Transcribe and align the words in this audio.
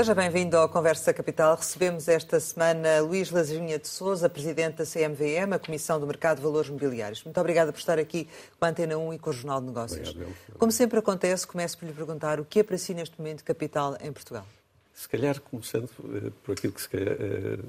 Seja 0.00 0.14
bem-vindo 0.14 0.56
ao 0.56 0.66
Conversa 0.66 1.12
Capital. 1.12 1.54
Recebemos 1.54 2.08
esta 2.08 2.40
semana 2.40 3.02
Luís 3.02 3.30
Lazinha 3.30 3.78
de 3.78 3.86
Souza, 3.86 4.30
Presidente 4.30 4.76
da 4.76 4.86
CMVM, 4.86 5.52
a 5.52 5.58
Comissão 5.58 6.00
do 6.00 6.06
Mercado 6.06 6.38
de 6.38 6.42
Valores 6.42 6.70
Mobiliários. 6.70 7.22
Muito 7.22 7.38
obrigada 7.38 7.70
por 7.70 7.78
estar 7.78 7.98
aqui 7.98 8.26
com 8.58 8.64
a 8.64 8.68
Antena 8.70 8.96
1 8.96 9.12
e 9.12 9.18
com 9.18 9.28
o 9.28 9.32
Jornal 9.34 9.60
de 9.60 9.66
Negócios. 9.66 10.08
Obrigado. 10.08 10.34
Como 10.58 10.72
sempre 10.72 10.98
acontece, 10.98 11.46
começo 11.46 11.76
por 11.76 11.84
lhe 11.84 11.92
perguntar 11.92 12.40
o 12.40 12.46
que 12.46 12.60
é 12.60 12.62
para 12.62 12.78
si 12.78 12.94
neste 12.94 13.18
momento 13.18 13.44
capital 13.44 13.98
em 14.00 14.10
Portugal? 14.10 14.46
Se 14.94 15.06
calhar 15.06 15.38
começando 15.38 15.90
uh, 15.98 16.30
por 16.44 16.52
aquilo 16.52 16.72
que 16.72 16.80
se 16.80 16.88
calhar, 16.88 17.12
uh, 17.12 17.62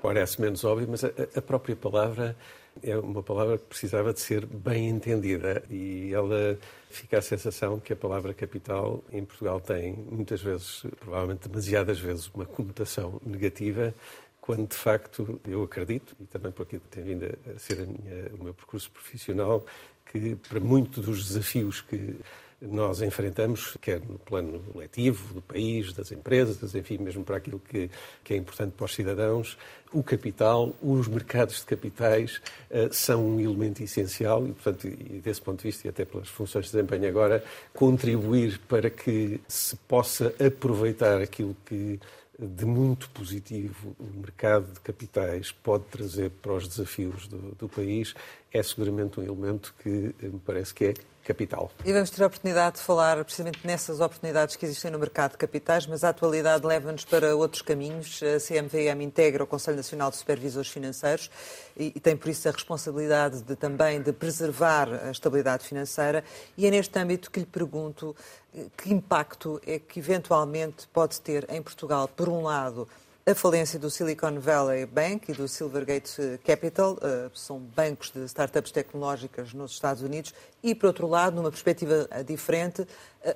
parece 0.00 0.40
menos 0.40 0.62
óbvio, 0.62 0.86
mas 0.88 1.02
a, 1.02 1.10
a 1.34 1.42
própria 1.42 1.74
palavra 1.74 2.36
é 2.82 2.96
uma 2.96 3.22
palavra 3.22 3.58
que 3.58 3.64
precisava 3.64 4.12
de 4.12 4.20
ser 4.20 4.46
bem 4.46 4.88
entendida 4.88 5.62
e 5.70 6.12
ela 6.12 6.58
fica 6.90 7.18
a 7.18 7.22
sensação 7.22 7.78
que 7.78 7.92
a 7.92 7.96
palavra 7.96 8.34
capital 8.34 9.02
em 9.12 9.24
Portugal 9.24 9.60
tem 9.60 9.92
muitas 9.92 10.42
vezes, 10.42 10.82
provavelmente 10.98 11.48
demasiadas 11.48 11.98
vezes, 11.98 12.30
uma 12.34 12.44
conotação 12.44 13.20
negativa, 13.24 13.94
quando 14.40 14.68
de 14.68 14.76
facto 14.76 15.40
eu 15.46 15.62
acredito, 15.62 16.16
e 16.20 16.24
também 16.24 16.50
por 16.50 16.66
tem 16.66 17.04
vindo 17.04 17.24
a 17.24 17.58
ser 17.58 17.82
a 17.82 17.86
minha, 17.86 18.30
o 18.38 18.44
meu 18.44 18.54
percurso 18.54 18.90
profissional, 18.90 19.64
que 20.10 20.34
para 20.34 20.58
muitos 20.58 21.04
dos 21.04 21.28
desafios 21.28 21.80
que 21.80 22.16
nós 22.60 23.00
enfrentamos, 23.00 23.76
quer 23.80 24.00
no 24.00 24.18
plano 24.18 24.62
letivo 24.74 25.34
do 25.34 25.40
país, 25.40 25.92
das 25.92 26.12
empresas, 26.12 26.74
enfim, 26.74 26.98
mesmo 26.98 27.24
para 27.24 27.36
aquilo 27.36 27.58
que, 27.58 27.90
que 28.22 28.34
é 28.34 28.36
importante 28.36 28.72
para 28.76 28.84
os 28.84 28.94
cidadãos, 28.94 29.56
o 29.92 30.02
capital, 30.02 30.74
os 30.82 31.08
mercados 31.08 31.60
de 31.60 31.66
capitais 31.66 32.40
uh, 32.70 32.92
são 32.92 33.26
um 33.26 33.40
elemento 33.40 33.82
essencial 33.82 34.46
e, 34.46 34.52
portanto, 34.52 34.86
e 34.86 35.20
desse 35.20 35.40
ponto 35.40 35.58
de 35.58 35.64
vista, 35.64 35.86
e 35.86 35.90
até 35.90 36.04
pelas 36.04 36.28
funções 36.28 36.66
que 36.66 36.72
desempenho 36.72 37.08
agora, 37.08 37.42
contribuir 37.72 38.58
para 38.68 38.90
que 38.90 39.40
se 39.48 39.74
possa 39.76 40.34
aproveitar 40.38 41.20
aquilo 41.20 41.56
que 41.64 41.98
de 42.38 42.64
muito 42.64 43.10
positivo 43.10 43.94
o 43.98 44.18
mercado 44.18 44.72
de 44.72 44.80
capitais 44.80 45.52
pode 45.52 45.84
trazer 45.84 46.30
para 46.30 46.54
os 46.54 46.66
desafios 46.66 47.26
do, 47.26 47.54
do 47.54 47.68
país 47.68 48.14
é 48.52 48.62
seguramente 48.62 49.20
um 49.20 49.22
elemento 49.22 49.74
que 49.82 50.14
me 50.20 50.40
parece 50.44 50.74
que 50.74 50.84
é 50.86 50.94
capital. 51.24 51.70
E 51.84 51.92
vamos 51.92 52.10
ter 52.10 52.22
a 52.22 52.26
oportunidade 52.26 52.76
de 52.76 52.82
falar 52.82 53.22
precisamente 53.24 53.64
nessas 53.64 54.00
oportunidades 54.00 54.56
que 54.56 54.64
existem 54.64 54.90
no 54.90 54.98
mercado 54.98 55.32
de 55.32 55.38
capitais, 55.38 55.86
mas 55.86 56.02
a 56.02 56.08
atualidade 56.08 56.66
leva-nos 56.66 57.04
para 57.04 57.36
outros 57.36 57.62
caminhos. 57.62 58.20
A 58.22 58.40
CMVM 58.40 59.02
integra 59.02 59.44
o 59.44 59.46
Conselho 59.46 59.76
Nacional 59.76 60.10
de 60.10 60.16
Supervisores 60.16 60.68
Financeiros 60.68 61.30
e, 61.76 61.92
e, 61.94 62.00
tem 62.00 62.16
por 62.16 62.28
isso 62.28 62.48
a 62.48 62.52
responsabilidade 62.52 63.42
de, 63.42 63.54
também 63.54 64.00
de 64.00 64.12
preservar 64.12 64.88
a 64.88 65.10
estabilidade 65.10 65.64
financeira. 65.64 66.24
E 66.56 66.66
é 66.66 66.70
neste 66.70 66.98
âmbito 66.98 67.30
que 67.30 67.40
lhe 67.40 67.46
pergunto 67.46 68.16
eh, 68.54 68.66
que 68.76 68.92
impacto 68.92 69.60
é 69.66 69.78
que 69.78 70.00
eventualmente 70.00 70.88
pode 70.88 71.20
ter 71.20 71.46
em 71.50 71.62
Portugal, 71.62 72.08
por 72.08 72.28
um 72.28 72.42
lado, 72.42 72.88
a 73.26 73.34
falência 73.34 73.78
do 73.78 73.90
Silicon 73.90 74.40
Valley 74.40 74.86
Bank 74.86 75.30
e 75.30 75.34
do 75.34 75.46
Silvergate 75.46 76.40
Capital, 76.44 76.94
uh, 76.94 77.30
são 77.34 77.58
bancos 77.58 78.10
de 78.10 78.24
startups 78.24 78.72
tecnológicas 78.72 79.52
nos 79.52 79.72
Estados 79.72 80.02
Unidos, 80.02 80.34
e, 80.62 80.74
por 80.74 80.86
outro 80.86 81.06
lado, 81.06 81.36
numa 81.36 81.50
perspectiva 81.50 82.08
eh, 82.10 82.22
diferente, 82.22 82.82
uh, 82.82 82.88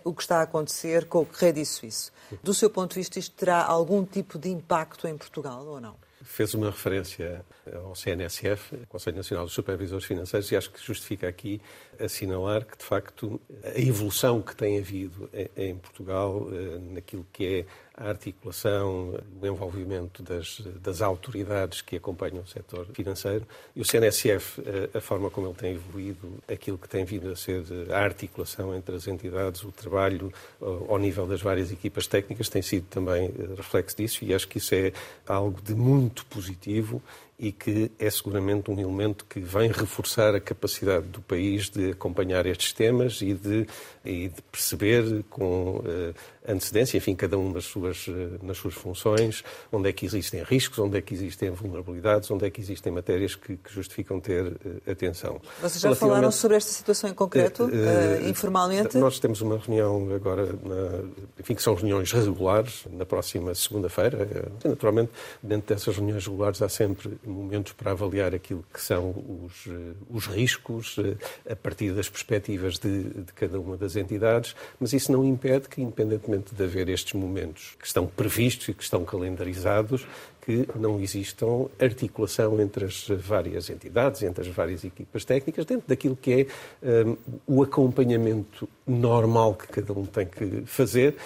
o 0.03 0.15
que 0.15 0.23
está 0.23 0.39
a 0.39 0.43
acontecer 0.43 1.05
com 1.05 1.21
o 1.21 1.27
Credit 1.27 1.67
Suisse. 1.67 2.11
Do 2.43 2.55
seu 2.55 2.71
ponto 2.71 2.91
de 2.91 3.01
vista, 3.01 3.19
isto 3.19 3.37
terá 3.37 3.63
algum 3.63 4.05
tipo 4.05 4.39
de 4.39 4.49
impacto 4.49 5.07
em 5.07 5.17
Portugal 5.17 5.65
ou 5.67 5.81
não? 5.81 5.97
Fez 6.23 6.55
uma 6.55 6.71
referência 6.71 7.45
ao 7.75 7.95
CNSF, 7.95 8.87
Conselho 8.89 9.19
Nacional 9.19 9.45
dos 9.45 9.53
Supervisores 9.53 10.07
Financeiros, 10.07 10.51
e 10.51 10.57
acho 10.57 10.71
que 10.71 10.83
justifica 10.83 11.29
aqui 11.29 11.61
assinalar 12.01 12.65
que, 12.65 12.77
de 12.79 12.85
facto, 12.85 13.41
a 13.63 13.81
evolução 13.81 14.41
que 14.43 14.55
tem 14.55 14.79
havido 14.79 15.29
em 15.57 15.77
Portugal 15.77 16.49
naquilo 16.93 17.27
que 17.33 17.47
é 17.47 17.67
a 17.97 18.09
articulação, 18.09 19.21
o 19.41 19.47
envolvimento 19.47 20.21
das, 20.23 20.61
das 20.83 21.01
autoridades 21.01 21.81
que 21.81 21.97
acompanham 21.97 22.43
o 22.43 22.47
setor 22.47 22.87
financeiro 22.93 23.47
e 23.75 23.81
o 23.81 23.85
CNSF, 23.85 24.63
a, 24.93 24.99
a, 24.99 25.01
forma 25.01 25.31
como 25.31 25.47
ele 25.47 25.55
tem 25.55 25.75
evoluído, 25.75 26.43
aquilo 26.49 26.77
que 26.77 26.89
tem 26.89 27.05
vindo 27.05 27.31
a 27.31 27.37
ser 27.37 27.63
a 27.91 28.01
articulação 28.01 28.75
entre 28.75 28.97
as 28.97 29.07
entidades, 29.07 29.63
o 29.63 29.71
trabalho 29.71 30.33
ao 30.89 30.99
nível 30.99 31.27
das 31.27 31.41
várias 31.41 31.71
equipas 31.71 32.09
técnicas 32.09 32.49
tem 32.49 32.63
sido 32.63 32.87
também 32.87 33.27
eh, 33.27 33.55
reflexo 33.57 33.97
disso 33.97 34.25
e 34.25 34.35
acho 34.35 34.49
que 34.49 34.59
isso 34.59 34.75
é 34.75 34.93
algo 35.27 35.63
de 35.63 35.75
muito 35.75 36.27
positivo 36.27 37.01
e 37.39 37.51
que 37.51 37.91
é 37.99 38.09
seguramente 38.09 38.71
um 38.71 38.79
elemento 38.79 39.25
que 39.25 39.41
vem 39.41 39.71
reforçar 39.71 40.35
a 40.35 40.41
capacidade 40.41 41.07
do 41.07 41.21
país 41.21 41.69
de 41.69 41.91
acompanhar 41.91 42.47
estes 42.47 42.73
temas 42.73 43.21
e 43.21 43.35
de, 43.35 43.67
e 44.05 44.29
de 44.29 44.43
perceber 44.53 45.25
com 45.29 45.79
uh, 45.79 46.15
antecedência, 46.47 46.97
enfim, 46.97 47.15
cada 47.15 47.39
um 47.39 47.53
nas 47.53 47.65
suas, 47.65 48.07
uh, 48.09 48.13
nas 48.43 48.57
suas 48.57 48.75
funções, 48.75 49.43
onde 49.73 49.89
é 49.89 49.93
que 49.93 50.05
existem 50.07 50.43
riscos, 50.43 50.79
onde 50.79 50.99
é 50.99 51.01
que 51.01 51.15
existem 51.15 51.51
vulnerabilidades, 51.51 52.31
onde 52.31 52.47
é 52.47 52.51
que 52.51 52.61
existem 52.61 52.93
matérias 52.93 53.35
que, 53.35 53.57
que 53.57 53.73
justificam 53.73 54.21
ter 54.21 54.45
uh, 54.45 54.91
atenção. 54.91 55.41
Vocês 55.61 55.81
já 55.81 55.95
falaram 55.95 56.31
sobre 56.31 56.57
esta 56.57 56.71
situação 56.71 57.11
em 57.11 57.15
concreto, 57.15 57.69
informalmente? 58.29 58.97
Nós 58.99 59.19
temos 59.19 59.41
uma 59.41 59.59
reunião 59.59 60.13
agora, 60.15 60.47
na, 60.47 61.09
enfim, 61.39 61.55
que 61.55 61.63
são 61.63 61.75
reuniões 61.75 62.13
regulares, 62.13 62.85
na 62.91 63.05
próxima 63.05 63.55
segunda-feira. 63.55 64.51
Naturalmente, 64.65 65.11
dentro 65.43 65.75
dessas 65.75 65.97
reuniões 65.97 66.27
regulares 66.27 66.63
há 66.63 66.69
sempre 66.69 67.19
momentos 67.25 67.73
para 67.73 67.93
avaliar 67.93 68.35
aquilo 68.35 68.65
que 68.73 68.81
são 68.81 69.11
os, 69.45 69.67
eh, 69.67 69.95
os 70.11 70.27
riscos 70.27 70.97
eh, 70.99 71.53
a 71.53 71.57
partir 71.57 71.93
das 71.93 72.09
perspectivas 72.09 72.79
de, 72.79 73.03
de, 73.05 73.33
cada 73.35 73.59
uma 73.59 73.77
das 73.77 73.97
entidades, 73.97 74.55
mas 74.81 74.93
isso 74.93 75.13
não 75.13 75.25
impede 75.25 75.69
que, 75.69 75.83
independentemente 75.83 76.34
de 76.39 76.63
haver 76.63 76.89
estes 76.89 77.13
momentos 77.13 77.77
que 77.79 77.87
estão 77.87 78.07
previstos 78.07 78.69
e 78.69 78.75
que 78.75 78.83
estão 78.83 79.05
calendarizados, 79.05 80.07
que 80.45 80.69
não 80.77 81.01
existam 81.01 81.67
articulação 81.81 82.61
entre 82.61 82.85
as 82.85 83.09
várias 83.09 83.71
entidades, 83.71 84.23
entre 84.23 84.47
as 84.47 84.55
várias 84.55 84.85
equipas 84.85 85.25
técnicas, 85.25 85.65
dentro 85.65 85.89
daquilo 85.89 86.17
que 86.17 86.49
é 86.83 87.07
um, 87.07 87.17
o 87.47 87.63
acompanhamento 87.63 88.69
normal 88.87 89.55
que 89.55 89.69
cada 89.69 89.93
um 89.93 90.05
tem 90.05 90.27
que 90.27 90.63
fazer 90.67 91.17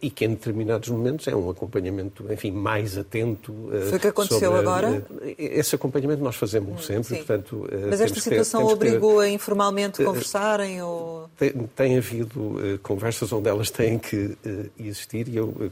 e 0.00 0.10
que 0.10 0.24
em 0.24 0.30
determinados 0.30 0.88
momentos 0.88 1.28
é 1.28 1.36
um 1.36 1.48
acompanhamento, 1.48 2.24
enfim, 2.32 2.50
mais 2.50 2.98
atento. 2.98 3.54
Eh, 3.72 3.88
Foi 3.88 3.98
o 3.98 4.00
que 4.00 4.08
aconteceu 4.08 4.40
sobre, 4.40 4.58
agora? 4.58 5.06
Eh, 5.22 5.34
esse 5.38 5.74
acompanhamento 5.74 6.22
nós 6.22 6.36
fazemos 6.36 6.84
sempre, 6.84 7.04
Sim. 7.04 7.16
portanto... 7.16 7.68
Eh, 7.70 7.86
Mas 7.88 8.00
esta 8.00 8.20
situação 8.20 8.66
ter, 8.66 8.72
obrigou 8.72 9.20
ter, 9.20 9.26
a 9.26 9.28
informalmente 9.28 10.02
conversarem 10.02 10.82
ou... 10.82 11.30
Tem, 11.38 11.52
tem 11.74 11.98
havido 11.98 12.78
conversas 12.82 13.32
onde 13.32 13.48
elas 13.48 13.70
têm 13.70 13.98
que 13.98 14.36
existir 14.78 15.28
e 15.28 15.36
eu, 15.36 15.70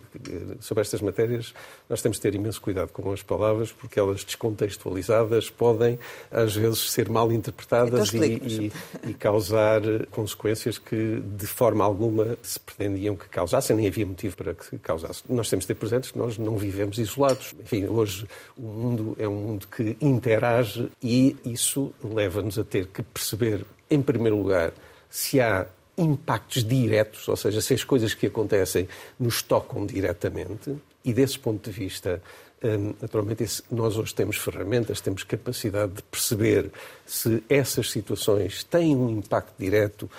sobre 0.60 0.82
estas 0.82 1.00
matérias 1.00 1.54
nós 1.88 2.02
temos 2.02 2.18
de 2.18 2.22
ter 2.22 2.34
imenso 2.34 2.60
cuidado 2.60 2.90
com 2.92 3.10
as 3.12 3.22
palavras 3.22 3.72
porque 3.72 3.98
elas 3.98 4.24
descontextualizadas 4.24 5.50
podem 5.50 5.98
às 6.30 6.54
vezes 6.54 6.90
ser 6.90 7.08
mal 7.08 7.32
interpretadas 7.32 8.12
então, 8.12 8.26
e, 8.26 8.72
e, 9.04 9.10
e 9.10 9.14
causar 9.14 9.80
consequências 10.10 10.78
que 10.78 11.22
de 11.36 11.46
forma 11.46 11.84
alguma 11.84 12.36
se 12.42 12.60
pretendiam 12.60 13.16
que 13.16 13.28
causassem, 13.28 13.76
nem 13.76 13.86
havia 13.86 14.03
havia 14.04 14.06
motivo 14.06 14.36
para 14.36 14.54
que 14.54 14.78
causasse. 14.78 15.22
Nós 15.28 15.48
temos 15.48 15.64
de 15.64 15.68
ter 15.68 15.74
presentes 15.74 16.10
que 16.10 16.18
nós 16.18 16.38
não 16.38 16.56
vivemos 16.56 16.98
isolados. 16.98 17.54
Enfim, 17.58 17.86
hoje 17.86 18.26
o 18.56 18.62
mundo 18.62 19.16
é 19.18 19.26
um 19.26 19.34
mundo 19.34 19.66
que 19.66 19.96
interage 20.00 20.90
e 21.02 21.36
isso 21.44 21.92
leva-nos 22.02 22.58
a 22.58 22.64
ter 22.64 22.86
que 22.86 23.02
perceber, 23.02 23.64
em 23.90 24.00
primeiro 24.00 24.36
lugar, 24.36 24.72
se 25.08 25.40
há 25.40 25.66
impactos 25.96 26.64
diretos, 26.64 27.26
ou 27.28 27.36
seja, 27.36 27.60
se 27.60 27.74
as 27.74 27.84
coisas 27.84 28.14
que 28.14 28.26
acontecem 28.26 28.88
nos 29.18 29.42
tocam 29.42 29.86
diretamente, 29.86 30.76
e 31.04 31.12
desse 31.12 31.38
ponto 31.38 31.70
de 31.70 31.76
vista, 31.76 32.20
hum, 32.62 32.94
naturalmente, 33.00 33.62
nós 33.70 33.96
hoje 33.96 34.12
temos 34.14 34.36
ferramentas, 34.36 35.00
temos 35.00 35.22
capacidade 35.22 35.92
de 35.92 36.02
perceber 36.02 36.70
se 37.06 37.44
essas 37.48 37.90
situações 37.90 38.64
têm 38.64 38.96
um 38.96 39.18
impacto 39.18 39.54
direto 39.56 40.10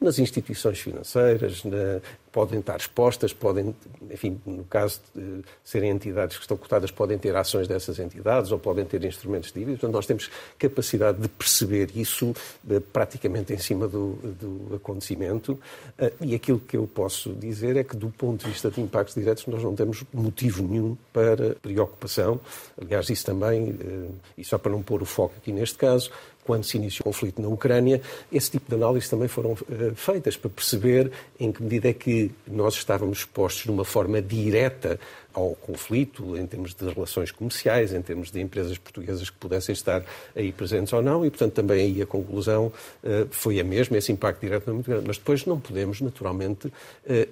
nas 0.00 0.18
instituições 0.18 0.78
financeiras, 0.78 1.62
na, 1.64 2.00
podem 2.32 2.60
estar 2.60 2.76
expostas, 2.76 3.32
podem, 3.32 3.74
enfim, 4.10 4.40
no 4.46 4.64
caso 4.64 5.00
de 5.14 5.42
serem 5.64 5.90
entidades 5.90 6.36
que 6.36 6.42
estão 6.42 6.56
cotadas, 6.56 6.90
podem 6.90 7.18
ter 7.18 7.34
ações 7.36 7.68
dessas 7.68 7.98
entidades 7.98 8.52
ou 8.52 8.58
podem 8.58 8.84
ter 8.84 9.04
instrumentos 9.04 9.52
de 9.52 9.58
dívida. 9.58 9.72
Portanto, 9.78 9.92
nós 9.92 10.06
temos 10.06 10.30
capacidade 10.58 11.20
de 11.20 11.28
perceber 11.28 11.90
isso 11.94 12.34
eh, 12.68 12.80
praticamente 12.92 13.52
em 13.52 13.58
cima 13.58 13.86
do, 13.88 14.12
do 14.40 14.76
acontecimento. 14.76 15.58
Eh, 15.98 16.12
e 16.20 16.34
aquilo 16.34 16.60
que 16.60 16.76
eu 16.76 16.86
posso 16.86 17.34
dizer 17.34 17.76
é 17.76 17.84
que, 17.84 17.96
do 17.96 18.10
ponto 18.10 18.44
de 18.44 18.50
vista 18.50 18.70
de 18.70 18.80
impactos 18.80 19.14
diretos, 19.14 19.46
nós 19.46 19.62
não 19.62 19.74
temos 19.74 20.04
motivo 20.12 20.62
nenhum 20.62 20.96
para 21.12 21.56
preocupação. 21.56 22.40
Aliás, 22.80 23.10
isso 23.10 23.26
também, 23.26 23.76
eh, 23.80 24.08
e 24.38 24.44
só 24.44 24.56
para 24.56 24.70
não 24.72 24.82
pôr 24.82 25.02
o 25.02 25.06
foco 25.06 25.34
aqui 25.36 25.52
neste 25.52 25.76
caso, 25.76 26.10
quando 26.50 26.64
se 26.64 26.76
iniciou 26.78 27.02
o 27.02 27.04
conflito 27.04 27.40
na 27.40 27.46
Ucrânia, 27.46 28.02
esse 28.32 28.50
tipo 28.50 28.68
de 28.68 28.74
análises 28.74 29.08
também 29.08 29.28
foram 29.28 29.56
feitas 29.94 30.36
para 30.36 30.50
perceber 30.50 31.12
em 31.38 31.52
que 31.52 31.62
medida 31.62 31.90
é 31.90 31.92
que 31.92 32.32
nós 32.44 32.74
estávamos 32.74 33.18
expostos 33.18 33.62
de 33.62 33.70
uma 33.70 33.84
forma 33.84 34.20
direta 34.20 34.98
ao 35.32 35.54
conflito 35.54 36.36
em 36.36 36.46
termos 36.46 36.74
de 36.74 36.88
relações 36.88 37.30
comerciais, 37.30 37.92
em 37.92 38.02
termos 38.02 38.30
de 38.30 38.40
empresas 38.40 38.76
portuguesas 38.78 39.30
que 39.30 39.36
pudessem 39.36 39.72
estar 39.72 40.02
aí 40.34 40.52
presentes 40.52 40.92
ou 40.92 41.02
não, 41.02 41.24
e 41.24 41.30
portanto 41.30 41.54
também 41.54 41.80
aí 41.80 42.02
a 42.02 42.06
conclusão 42.06 42.66
uh, 42.66 43.28
foi 43.30 43.60
a 43.60 43.64
mesma, 43.64 43.96
esse 43.96 44.12
impacto 44.12 44.40
direto 44.40 44.70
é 44.70 44.72
muito 44.72 44.90
grande. 44.90 45.06
Mas 45.06 45.18
depois 45.18 45.46
não 45.46 45.58
podemos, 45.58 46.00
naturalmente, 46.00 46.68
uh, 46.68 46.72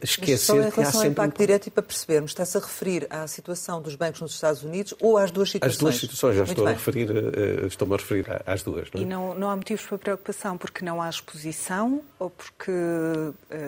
esquecer 0.03 0.33
Mas 0.33 0.41
só 0.43 0.69
em 0.69 0.71
que 0.71 0.81
há 0.81 0.85
sempre... 0.87 0.99
ao 0.99 1.13
impacto 1.13 1.39
direto 1.39 1.67
e 1.67 1.71
para 1.71 1.83
percebermos, 1.83 2.31
está-se 2.31 2.57
a 2.57 2.61
referir 2.61 3.07
à 3.11 3.27
situação 3.27 3.81
dos 3.83 3.95
bancos 3.95 4.21
nos 4.21 4.35
Estados 4.35 4.63
Unidos 4.63 4.95
ou 5.01 5.17
às 5.17 5.31
duas 5.31 5.51
situações? 5.51 5.75
As 5.75 5.79
duas 5.79 5.95
situações, 5.97 6.37
já 6.37 6.45
estou 6.45 6.67
a 6.67 6.71
referir, 6.71 7.11
uh, 7.11 7.67
estou-me 7.67 7.95
a 7.95 7.97
referir 7.97 8.27
às 8.47 8.63
duas. 8.63 8.89
Não 8.93 9.01
é? 9.01 9.05
E 9.05 9.07
não, 9.07 9.35
não 9.35 9.51
há 9.51 9.57
motivos 9.57 9.85
para 9.85 9.99
preocupação 9.99 10.57
porque 10.57 10.85
não 10.85 11.03
há 11.03 11.09
exposição 11.09 12.01
ou 12.19 12.31
porque 12.31 12.73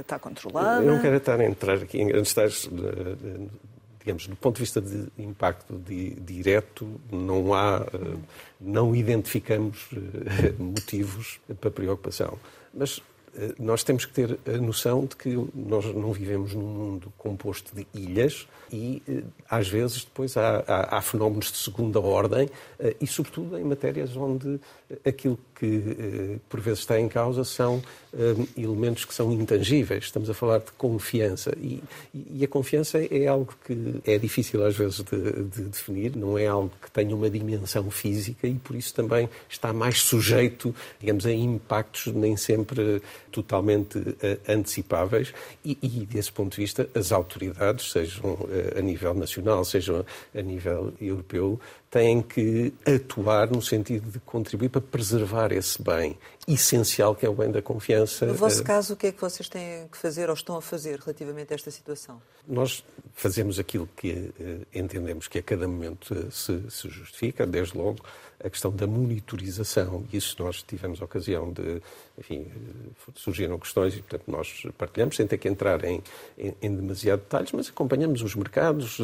está 0.01 0.19
controlada? 0.19 0.85
Eu 0.85 0.93
não 0.93 1.01
quero 1.01 1.17
estar 1.17 1.41
a 1.41 1.45
entrar 1.45 1.77
aqui 1.77 2.01
em 2.01 2.07
grandes 2.07 2.33
digamos, 4.01 4.27
do 4.27 4.35
ponto 4.35 4.57
de 4.57 4.61
vista 4.63 4.81
de 4.81 5.09
impacto 5.19 5.79
de, 5.79 6.15
direto, 6.21 7.01
não 7.13 7.55
há, 7.55 7.87
eh, 7.93 8.17
não 8.61 8.97
identificamos 8.97 9.89
eh, 9.93 10.53
motivos 10.59 11.39
para 11.61 11.71
preocupação. 11.71 12.39
Mas 12.73 13.03
nós 13.59 13.83
temos 13.83 14.05
que 14.05 14.13
ter 14.13 14.39
a 14.47 14.59
noção 14.59 15.05
de 15.07 15.17
que 15.17 15.37
nós 15.55 15.85
não 15.95 16.13
vivemos 16.13 16.55
num 16.55 16.63
mundo 16.63 17.13
composto 17.17 17.75
de 17.75 17.87
ilhas 17.95 18.47
e, 18.73 19.03
às 19.49 19.69
vezes, 19.69 20.05
depois 20.05 20.37
há, 20.37 20.63
há, 20.67 20.99
há 20.99 21.03
fenómenos 21.03 21.51
de 21.51 21.59
segunda 21.59 22.01
ordem 22.01 22.49
e, 23.01 23.07
sobretudo, 23.07 23.59
em 23.59 23.65
matérias 23.65 24.17
onde 24.17 24.61
aquilo 25.05 25.39
que, 25.55 26.39
por 26.49 26.61
vezes, 26.61 26.81
está 26.81 26.99
em 27.01 27.09
causa 27.09 27.45
são 27.45 27.83
elementos 28.57 29.05
que 29.05 29.15
são 29.15 29.33
intangíveis. 29.33 30.05
Estamos 30.05 30.31
a 30.31 30.35
falar 30.35 30.59
de 30.59 30.73
confiança. 30.73 31.53
E, 31.61 31.83
e 32.15 32.45
a 32.45 32.49
confiança 32.49 32.99
é 32.99 33.27
algo 33.27 33.55
que 33.65 34.01
é 34.05 34.19
difícil 34.19 34.65
às 34.65 34.77
vezes 34.77 35.03
de, 35.03 35.45
de, 35.45 35.63
definir, 35.63 36.17
não 36.17 36.37
é 36.37 36.47
algo 36.47 36.71
que 36.81 36.91
tenha 36.91 37.15
uma 37.15 37.31
dimensão 37.31 37.91
física 37.91 38.47
e 38.47 38.55
por 38.55 38.77
isso 38.77 38.95
também 38.95 39.29
está 39.49 39.73
mais 39.73 40.03
sujeito, 40.03 40.75
digamos, 40.99 41.27
a 41.27 41.33
impactos 41.33 42.13
nem 42.13 42.37
sempre 42.37 43.03
totalmente 43.31 43.99
uh, 43.99 44.15
antecipáveis. 44.49 45.33
E, 45.65 45.79
e, 45.83 46.07
desse 46.07 46.33
ponto 46.33 46.53
de 46.53 46.63
vista, 46.63 46.89
as 46.95 47.13
autoridades, 47.13 47.91
sejam 47.91 48.33
uh, 48.33 48.79
a 48.79 48.81
nível 48.81 49.15
nacional, 49.15 49.65
sejam 49.65 50.05
a 50.35 50.43
nível 50.43 50.93
europeu, 51.01 51.61
têm 51.91 52.23
que 52.23 52.73
atuar 52.87 53.51
no 53.51 53.61
sentido 53.61 54.11
de 54.11 54.21
contribuir 54.21 54.69
para 54.69 54.81
preservar 54.81 55.53
esse 55.53 55.83
bem 55.83 56.17
essencial 56.47 57.15
que 57.15 57.27
é 57.27 57.29
o 57.29 57.35
bem 57.35 57.51
da 57.51 57.61
confiança. 57.61 58.27
No 58.27 58.35
vosso 58.35 58.63
caso, 58.63 58.95
o 58.95 58.97
que 58.97 59.09
é 59.09 59.13
que 59.13 59.21
vocês 59.21 59.49
têm 59.49 59.89
que 59.89 59.99
fazer 59.99 60.29
ou 60.29 60.35
estão 60.35 60.57
a 60.57 60.63
fazer 60.63 61.01
relativamente 61.01 61.53
a 61.53 61.55
esta 61.57 61.71
situação? 61.71 62.23
Nós 62.47 62.85
fazemos 63.15 63.59
aquilo 63.59 63.89
que 63.97 64.33
eh, 64.39 64.59
entendemos 64.73 65.27
que 65.27 65.39
a 65.39 65.43
cada 65.43 65.67
momento 65.67 66.15
eh, 66.15 66.31
se, 66.31 66.63
se 66.71 66.89
justifica, 66.89 67.47
desde 67.47 67.77
logo 67.77 67.99
a 68.43 68.51
questão 68.51 68.71
da 68.71 68.87
monitorização, 68.87 70.05
e 70.13 70.17
isso 70.17 70.37
nós 70.39 70.63
tivemos 70.63 71.01
a 71.01 71.05
ocasião 71.05 71.53
de, 71.53 71.83
enfim, 72.19 72.47
surgiram 73.15 73.59
questões 73.59 73.95
e, 73.95 74.03
portanto, 74.03 74.25
nós 74.27 74.63
partilhamos, 74.77 75.17
sem 75.17 75.27
ter 75.27 75.39
que 75.39 75.49
entrar 75.49 75.85
em, 75.85 76.03
em, 76.39 76.55
em, 76.61 76.75
demasiado 76.75 77.21
detalhes, 77.21 77.53
mas 77.53 77.69
acompanhamos 77.69 78.23
os 78.23 78.35
mercados, 78.35 78.99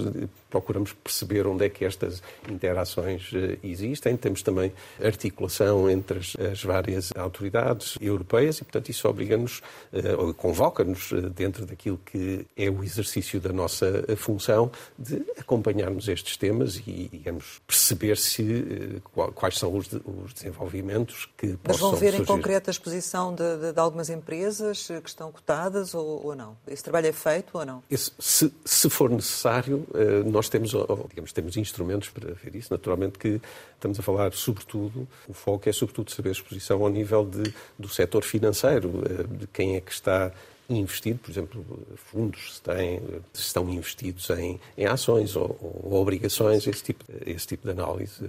procuramos 0.50 0.92
perceber 0.92 1.46
onde 1.46 1.64
é 1.64 1.68
que 1.68 1.84
estas 1.84 2.22
interações 2.48 3.30
eh, 3.34 3.58
existem, 3.62 4.16
temos 4.16 4.42
também 4.42 4.72
articulação 5.02 5.88
entre 5.90 6.18
as, 6.18 6.36
as 6.36 6.62
várias 6.62 7.12
autoridades 7.16 7.96
europeias 8.00 8.58
e, 8.58 8.64
portanto, 8.64 8.88
isso 8.90 9.08
obriga-nos, 9.08 9.62
eh, 9.92 10.14
ou 10.16 10.32
convoca-nos 10.32 11.12
eh, 11.12 11.20
dentro 11.30 11.66
daquilo 11.66 11.98
que 12.04 12.46
é 12.56 12.70
o 12.70 12.82
exercício 12.82 13.40
da 13.40 13.52
nossa 13.52 14.04
função 14.16 14.70
de 14.98 15.22
acompanharmos 15.38 16.08
estes 16.08 16.36
temas 16.36 16.76
e, 16.76 17.08
digamos, 17.10 17.60
perceber 17.66 18.16
se 18.16 19.00
quais 19.34 19.58
são 19.58 19.74
os, 19.76 19.92
os 19.92 20.32
desenvolvimentos 20.32 21.28
que 21.36 21.48
Mas 21.48 21.76
possam 21.76 21.90
vão 21.90 21.98
ver 21.98 22.12
surgir. 22.12 22.22
em 22.22 22.24
concreto 22.24 22.70
a 22.70 22.72
exposição 22.72 23.34
de, 23.34 23.56
de, 23.58 23.72
de, 23.72 23.80
algumas 23.80 24.10
empresas 24.10 24.86
que 24.86 25.08
estão 25.08 25.30
cotadas 25.32 25.94
ou, 25.94 26.26
ou, 26.26 26.34
não? 26.34 26.56
Esse 26.66 26.82
trabalho 26.82 27.06
é 27.06 27.12
feito 27.12 27.50
ou 27.58 27.64
não? 27.64 27.82
Esse, 27.90 28.12
se, 28.18 28.52
se, 28.64 28.90
for 28.90 29.10
necessário, 29.10 29.86
eh, 29.94 30.22
nós 30.24 30.48
temos, 30.48 30.72
digamos, 31.08 31.32
temos 31.32 31.56
instrumentos 31.56 32.08
para 32.08 32.32
ver 32.34 32.54
isso. 32.54 32.72
Naturalmente 32.72 33.18
que 33.18 33.40
estamos 33.74 33.98
a 33.98 34.02
falar, 34.02 34.32
sobretudo, 34.32 35.06
o 35.28 35.32
foco 35.32 35.68
é 35.68 35.72
sobretudo 35.72 36.10
saber 36.10 36.30
a 36.30 36.32
exposição 36.32 36.82
ao 36.82 36.88
nível 36.88 37.24
de, 37.24 37.54
do 37.78 37.88
setor 37.88 38.22
financeiro, 38.24 39.02
eh, 39.04 39.22
de 39.38 39.46
quem 39.48 39.76
é 39.76 39.80
que 39.80 39.92
está 39.92 40.32
investido, 40.68 41.18
por 41.18 41.30
exemplo, 41.30 41.64
fundos 41.96 42.60
têm, 42.60 43.00
estão 43.32 43.68
investidos 43.70 44.28
em, 44.30 44.60
em 44.76 44.86
ações 44.86 45.36
ou, 45.36 45.56
ou, 45.60 45.94
obrigações, 46.00 46.66
esse 46.66 46.82
tipo, 46.82 47.04
esse 47.24 47.46
tipo 47.46 47.64
de 47.64 47.70
análise. 47.70 48.24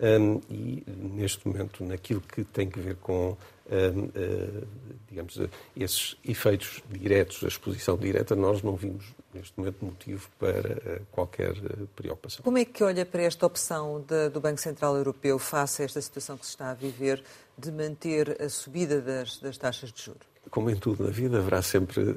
Um, 0.00 0.40
e, 0.50 0.82
neste 0.86 1.46
momento, 1.46 1.84
naquilo 1.84 2.20
que 2.20 2.42
tem 2.44 2.68
que 2.68 2.80
ver 2.80 2.96
com, 2.96 3.36
um, 3.70 4.04
uh, 4.04 4.66
digamos, 5.08 5.38
esses 5.76 6.16
efeitos 6.24 6.82
diretos, 6.90 7.42
a 7.44 7.48
exposição 7.48 7.96
direta, 7.96 8.34
nós 8.34 8.60
não 8.62 8.74
vimos, 8.74 9.04
neste 9.32 9.56
momento, 9.56 9.84
motivo 9.84 10.28
para 10.38 10.72
uh, 10.72 11.06
qualquer 11.12 11.52
uh, 11.52 11.86
preocupação. 11.94 12.42
Como 12.42 12.58
é 12.58 12.64
que 12.64 12.82
olha 12.82 13.06
para 13.06 13.22
esta 13.22 13.46
opção 13.46 14.04
de, 14.06 14.30
do 14.30 14.40
Banco 14.40 14.60
Central 14.60 14.96
Europeu 14.96 15.38
face 15.38 15.82
a 15.82 15.84
esta 15.84 16.00
situação 16.00 16.36
que 16.36 16.44
se 16.44 16.50
está 16.50 16.70
a 16.70 16.74
viver 16.74 17.22
de 17.56 17.70
manter 17.70 18.42
a 18.42 18.48
subida 18.48 19.00
das, 19.00 19.38
das 19.38 19.56
taxas 19.56 19.92
de 19.92 20.02
juros? 20.02 20.33
Como 20.50 20.70
em 20.70 20.76
tudo 20.76 21.04
na 21.04 21.10
vida, 21.10 21.38
haverá 21.38 21.62
sempre 21.62 22.16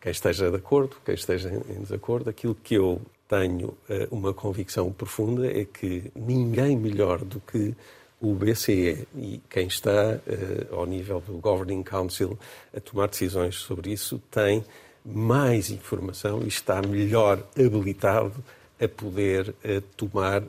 quem 0.00 0.12
esteja 0.12 0.50
de 0.50 0.56
acordo, 0.56 0.96
quem 1.04 1.14
esteja 1.14 1.50
em 1.68 1.82
desacordo. 1.82 2.30
Aquilo 2.30 2.54
que 2.54 2.74
eu 2.74 3.00
tenho 3.28 3.68
uh, 3.68 3.76
uma 4.10 4.32
convicção 4.32 4.90
profunda 4.92 5.46
é 5.46 5.64
que 5.64 6.10
ninguém 6.14 6.76
melhor 6.76 7.18
do 7.18 7.40
que 7.40 7.74
o 8.20 8.34
BCE 8.34 9.06
e 9.16 9.40
quem 9.48 9.66
está 9.66 10.16
uh, 10.16 10.74
ao 10.74 10.86
nível 10.86 11.20
do 11.20 11.34
Governing 11.34 11.82
Council 11.82 12.38
a 12.74 12.80
tomar 12.80 13.08
decisões 13.08 13.56
sobre 13.56 13.92
isso 13.92 14.20
tem 14.30 14.64
mais 15.04 15.70
informação 15.70 16.42
e 16.42 16.48
está 16.48 16.80
melhor 16.80 17.42
habilitado 17.56 18.42
a 18.80 18.86
poder 18.86 19.54
tomar 19.96 20.40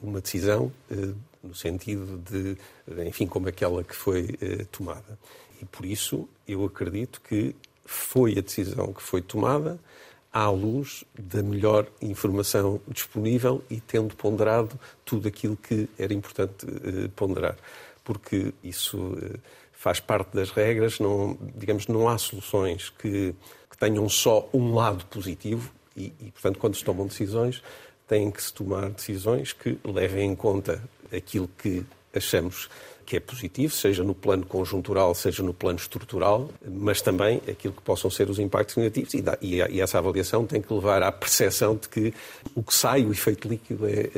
uma 0.00 0.20
decisão 0.20 0.70
no 1.42 1.54
sentido 1.54 2.18
de, 2.18 2.56
enfim, 3.04 3.26
como 3.26 3.48
aquela 3.48 3.82
que 3.82 3.96
foi 3.96 4.28
tomada. 4.70 5.18
E 5.60 5.64
por 5.64 5.84
isso 5.84 6.28
eu 6.46 6.64
acredito 6.64 7.20
que 7.20 7.54
foi 7.84 8.32
a 8.38 8.40
decisão 8.40 8.92
que 8.92 9.02
foi 9.02 9.20
tomada 9.20 9.78
à 10.32 10.50
luz 10.50 11.04
da 11.16 11.42
melhor 11.42 11.86
informação 12.02 12.80
disponível 12.88 13.62
e 13.70 13.80
tendo 13.80 14.16
ponderado 14.16 14.78
tudo 15.04 15.28
aquilo 15.28 15.56
que 15.56 15.88
era 15.96 16.12
importante 16.12 16.66
eh, 16.66 17.08
ponderar. 17.14 17.56
Porque 18.02 18.52
isso 18.62 19.16
eh, 19.22 19.38
faz 19.72 20.00
parte 20.00 20.34
das 20.34 20.50
regras, 20.50 20.98
não, 20.98 21.38
digamos, 21.54 21.86
não 21.86 22.08
há 22.08 22.18
soluções 22.18 22.90
que, 22.90 23.34
que 23.70 23.78
tenham 23.78 24.08
só 24.08 24.48
um 24.52 24.74
lado 24.74 25.06
positivo 25.06 25.70
e, 25.96 26.12
e, 26.20 26.30
portanto, 26.32 26.58
quando 26.58 26.74
se 26.74 26.84
tomam 26.84 27.06
decisões, 27.06 27.62
têm 28.08 28.30
que 28.30 28.42
se 28.42 28.52
tomar 28.52 28.90
decisões 28.90 29.52
que 29.52 29.78
levem 29.84 30.32
em 30.32 30.34
conta 30.34 30.82
aquilo 31.12 31.48
que 31.56 31.84
achamos 32.12 32.68
que 33.04 33.16
é 33.16 33.20
positivo, 33.20 33.72
seja 33.72 34.02
no 34.02 34.14
plano 34.14 34.46
conjuntural, 34.46 35.14
seja 35.14 35.42
no 35.42 35.52
plano 35.52 35.78
estrutural, 35.78 36.50
mas 36.66 37.00
também 37.00 37.40
aquilo 37.48 37.74
que 37.74 37.82
possam 37.82 38.10
ser 38.10 38.30
os 38.30 38.38
impactos 38.38 38.76
negativos. 38.76 39.14
E, 39.14 39.22
dá, 39.22 39.38
e, 39.40 39.56
e 39.56 39.80
essa 39.80 39.98
avaliação 39.98 40.46
tem 40.46 40.60
que 40.60 40.72
levar 40.72 41.02
à 41.02 41.12
percepção 41.12 41.76
de 41.76 41.88
que 41.88 42.14
o 42.54 42.62
que 42.62 42.74
sai, 42.74 43.04
o 43.04 43.12
efeito 43.12 43.48
líquido, 43.48 43.86
é, 43.86 44.10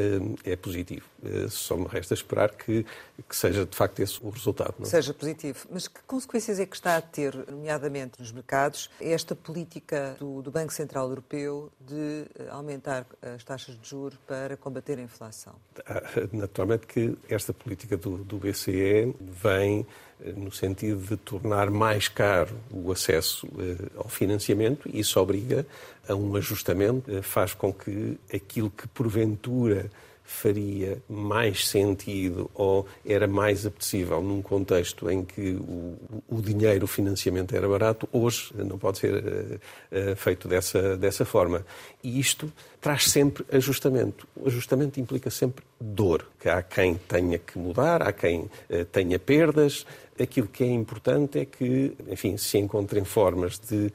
é, 0.45 0.52
é 0.52 0.57
positivo. 0.57 1.05
Eh, 1.26 1.49
só 1.49 1.76
me 1.76 1.87
resta 1.87 2.14
esperar 2.14 2.52
que, 2.52 2.85
que 3.28 3.37
seja 3.37 3.64
de 3.64 3.76
facto 3.76 4.00
esse 4.00 4.19
o 4.23 4.31
resultado. 4.31 4.75
Não? 4.78 4.87
É? 4.87 4.90
Seja 4.90 5.12
positivo. 5.12 5.66
Mas 5.71 5.88
que 5.88 6.00
consequências 6.07 6.61
é 6.61 6.66
que 6.66 6.76
está 6.76 6.97
a 6.97 7.00
ter, 7.00 7.35
nomeadamente 7.50 8.21
nos 8.21 8.33
mercados, 8.33 8.90
esta 9.00 9.35
política 9.35 10.16
do, 10.19 10.43
do 10.43 10.50
Banco 10.50 10.73
Central 10.73 11.09
Europeu 11.09 11.71
de 11.81 12.26
eh, 12.38 12.49
aumentar 12.50 13.07
as 13.23 13.43
taxas 13.45 13.78
de 13.81 13.88
juros 13.88 14.19
para 14.26 14.57
combater 14.57 14.99
a 14.99 15.02
inflação? 15.02 15.55
Ah, 15.87 16.02
naturalmente 16.33 16.87
que 16.87 17.16
esta 17.28 17.52
política 17.52 17.97
do, 17.97 18.19
do 18.19 18.38
BCE 18.38 18.75
vem 19.21 19.87
eh, 20.21 20.33
no 20.37 20.52
sentido 20.52 21.00
de 21.00 21.16
tornar 21.16 21.71
mais 21.71 22.09
caro 22.09 22.54
o 22.71 22.90
acesso 22.92 23.49
ao 23.97 24.09
financiamento 24.09 24.88
e 24.92 25.00
isso 25.00 25.18
obriga 25.21 25.66
a 26.09 26.14
um 26.14 26.37
ajustamento, 26.37 27.23
faz 27.23 27.52
com 27.52 27.73
que 27.73 28.18
aquilo 28.33 28.71
que 28.71 28.87
porventura 28.88 29.90
faria 30.26 31.00
mais 31.09 31.68
sentido 31.68 32.50
ou 32.52 32.85
era 33.06 33.28
mais 33.28 33.64
apetecível 33.64 34.21
num 34.21 34.42
contexto 34.42 35.09
em 35.09 35.25
que 35.25 35.52
o, 35.52 35.97
o 36.28 36.42
dinheiro, 36.42 36.85
o 36.85 36.88
financiamento 36.88 37.54
era 37.54 37.68
barato, 37.68 38.09
hoje 38.12 38.50
não 38.56 38.76
pode 38.76 38.99
ser 38.99 39.14
uh, 39.14 40.11
uh, 40.12 40.16
feito 40.16 40.49
dessa, 40.49 40.97
dessa 40.97 41.25
forma. 41.25 41.64
E 42.02 42.18
isto 42.18 42.52
traz 42.80 43.09
sempre 43.09 43.45
ajustamento. 43.52 44.26
O 44.35 44.49
ajustamento 44.49 44.99
implica 44.99 45.30
sempre 45.30 45.64
dor, 45.80 46.26
que 46.40 46.49
há 46.49 46.61
quem 46.61 46.97
tenha 46.97 47.38
que 47.38 47.56
mudar, 47.56 48.02
há 48.02 48.12
quem 48.12 48.40
uh, 48.40 48.85
tenha 48.90 49.21
perdas. 49.21 49.87
Aquilo 50.21 50.49
que 50.49 50.64
é 50.64 50.71
importante 50.71 51.38
é 51.38 51.45
que, 51.45 51.92
enfim, 52.09 52.37
se 52.38 52.56
encontrem 52.56 53.04
formas 53.04 53.59
de, 53.59 53.92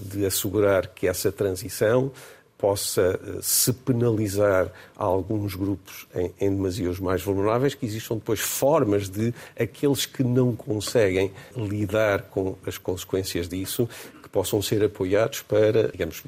de 0.00 0.24
assegurar 0.24 0.86
que 0.86 1.08
essa 1.08 1.32
transição 1.32 2.12
possa 2.58 3.20
eh, 3.22 3.38
se 3.42 3.72
penalizar 3.72 4.72
alguns 4.96 5.54
grupos 5.54 6.06
em, 6.14 6.32
em 6.40 6.50
demasia 6.50 6.88
os 6.90 6.98
mais 6.98 7.22
vulneráveis, 7.22 7.74
que 7.74 7.84
existam 7.84 8.14
depois 8.14 8.40
formas 8.40 9.08
de 9.08 9.34
aqueles 9.58 10.06
que 10.06 10.24
não 10.24 10.54
conseguem 10.56 11.32
lidar 11.54 12.22
com 12.22 12.56
as 12.66 12.78
consequências 12.78 13.48
disso, 13.48 13.88
que 14.22 14.28
possam 14.28 14.62
ser 14.62 14.82
apoiados 14.82 15.42
para, 15.42 15.88
digamos, 15.88 16.22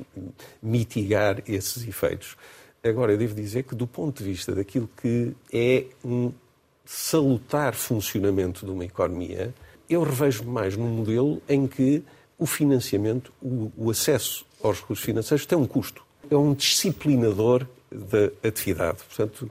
mitigar 0.62 1.42
esses 1.47 1.87
efeitos. 1.87 2.37
Agora, 2.85 3.12
eu 3.12 3.18
devo 3.18 3.35
dizer 3.35 3.64
que, 3.64 3.75
do 3.75 3.87
ponto 3.87 4.23
de 4.23 4.30
vista 4.30 4.54
daquilo 4.54 4.88
que 5.00 5.32
é 5.52 5.87
um 6.04 6.32
salutar 6.85 7.75
funcionamento 7.75 8.64
de 8.64 8.73
uma 8.73 8.85
economia, 8.85 9.52
eu 9.90 10.02
revejo 10.02 10.44
mais 10.44 10.76
num 10.76 10.87
modelo 10.87 11.42
em 11.49 11.66
que 11.66 12.02
o 12.38 12.47
financiamento, 12.47 13.32
o, 13.42 13.73
o 13.76 13.90
acesso 13.90 14.47
aos 14.62 14.80
recursos 14.80 15.04
financeiros 15.04 15.44
tem 15.44 15.58
um 15.58 15.66
custo 15.66 16.08
é 16.30 16.37
um 16.37 16.54
disciplinador 16.54 17.66
da 17.90 18.30
atividade. 18.47 18.99
Portanto, 19.08 19.50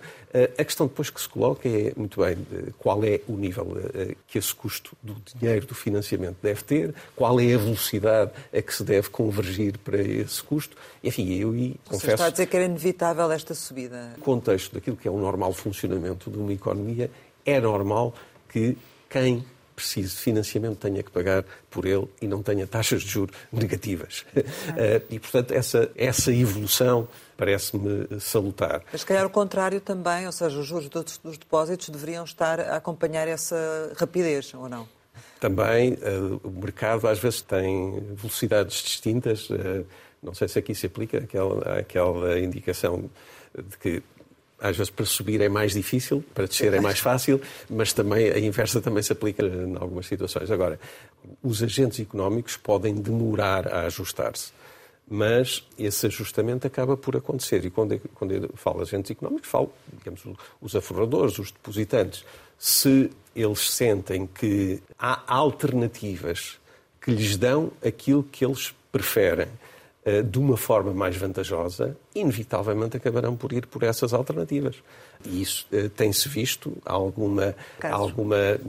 a 0.58 0.64
questão 0.64 0.86
depois 0.86 1.10
que 1.10 1.20
se 1.20 1.28
coloca 1.28 1.68
é, 1.68 1.92
muito 1.96 2.22
bem, 2.22 2.38
qual 2.78 3.04
é 3.04 3.22
o 3.28 3.36
nível 3.36 3.76
que 4.28 4.38
esse 4.38 4.54
custo 4.54 4.96
do 5.02 5.16
dinheiro, 5.34 5.66
do 5.66 5.74
financiamento 5.74 6.38
deve 6.42 6.64
ter, 6.64 6.94
qual 7.16 7.40
é 7.40 7.54
a 7.54 7.58
velocidade 7.58 8.32
a 8.54 8.62
que 8.62 8.74
se 8.74 8.84
deve 8.84 9.10
convergir 9.10 9.80
para 9.80 10.00
esse 10.00 10.44
custo. 10.44 10.78
Enfim, 11.04 11.34
eu 11.34 11.56
e 11.56 11.80
confesso... 11.86 12.06
Você 12.06 12.14
está 12.14 12.26
a 12.28 12.30
dizer 12.30 12.46
que 12.46 12.56
era 12.56 12.66
inevitável 12.66 13.32
esta 13.32 13.56
subida? 13.56 14.14
No 14.18 14.24
contexto 14.24 14.76
daquilo 14.76 14.98
que 14.98 15.08
é 15.08 15.12
o 15.12 15.18
normal 15.18 15.54
funcionamento 15.54 16.30
de 16.30 16.38
uma 16.38 16.54
economia, 16.54 17.10
é 17.44 17.60
normal 17.60 18.14
que 18.50 18.78
quem 19.10 19.44
precise 19.78 20.16
de 20.16 20.22
financiamento 20.22 20.78
tenha 20.78 21.04
que 21.04 21.12
pagar 21.12 21.46
por 21.70 21.86
ele 21.86 22.08
e 22.20 22.28
não 22.28 22.42
tenha 22.42 22.66
taxas 22.66 23.04
de 23.04 23.10
juros 23.10 23.36
negativas. 23.52 24.26
Ah. 24.70 25.02
E, 25.10 25.20
portanto, 25.20 25.52
essa, 25.52 25.90
essa 25.96 26.34
evolução 26.34 27.08
parece-me 27.38 28.20
salutar. 28.20 28.82
Mas, 28.92 29.02
se 29.02 29.08
calhar, 29.08 29.26
o 29.26 29.30
contrário 29.30 29.80
também, 29.80 30.26
ou 30.26 30.32
seja, 30.32 30.58
os 30.60 30.66
juros 30.66 30.90
dos, 30.90 31.20
dos 31.20 31.38
depósitos 31.38 31.90
deveriam 31.90 32.24
estar 32.24 32.60
a 32.60 32.78
acompanhar 32.78 33.28
essa 33.28 33.94
rapidez, 33.96 34.52
ou 34.56 34.68
não? 34.68 34.88
Também, 35.40 35.94
uh, 35.94 36.42
o 36.44 36.50
mercado 36.50 37.08
às 37.08 37.20
vezes 37.20 37.44
tem 37.44 38.00
velocidades 38.16 38.82
distintas. 38.82 39.48
Uh, 39.52 39.86
não 40.24 40.34
sei 40.34 40.48
se 40.48 40.58
aqui 40.58 40.74
se 40.74 40.88
aplica 40.88 41.20
aquela, 41.20 41.78
aquela 41.78 42.40
indicação 42.40 43.08
de 43.56 43.78
que 43.78 44.04
às 44.60 44.76
vezes 44.76 44.90
para 44.90 45.06
subir 45.06 45.42
é 45.42 45.50
mais 45.50 45.74
difícil, 45.74 46.24
para 46.34 46.48
descer 46.48 46.74
é 46.74 46.80
mais 46.80 47.00
fácil, 47.00 47.40
mas 47.70 47.94
também 47.94 48.30
a 48.30 48.40
inversa 48.40 48.82
também 48.82 49.04
se 49.04 49.12
aplica 49.12 49.46
em 49.46 49.76
algumas 49.78 50.08
situações. 50.08 50.50
Agora, 50.50 50.80
os 51.44 51.62
agentes 51.62 52.00
económicos 52.00 52.58
podem 52.58 52.96
demorar 52.96 53.68
a 53.68 53.82
ajustar-se, 53.82 54.52
mas 55.08 55.64
esse 55.78 56.08
ajustamento 56.08 56.66
acaba 56.66 56.98
por 56.98 57.16
acontecer. 57.16 57.64
E 57.66 57.70
quando 57.70 58.00
quando 58.16 58.34
eu 58.34 58.50
falo 58.56 58.82
agentes 58.82 59.12
económicos, 59.12 59.50
falo, 59.50 59.72
digamos, 59.94 60.24
os 60.60 60.76
aforradores, 60.76 61.38
os 61.38 61.52
depositantes. 61.52 62.26
Se 62.58 63.12
eles 63.36 63.70
sentem 63.70 64.28
que 64.28 64.82
há 64.98 65.22
alternativas 65.28 66.58
que 67.00 67.12
lhes 67.12 67.38
dão 67.38 67.72
aquilo 67.86 68.24
que 68.24 68.44
eles 68.44 68.74
preferem, 68.92 69.48
de 70.24 70.40
uma 70.40 70.56
forma 70.56 70.94
mais 70.94 71.16
vantajosa, 71.18 71.98
inevitavelmente 72.16 72.98
acabarão 72.98 73.36
por 73.36 73.52
ir 73.52 73.66
por 73.66 73.84
essas 73.84 74.14
alternativas. 74.14 74.76
E 75.26 75.42
isso 75.42 75.68
uh, 75.74 75.90
tem-se 75.90 76.30
visto 76.30 76.78
alguma, 76.86 77.56
alguma 77.82 78.60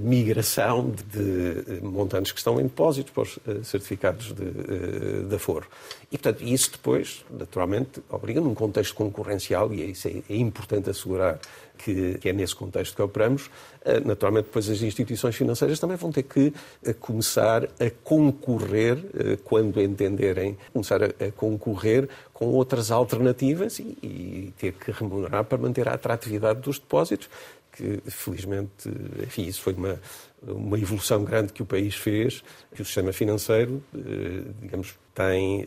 migração 0.00 0.90
de, 0.90 1.62
de, 1.62 1.84
montantes 1.84 2.32
que 2.32 2.38
estão 2.38 2.58
em 2.58 2.64
depósitos 2.64 3.12
para 3.12 3.22
os 3.22 3.68
certificados 3.68 4.32
de, 4.32 5.26
de 5.28 5.34
aforo. 5.34 5.66
E, 6.10 6.18
portanto, 6.18 6.42
isso 6.42 6.72
depois, 6.72 7.24
naturalmente, 7.30 8.02
obriga 8.08 8.40
num 8.40 8.54
contexto 8.54 8.94
concorrencial, 8.94 9.72
e 9.72 9.82
é 9.82 9.86
isso 9.86 10.08
é, 10.08 10.22
é 10.28 10.36
importante 10.36 10.90
assegurar 10.90 11.38
que, 11.82 12.18
que, 12.18 12.28
é 12.28 12.32
nesse 12.32 12.54
contexto 12.54 12.94
que 12.94 13.02
operamos, 13.02 13.50
eh, 13.84 14.00
naturalmente 14.00 14.46
depois 14.46 14.68
as 14.68 14.82
instituições 14.82 15.34
financeiras 15.34 15.78
também 15.78 15.96
vão 15.96 16.12
ter 16.12 16.24
que 16.24 16.52
eh, 16.84 16.92
começar 16.92 17.64
a 17.64 17.90
concorrer, 18.04 18.98
eh, 19.14 19.38
quando 19.42 19.80
entenderem, 19.80 20.56
começar 20.72 21.02
a, 21.02 21.08
concorrer 21.36 22.08
com 22.32 22.46
outras 22.46 22.90
alternativas 22.90 23.78
e, 23.78 23.96
e 24.02 24.54
ter 24.58 24.72
que 24.72 24.90
remunerar 24.90 25.44
para 25.44 25.58
manter 25.58 25.88
a 25.88 25.94
atratividade 25.94 26.60
dos 26.60 26.78
depósitos, 26.78 27.28
que 27.72 28.00
felizmente, 28.10 28.88
enfim, 29.22 29.46
isso 29.46 29.62
foi 29.62 29.72
uma, 29.72 29.98
uma 30.42 30.78
evolução 30.78 31.24
grande 31.24 31.52
que 31.52 31.62
o 31.62 31.66
país 31.66 31.94
fez, 31.94 32.42
que 32.74 32.82
o 32.82 32.84
sistema 32.84 33.12
financeiro, 33.12 33.82
digamos, 34.60 34.96
tem 35.14 35.66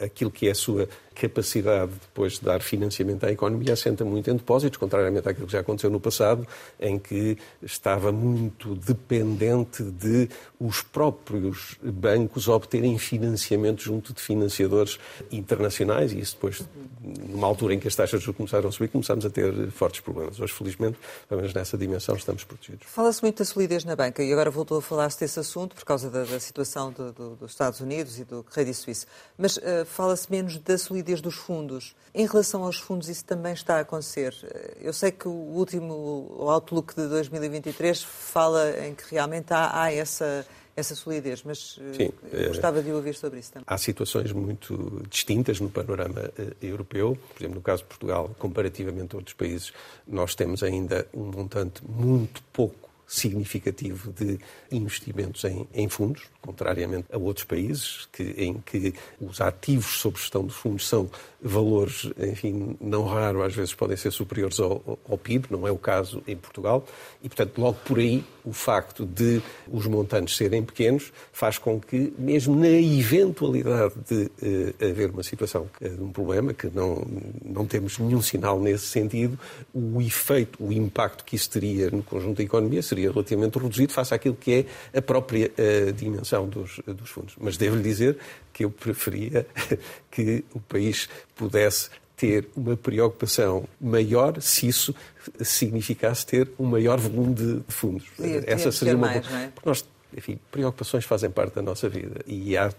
aquilo 0.00 0.30
que 0.30 0.48
é 0.48 0.50
a 0.50 0.54
sua 0.54 0.88
capacidade 1.14 1.92
depois 1.92 2.34
de 2.34 2.42
dar 2.42 2.60
financiamento 2.62 3.24
à 3.24 3.30
economia 3.30 3.74
assenta 3.74 4.04
muito 4.04 4.30
em 4.30 4.36
depósitos, 4.36 4.78
contrariamente 4.78 5.28
àquilo 5.28 5.46
que 5.46 5.52
já 5.52 5.60
aconteceu 5.60 5.90
no 5.90 6.00
passado, 6.00 6.46
em 6.78 6.98
que 6.98 7.36
estava 7.62 8.10
muito 8.10 8.74
dependente 8.74 9.82
de 9.82 10.28
os 10.58 10.82
próprios 10.82 11.76
bancos 11.82 12.48
obterem 12.48 12.96
financiamento 12.98 13.82
junto 13.82 14.14
de 14.14 14.20
financiadores 14.20 14.98
internacionais 15.30 16.12
e 16.12 16.20
isso 16.20 16.36
depois, 16.36 16.62
numa 17.02 17.46
altura 17.46 17.74
em 17.74 17.78
que 17.78 17.88
as 17.88 17.94
taxas 17.94 18.24
começaram 18.26 18.68
a 18.68 18.72
subir, 18.72 18.88
começámos 18.88 19.26
a 19.26 19.30
ter 19.30 19.70
fortes 19.70 20.00
problemas. 20.00 20.38
Hoje, 20.40 20.52
felizmente, 20.52 20.98
pelo 21.28 21.40
menos 21.40 21.54
nessa 21.54 21.76
dimensão, 21.76 22.14
estamos 22.14 22.44
protegidos. 22.44 22.86
Fala-se 22.86 23.22
muito 23.22 23.38
da 23.38 23.44
solidez 23.44 23.84
na 23.84 23.96
banca 23.96 24.22
e 24.22 24.32
agora 24.32 24.50
voltou 24.50 24.78
a 24.78 24.82
falar-se 24.82 25.20
desse 25.20 25.38
assunto 25.38 25.74
por 25.74 25.84
causa 25.84 26.08
da, 26.08 26.24
da 26.24 26.40
situação 26.40 26.92
do, 26.92 27.12
do, 27.12 27.36
dos 27.36 27.50
Estados 27.50 27.80
Unidos 27.80 28.18
e 28.18 28.24
do 28.24 28.42
Credit 28.50 28.76
Suisse. 28.76 29.06
Mas 29.38 29.56
uh, 29.56 29.84
fala-se 29.86 30.30
menos 30.30 30.58
da 30.58 30.76
solidez 30.76 31.20
dos 31.20 31.34
fundos. 31.34 31.94
Em 32.14 32.26
relação 32.26 32.64
aos 32.64 32.78
fundos, 32.78 33.08
isso 33.08 33.24
também 33.24 33.52
está 33.52 33.76
a 33.76 33.80
acontecer. 33.80 34.34
Eu 34.80 34.92
sei 34.92 35.12
que 35.12 35.28
o 35.28 35.30
último 35.30 36.36
Outlook 36.40 36.94
de 36.94 37.06
2023 37.08 38.02
fala 38.02 38.86
em 38.86 38.94
que 38.94 39.04
realmente 39.10 39.52
há, 39.52 39.82
há 39.82 39.92
essa, 39.92 40.44
essa 40.76 40.94
solidez, 40.96 41.42
mas 41.44 41.78
eh, 41.80 41.92
Sim, 41.94 42.10
eh, 42.32 42.48
gostava 42.48 42.82
de 42.82 42.90
ouvir 42.90 43.14
sobre 43.14 43.38
isso 43.38 43.52
também. 43.52 43.64
Há 43.66 43.78
situações 43.78 44.32
muito 44.32 45.02
distintas 45.08 45.60
no 45.60 45.70
panorama 45.70 46.20
uh, 46.20 46.56
europeu. 46.60 47.16
Por 47.32 47.40
exemplo, 47.40 47.56
no 47.56 47.62
caso 47.62 47.82
de 47.82 47.88
Portugal, 47.88 48.30
comparativamente 48.38 49.14
a 49.14 49.18
outros 49.18 49.34
países, 49.34 49.72
nós 50.06 50.34
temos 50.34 50.62
ainda 50.62 51.06
um 51.14 51.26
montante 51.26 51.82
muito 51.88 52.42
pouco 52.52 52.89
significativo 53.10 54.12
de 54.12 54.38
investimentos 54.70 55.42
em, 55.42 55.66
em, 55.74 55.88
fundos, 55.88 56.22
contrariamente 56.40 57.06
a 57.12 57.18
outros 57.18 57.44
países 57.44 58.08
que, 58.12 58.22
em 58.38 58.62
que 58.64 58.94
os 59.20 59.40
ativos 59.40 59.98
sob 59.98 60.16
gestão 60.16 60.44
dos 60.44 60.54
fundos 60.54 60.86
são 60.86 61.10
valores, 61.42 62.08
enfim, 62.16 62.76
não 62.80 63.04
raro, 63.04 63.42
às 63.42 63.52
vezes 63.52 63.74
podem 63.74 63.96
ser 63.96 64.12
superiores 64.12 64.60
ao, 64.60 65.00
ao, 65.08 65.18
PIB, 65.18 65.46
não 65.50 65.66
é 65.66 65.72
o 65.72 65.76
caso 65.76 66.22
em 66.24 66.36
Portugal, 66.36 66.84
e, 67.20 67.28
portanto, 67.28 67.58
logo 67.58 67.78
por 67.84 67.98
aí, 67.98 68.22
o 68.44 68.52
facto 68.52 69.04
de 69.04 69.42
os 69.68 69.86
montantes 69.86 70.36
serem 70.36 70.62
pequenos 70.62 71.12
faz 71.32 71.58
com 71.58 71.80
que, 71.80 72.12
mesmo 72.16 72.54
na 72.54 72.68
eventualidade 72.68 73.94
de 74.08 74.24
uh, 74.24 74.88
haver 74.88 75.10
uma 75.10 75.22
situação, 75.22 75.68
de 75.80 76.00
um 76.00 76.12
problema, 76.12 76.54
que 76.54 76.68
não, 76.68 77.04
não 77.44 77.66
temos 77.66 77.98
nenhum 77.98 78.22
sinal 78.22 78.60
nesse 78.60 78.86
sentido, 78.86 79.38
o 79.74 80.00
efeito, 80.00 80.62
o 80.64 80.72
impacto 80.72 81.24
que 81.24 81.34
isso 81.34 81.50
teria 81.50 81.90
no 81.90 82.02
conjunto 82.02 82.36
da 82.36 82.44
economia 82.44 82.82
seria 82.82 82.99
relativamente 83.08 83.58
reduzido 83.58 83.92
face 83.92 84.14
àquilo 84.14 84.34
que 84.34 84.66
é 84.92 84.98
a 84.98 85.02
própria 85.02 85.50
uh, 85.50 85.92
dimensão 85.92 86.48
dos, 86.48 86.80
dos 86.86 87.10
fundos. 87.10 87.34
Mas 87.40 87.56
devo-lhe 87.56 87.82
dizer 87.82 88.18
que 88.52 88.64
eu 88.64 88.70
preferia 88.70 89.46
que 90.10 90.44
o 90.54 90.60
país 90.60 91.08
pudesse 91.34 91.90
ter 92.20 92.48
uma 92.54 92.76
preocupação 92.76 93.64
maior 93.80 94.42
se 94.42 94.68
isso 94.68 94.94
significasse 95.40 96.26
ter 96.26 96.50
um 96.58 96.66
maior 96.66 96.98
volume 96.98 97.34
de, 97.34 97.62
fundos. 97.68 98.06
Essa 98.46 98.70
seria 98.70 98.94
uma. 98.94 99.06
Mais, 99.06 99.26
é? 99.26 99.48
Porque 99.54 99.68
nós, 99.68 99.84
enfim, 100.14 100.38
preocupações 100.50 101.06
fazem 101.06 101.30
parte 101.30 101.54
da 101.54 101.62
nossa 101.62 101.88
vida 101.88 102.20
e 102.26 102.58
há 102.58 102.70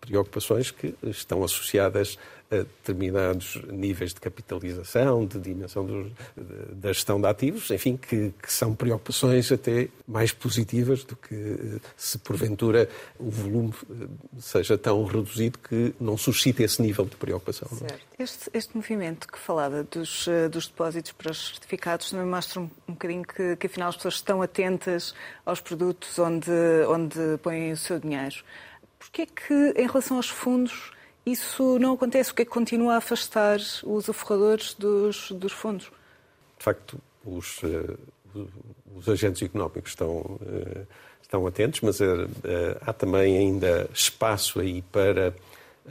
preocupações 0.00 0.70
que 0.70 0.94
estão 1.02 1.42
associadas 1.42 2.18
a 2.50 2.56
determinados 2.56 3.60
níveis 3.70 4.12
de 4.12 4.20
capitalização, 4.20 5.24
de 5.24 5.38
dimensão 5.38 5.86
do, 5.86 6.12
da 6.72 6.92
gestão 6.92 7.20
de 7.20 7.26
ativos, 7.28 7.70
enfim, 7.70 7.96
que, 7.96 8.34
que, 8.42 8.52
são 8.52 8.74
preocupações 8.74 9.52
até 9.52 9.88
mais 10.06 10.32
positivas 10.32 11.04
do 11.04 11.14
que 11.14 11.34
eh, 11.34 11.80
se 11.96 12.18
porventura 12.18 12.88
o 13.20 13.30
volume 13.30 13.72
eh, 13.88 14.06
seja 14.40 14.76
tão 14.76 15.04
reduzido 15.04 15.58
que 15.58 15.94
não 16.00 16.16
suscite 16.16 16.64
esse 16.64 16.82
nível 16.82 17.04
de 17.04 17.14
preocupação. 17.14 17.68
Este, 18.18 18.50
este, 18.52 18.76
movimento 18.76 19.28
que 19.28 19.38
falava 19.38 19.84
dos, 19.84 20.26
eh, 20.26 20.48
dos, 20.48 20.66
depósitos 20.66 21.12
para 21.12 21.30
os 21.30 21.50
certificados 21.50 22.10
também 22.10 22.26
mostra 22.26 22.60
um, 22.60 22.70
um 22.88 22.92
bocadinho 22.94 23.22
que, 23.24 23.54
que 23.56 23.66
afinal 23.68 23.90
as 23.90 23.96
pessoas 23.96 24.14
estão 24.14 24.42
atentas 24.42 25.14
aos 25.46 25.60
produtos 25.60 26.18
onde, 26.18 26.50
onde 26.88 27.38
põem 27.42 27.70
o 27.70 27.76
seu 27.76 28.00
dinheiro. 28.00 28.36
Porquê 28.98 29.26
que, 29.26 29.72
em 29.76 29.86
relação 29.86 30.16
aos 30.16 30.28
fundos, 30.28 30.92
isso 31.32 31.78
não 31.78 31.94
acontece? 31.94 32.32
O 32.32 32.34
que 32.34 32.42
é 32.42 32.44
que 32.44 32.50
continua 32.50 32.94
a 32.94 32.96
afastar 32.98 33.58
os 33.84 34.08
aforradores 34.08 34.74
dos, 34.74 35.30
dos 35.32 35.52
fundos? 35.52 35.90
De 36.58 36.64
facto, 36.64 36.98
os, 37.24 37.62
uh, 37.62 37.98
os 38.96 39.08
agentes 39.08 39.42
económicos 39.42 39.92
estão, 39.92 40.18
uh, 40.18 40.86
estão 41.22 41.46
atentos, 41.46 41.80
mas 41.80 42.00
uh, 42.00 42.28
há 42.80 42.92
também 42.92 43.36
ainda 43.38 43.88
espaço 43.92 44.60
aí 44.60 44.82
para 44.82 45.34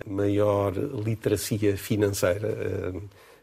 maior 0.05 0.74
literacia 0.74 1.75
financeira 1.75 2.93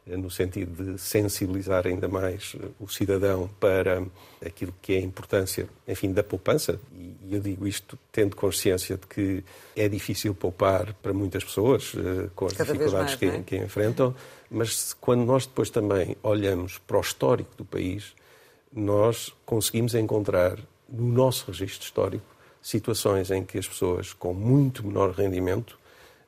no 0.06 0.30
sentido 0.30 0.92
de 0.92 1.00
sensibilizar 1.00 1.86
ainda 1.86 2.06
mais 2.06 2.54
o 2.78 2.86
cidadão 2.88 3.50
para 3.58 4.04
aquilo 4.44 4.72
que 4.80 4.94
é 4.94 4.98
a 4.98 5.00
importância, 5.00 5.68
enfim, 5.88 6.12
da 6.12 6.22
poupança. 6.22 6.78
E 6.94 7.34
eu 7.34 7.40
digo 7.40 7.66
isto 7.66 7.98
tendo 8.12 8.36
consciência 8.36 8.96
de 8.96 9.06
que 9.06 9.42
é 9.74 9.88
difícil 9.88 10.32
poupar 10.32 10.94
para 10.94 11.12
muitas 11.12 11.42
pessoas, 11.42 11.92
eh, 11.96 12.28
com 12.36 12.46
as 12.46 12.52
Cada 12.52 12.72
dificuldades 12.72 13.16
mais, 13.16 13.18
que, 13.18 13.26
é? 13.26 13.42
que 13.42 13.56
enfrentam, 13.56 14.14
mas 14.48 14.92
quando 14.92 15.24
nós 15.24 15.44
depois 15.44 15.70
também 15.70 16.16
olhamos 16.22 16.78
para 16.78 16.98
o 16.98 17.00
histórico 17.00 17.50
do 17.56 17.64
país, 17.64 18.14
nós 18.72 19.34
conseguimos 19.44 19.94
encontrar 19.94 20.56
no 20.88 21.08
nosso 21.08 21.50
registro 21.50 21.84
histórico 21.84 22.36
situações 22.62 23.30
em 23.30 23.44
que 23.44 23.58
as 23.58 23.66
pessoas 23.66 24.12
com 24.12 24.32
muito 24.32 24.86
menor 24.86 25.10
rendimento, 25.10 25.78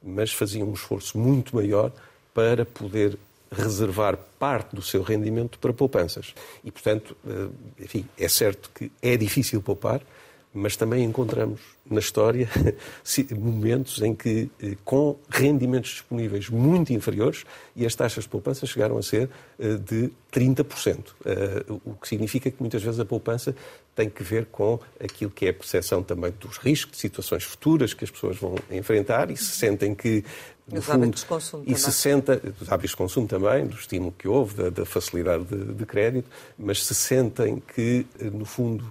mas 0.03 0.33
faziam 0.33 0.69
um 0.69 0.73
esforço 0.73 1.17
muito 1.17 1.55
maior 1.55 1.93
para 2.35 2.65
poder 2.65 3.19
reservar 3.51 4.19
parte 4.39 4.75
do 4.75 4.83
seu 4.83 5.03
rendimento 5.03 5.59
para 5.59 5.73
poupanças. 5.73 6.35
E, 6.63 6.71
portanto, 6.71 7.17
eh, 7.27 7.49
enfim, 7.81 8.07
é 8.19 8.29
certo 8.29 8.71
que 8.75 8.91
é 9.03 9.17
difícil 9.17 9.63
poupar, 9.63 10.03
mas 10.53 10.77
também 10.77 11.05
encontramos 11.05 11.61
na 11.89 12.01
história 12.01 12.49
momentos 13.33 14.01
em 14.03 14.15
que, 14.15 14.51
eh, 14.63 14.77
com 14.85 15.17
rendimentos 15.29 15.91
disponíveis 15.91 16.49
muito 16.49 16.93
inferiores, 16.93 17.45
e 17.75 17.87
as 17.87 17.95
taxas 17.95 18.25
de 18.25 18.31
poupança 18.31 18.67
chegaram 18.67 18.99
a 18.99 19.03
ser 19.03 19.31
eh, 19.59 19.75
de 19.77 20.11
30%, 20.33 21.15
o 21.87 21.95
que 21.95 22.07
significa 22.07 22.51
que 22.51 22.61
muitas 22.61 22.83
vezes 22.83 23.01
a 23.01 23.05
poupança 23.05 23.57
tem 23.99 24.09
que 24.09 24.23
ver 24.23 24.47
com 24.47 24.79
aquilo 25.03 25.29
que 25.29 25.47
é 25.47 25.49
a 25.49 25.53
percepção 25.53 26.05
também 26.05 26.33
dos 26.39 26.57
riscos, 26.57 26.93
de 26.93 26.99
situações 26.99 27.43
futuras 27.43 27.93
que 27.93 28.05
as 28.05 28.11
pessoas 28.13 28.37
vão 28.37 28.55
enfrentar 28.71 29.29
e 29.29 29.37
se 29.37 29.57
sentem 29.57 29.93
que 29.93 30.25
no 30.69 30.79
os 30.79 30.85
fundo, 30.85 31.03
hábitos 31.03 31.23
de 31.23 31.27
consumo 31.27 31.63
e 31.65 31.67
também. 31.67 31.79
se 31.83 31.93
senta, 31.93 32.37
dos 32.37 32.71
hábitos 32.71 32.91
de 32.93 32.97
consumo 32.97 33.27
também, 33.27 33.67
do 33.67 33.75
estímulo 33.75 34.15
que 34.17 34.29
houve, 34.29 34.55
da, 34.55 34.71
da 34.71 34.87
facilidade 34.87 35.47
de, 35.47 35.75
de, 35.75 35.85
crédito, 35.85 36.31
mas 36.57 36.85
se 36.87 36.95
sentem 36.95 37.61
que, 37.75 38.07
no 38.21 38.45
fundo, 38.45 38.89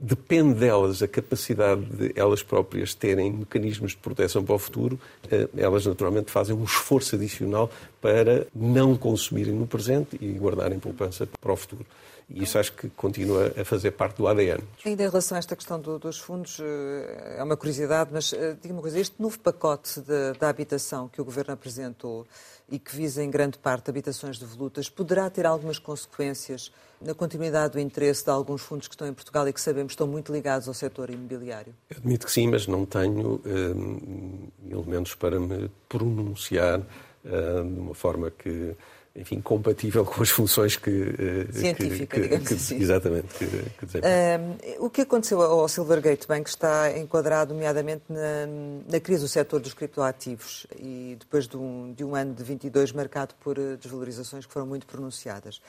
depende 0.00 0.54
delas 0.54 1.02
a 1.02 1.08
capacidade 1.08 1.82
de 1.84 2.12
elas 2.16 2.42
próprias 2.42 2.94
terem 2.94 3.30
mecanismos 3.30 3.92
de 3.92 3.98
proteção 3.98 4.42
para 4.42 4.54
o 4.54 4.58
futuro, 4.58 4.98
eh, 5.30 5.46
elas 5.56 5.84
naturalmente 5.84 6.30
fazem 6.30 6.56
um 6.56 6.64
esforço 6.64 7.16
adicional 7.16 7.70
para 8.00 8.46
não 8.54 8.96
consumirem 8.96 9.52
no 9.52 9.66
presente 9.66 10.16
e 10.18 10.32
guardarem 10.32 10.78
poupança 10.78 11.28
para 11.40 11.52
o 11.52 11.56
futuro. 11.56 11.84
E 12.30 12.44
isso 12.44 12.58
acho 12.58 12.72
que 12.72 12.88
continua 12.90 13.52
a 13.60 13.64
fazer 13.64 13.90
parte 13.90 14.16
do 14.16 14.28
ADN. 14.28 14.62
Ainda 14.86 15.02
em 15.02 15.08
relação 15.08 15.36
a 15.36 15.40
esta 15.40 15.56
questão 15.56 15.80
do, 15.80 15.98
dos 15.98 16.18
fundos, 16.18 16.58
eh, 16.60 17.36
é 17.38 17.42
uma 17.42 17.56
curiosidade, 17.56 18.10
mas 18.10 18.32
eh, 18.32 18.56
diga 18.62 18.72
uma 18.72 18.80
coisa, 18.80 18.98
este 18.98 19.20
novo 19.20 19.38
pacote 19.38 20.00
da 20.38 20.48
habitação 20.48 21.08
que 21.08 21.20
o 21.20 21.24
Governo 21.24 21.52
apresentou 21.52 22.26
e 22.70 22.78
que 22.78 22.96
visa 22.96 23.22
em 23.22 23.30
grande 23.30 23.58
parte 23.58 23.90
habitações 23.90 24.38
devolutas, 24.38 24.88
poderá 24.88 25.28
ter 25.28 25.44
algumas 25.44 25.78
consequências 25.78 26.72
na 27.00 27.14
continuidade 27.14 27.72
do 27.74 27.80
interesse 27.80 28.24
de 28.24 28.30
alguns 28.30 28.60
fundos 28.62 28.86
que 28.86 28.94
estão 28.94 29.08
em 29.08 29.14
Portugal 29.14 29.48
e 29.48 29.52
que 29.52 29.60
sabemos 29.60 29.92
estão 29.92 30.06
muito 30.06 30.32
ligados 30.32 30.68
ao 30.68 30.74
setor 30.74 31.10
imobiliário? 31.10 31.74
Admito 31.90 32.26
que 32.26 32.32
sim, 32.32 32.48
mas 32.48 32.66
não 32.66 32.84
tenho 32.84 33.40
hum, 33.44 34.48
elementos 34.70 35.14
para 35.14 35.40
me 35.40 35.70
pronunciar 35.88 36.80
hum, 37.24 37.74
de 37.74 37.80
uma 37.80 37.94
forma 37.94 38.30
que 38.30 38.76
enfim, 39.14 39.40
compatível 39.40 40.04
com 40.04 40.22
as 40.22 40.30
funções 40.30 40.76
que... 40.76 40.90
Eh, 40.90 41.52
Científica, 41.52 42.16
que, 42.16 42.22
digamos 42.22 42.48
que, 42.48 42.54
assim. 42.54 42.80
Exatamente. 42.80 43.26
Que, 43.34 43.46
que 43.46 43.98
um, 43.98 44.84
o 44.86 44.90
que 44.90 45.00
aconteceu 45.00 45.42
ao 45.42 45.68
Silvergate 45.68 46.26
Bank 46.28 46.48
está 46.48 46.96
enquadrado, 46.96 47.52
nomeadamente, 47.52 48.04
na, 48.08 48.46
na 48.88 49.00
crise 49.00 49.22
do 49.22 49.28
setor 49.28 49.60
dos 49.60 49.74
criptoativos 49.74 50.66
e 50.78 51.16
depois 51.18 51.48
de 51.48 51.56
um, 51.56 51.92
de 51.92 52.04
um 52.04 52.14
ano 52.14 52.34
de 52.34 52.44
22 52.44 52.92
marcado 52.92 53.34
por 53.40 53.58
eh, 53.58 53.76
desvalorizações 53.76 54.46
que 54.46 54.52
foram 54.52 54.66
muito 54.66 54.86
pronunciadas. 54.86 55.60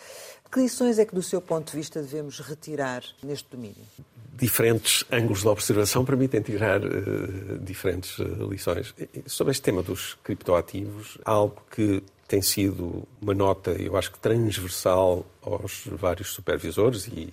Que 0.52 0.60
lições 0.60 1.00
é 1.00 1.06
que, 1.06 1.16
do 1.16 1.24
seu 1.24 1.42
ponto 1.42 1.72
de 1.72 1.78
vista, 1.78 2.00
devemos 2.02 2.40
retirar 2.40 3.04
neste 3.24 3.50
domínio? 3.50 3.86
diferentes 4.34 5.04
ângulos 5.12 5.42
de 5.42 5.48
observação 5.48 6.04
permitem 6.04 6.42
tirar 6.42 6.82
uh, 6.84 7.60
diferentes 7.60 8.18
uh, 8.18 8.50
lições. 8.50 8.92
Sobre 9.28 9.52
este 9.52 9.62
tema 9.62 9.84
dos 9.84 10.18
criptoativos, 10.24 11.20
algo 11.24 11.62
que 11.70 12.02
tem 12.32 12.42
sido 12.42 13.06
uma 13.22 13.34
nota, 13.34 13.72
eu 13.72 13.98
acho 13.98 14.10
que 14.10 14.18
transversal 14.18 15.26
aos 15.42 15.84
vários 15.86 16.30
supervisores 16.30 17.06
e 17.08 17.28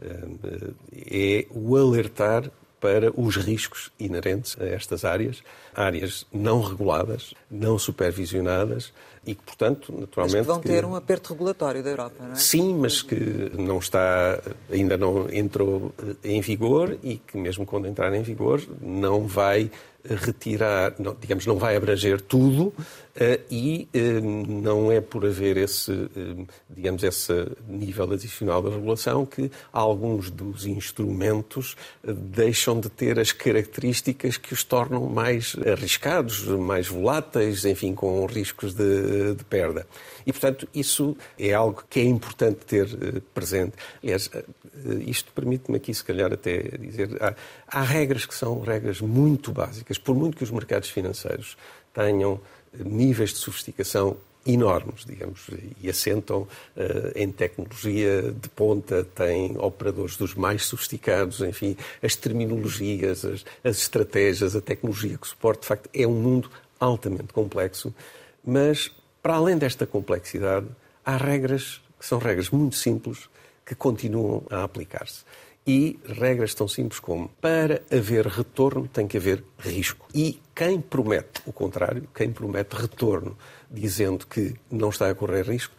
uh, 0.00 0.74
é 0.90 1.46
o 1.50 1.76
alertar 1.76 2.50
para 2.80 3.12
os 3.14 3.36
riscos 3.36 3.92
inerentes 4.00 4.56
a 4.58 4.64
estas 4.64 5.04
áreas, 5.04 5.42
áreas 5.74 6.26
não 6.32 6.62
reguladas, 6.62 7.34
não 7.50 7.78
supervisionadas 7.78 8.90
e 9.26 9.34
que, 9.34 9.42
portanto, 9.42 9.92
naturalmente... 9.92 10.36
Mas 10.36 10.46
que 10.46 10.52
vão 10.52 10.60
ter 10.60 10.80
que... 10.80 10.86
um 10.86 10.94
aperto 10.94 11.34
regulatório 11.34 11.82
da 11.82 11.90
Europa, 11.90 12.24
não 12.24 12.32
é? 12.32 12.36
Sim, 12.36 12.74
mas 12.78 13.02
que 13.02 13.52
não 13.54 13.78
está, 13.78 14.40
ainda 14.72 14.96
não 14.96 15.30
entrou 15.30 15.92
em 16.24 16.40
vigor 16.40 16.96
e 17.02 17.16
que 17.16 17.36
mesmo 17.36 17.66
quando 17.66 17.86
entrar 17.86 18.14
em 18.14 18.22
vigor 18.22 18.62
não 18.80 19.26
vai 19.26 19.70
retirar, 20.14 20.94
não, 20.98 21.16
digamos, 21.20 21.46
não 21.46 21.56
vai 21.56 21.76
abranger 21.76 22.20
tudo 22.20 22.72
eh, 23.20 23.40
e 23.50 23.88
eh, 23.92 24.20
não 24.20 24.92
é 24.92 25.00
por 25.00 25.26
haver 25.26 25.56
esse, 25.56 25.90
eh, 25.92 26.44
digamos, 26.70 27.02
esse 27.02 27.32
nível 27.66 28.12
adicional 28.12 28.62
de 28.62 28.70
regulação 28.70 29.26
que 29.26 29.50
alguns 29.72 30.30
dos 30.30 30.66
instrumentos 30.66 31.76
deixam 32.04 32.78
de 32.78 32.88
ter 32.88 33.18
as 33.18 33.32
características 33.32 34.36
que 34.36 34.54
os 34.54 34.62
tornam 34.62 35.06
mais 35.06 35.56
arriscados, 35.66 36.44
mais 36.44 36.86
voláteis, 36.86 37.64
enfim, 37.64 37.92
com 37.92 38.24
riscos 38.26 38.72
de, 38.72 39.34
de 39.34 39.44
perda. 39.44 39.84
E, 40.24 40.32
portanto, 40.32 40.68
isso 40.72 41.16
é 41.38 41.52
algo 41.52 41.82
que 41.90 41.98
é 41.98 42.04
importante 42.04 42.58
ter 42.66 42.86
presente. 43.34 43.72
Aliás, 44.02 44.30
isto 45.06 45.32
permite-me 45.32 45.78
aqui, 45.78 45.92
se 45.92 46.04
calhar, 46.04 46.32
até 46.32 46.58
dizer, 46.78 47.16
há, 47.20 47.34
há 47.66 47.82
regras 47.82 48.26
que 48.26 48.34
são 48.34 48.60
regras 48.60 49.00
muito 49.00 49.50
básicas, 49.50 49.97
por 49.98 50.14
muito 50.14 50.36
que 50.36 50.44
os 50.44 50.50
mercados 50.50 50.90
financeiros 50.90 51.56
tenham 51.92 52.40
níveis 52.72 53.30
de 53.30 53.38
sofisticação 53.38 54.16
enormes, 54.46 55.04
digamos, 55.04 55.46
e 55.80 55.90
assentam 55.90 56.42
uh, 56.42 56.48
em 57.14 57.30
tecnologia 57.30 58.32
de 58.32 58.48
ponta, 58.48 59.04
têm 59.04 59.56
operadores 59.58 60.16
dos 60.16 60.34
mais 60.34 60.64
sofisticados, 60.64 61.40
enfim, 61.40 61.76
as 62.02 62.16
terminologias, 62.16 63.24
as, 63.24 63.44
as 63.62 63.78
estratégias, 63.78 64.56
a 64.56 64.60
tecnologia 64.60 65.18
que 65.18 65.28
suporta, 65.28 65.60
de 65.62 65.66
facto, 65.66 65.90
é 65.92 66.06
um 66.06 66.14
mundo 66.14 66.50
altamente 66.80 67.32
complexo, 67.32 67.94
mas, 68.44 68.90
para 69.22 69.34
além 69.34 69.58
desta 69.58 69.86
complexidade, 69.86 70.66
há 71.04 71.16
regras 71.16 71.82
que 71.98 72.06
são 72.06 72.18
regras 72.18 72.48
muito 72.50 72.76
simples 72.76 73.28
que 73.66 73.74
continuam 73.74 74.44
a 74.50 74.62
aplicar-se 74.62 75.24
e 75.68 76.00
regras 76.02 76.54
tão 76.54 76.66
simples 76.66 76.98
como 76.98 77.28
para 77.42 77.82
haver 77.92 78.26
retorno 78.26 78.88
tem 78.88 79.06
que 79.06 79.18
haver 79.18 79.44
risco. 79.58 80.08
E 80.14 80.40
quem 80.54 80.80
promete 80.80 81.42
o 81.44 81.52
contrário, 81.52 82.08
quem 82.14 82.32
promete 82.32 82.74
retorno 82.74 83.36
dizendo 83.70 84.26
que 84.26 84.54
não 84.70 84.88
está 84.88 85.10
a 85.10 85.14
correr 85.14 85.42
risco, 85.42 85.74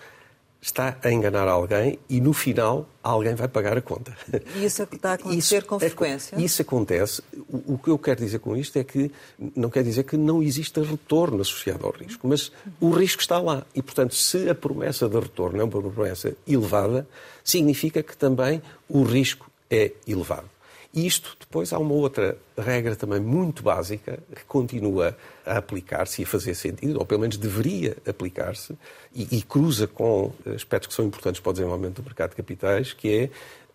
está 0.61 0.95
a 1.03 1.11
enganar 1.11 1.47
alguém 1.47 1.97
e 2.07 2.21
no 2.21 2.33
final 2.33 2.87
alguém 3.01 3.33
vai 3.33 3.47
pagar 3.47 3.77
a 3.77 3.81
conta. 3.81 4.15
E 4.55 4.65
isso 4.65 4.83
é 4.83 4.87
está 4.91 5.11
a 5.11 5.13
acontecer 5.13 5.57
isso, 5.57 5.65
com 5.65 5.79
frequência? 5.79 6.35
Isso 6.39 6.61
acontece. 6.61 7.23
O, 7.49 7.73
o, 7.73 7.77
que 7.79 7.89
eu 7.89 7.97
quero 7.97 8.19
dizer 8.19 8.37
com 8.37 8.55
isto 8.55 8.77
é 8.77 8.83
que 8.83 9.11
não 9.55 9.71
quer 9.71 9.83
dizer 9.83 10.03
que 10.03 10.17
não 10.17 10.43
exista 10.43 10.83
retorno 10.83 11.41
associado 11.41 11.83
ao 11.87 11.91
risco, 11.91 12.27
mas 12.27 12.51
o 12.79 12.91
risco 12.91 13.21
está 13.21 13.39
lá. 13.39 13.65
E, 13.73 13.81
portanto, 13.81 14.13
se 14.13 14.49
a 14.49 14.53
promessa 14.53 15.09
de 15.09 15.17
retorno 15.17 15.59
é 15.61 15.63
uma 15.63 15.71
promessa 15.71 16.35
elevada, 16.47 17.07
significa 17.43 18.03
que 18.03 18.15
também 18.15 18.61
o 18.87 19.01
risco 19.01 19.48
é 19.69 19.91
elevado. 20.07 20.49
E 20.91 21.05
isto 21.05 21.37
depois 21.39 21.71
há 21.71 21.77
uma 21.77 21.93
outra 21.93 22.35
regra 22.57 22.95
também 22.95 23.19
muito 23.19 23.61
básica 23.61 24.19
que 24.35 24.43
continua 24.45 25.15
a 25.45 25.57
aplicar-se 25.57 26.21
e 26.21 26.25
a 26.25 26.27
fazer 26.27 26.55
sentido, 26.55 26.97
ou 26.97 27.05
pelo 27.05 27.21
menos 27.21 27.37
deveria 27.37 27.95
aplicar-se, 28.07 28.75
e, 29.13 29.37
e 29.37 29.41
cruza 29.43 29.85
com 29.85 30.33
aspectos 30.55 30.87
que 30.87 30.93
são 30.95 31.05
importantes 31.05 31.39
para 31.39 31.51
o 31.51 31.53
desenvolvimento 31.53 32.01
do 32.01 32.05
mercado 32.05 32.31
de 32.31 32.37
capitais, 32.37 32.91
que 32.91 33.15
é 33.15 33.29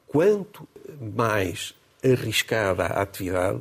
quanto 0.09 0.67
mais 1.17 1.73
arriscada 2.05 2.85
a 2.85 3.03
atividade, 3.03 3.61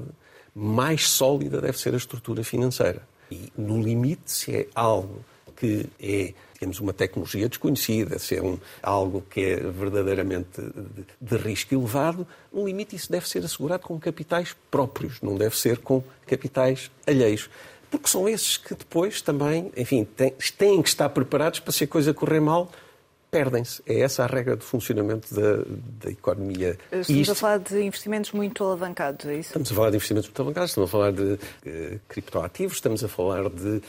mais 0.56 1.08
sólida 1.08 1.62
deve 1.62 1.78
ser 1.78 1.94
a 1.94 1.98
estrutura 1.98 2.44
financeira. 2.44 3.04
E, 3.32 3.52
no 3.56 3.82
limite, 3.82 4.32
se 4.32 4.56
é 4.56 4.68
algo 4.74 5.24
que 5.56 5.88
é 6.00 6.34
digamos, 6.64 6.80
uma 6.80 6.94
tecnologia 6.94 7.48
desconhecida, 7.48 8.18
se 8.18 8.36
é 8.36 8.42
um, 8.42 8.58
algo 8.82 9.24
que 9.30 9.42
é 9.42 9.56
verdadeiramente 9.58 10.62
de, 10.62 11.06
de, 11.20 11.38
risco 11.38 11.74
elevado, 11.74 12.26
no 12.52 12.66
limite 12.66 12.96
isso 12.96 13.12
deve 13.12 13.28
ser 13.28 13.44
assegurado 13.44 13.84
com 13.84 14.00
capitais 14.00 14.56
próprios, 14.72 15.22
não 15.22 15.36
deve 15.36 15.58
ser 15.58 15.78
com 15.80 16.04
capitais 16.26 16.90
alheios. 17.06 17.50
Porque 17.92 18.08
são 18.08 18.28
esses 18.28 18.58
que 18.58 18.74
depois 18.74 19.22
também, 19.22 19.72
enfim, 19.78 20.04
têm, 20.04 20.34
têm 20.58 20.82
que 20.82 20.90
estar 20.90 21.10
preparados 21.10 21.60
para 21.60 21.72
se 21.72 21.84
a 21.84 21.88
coisa 21.88 22.14
correr 22.14 22.40
mal, 22.40 22.72
perdem-se. 23.34 23.82
É 23.88 24.02
essa 24.02 24.24
a 24.24 24.28
regra 24.28 24.56
de 24.56 24.64
funcionamento 24.64 25.34
da, 25.34 25.64
da 26.06 26.12
economia. 26.12 26.78
Estamos 26.92 27.10
Isto... 27.10 27.32
a 27.32 27.36
falar 27.36 27.58
de 27.58 27.82
investimentos 27.82 28.32
muito 28.32 28.64
alavancados, 28.64 29.26
é 29.26 29.34
isso? 29.34 29.50
Estamos 29.50 29.72
a 29.72 29.76
falar 29.76 29.90
de 29.90 29.96
investimentos 29.96 30.30
muito 30.30 30.40
alavancados, 30.42 30.70
estamos 30.70 30.90
a 30.90 30.92
falar 30.92 31.12
de 31.12 31.24
uh, 31.24 32.00
criptoativos, 32.08 32.76
estamos 32.76 33.04
a 33.04 33.08
falar 33.08 33.50
de 33.50 33.82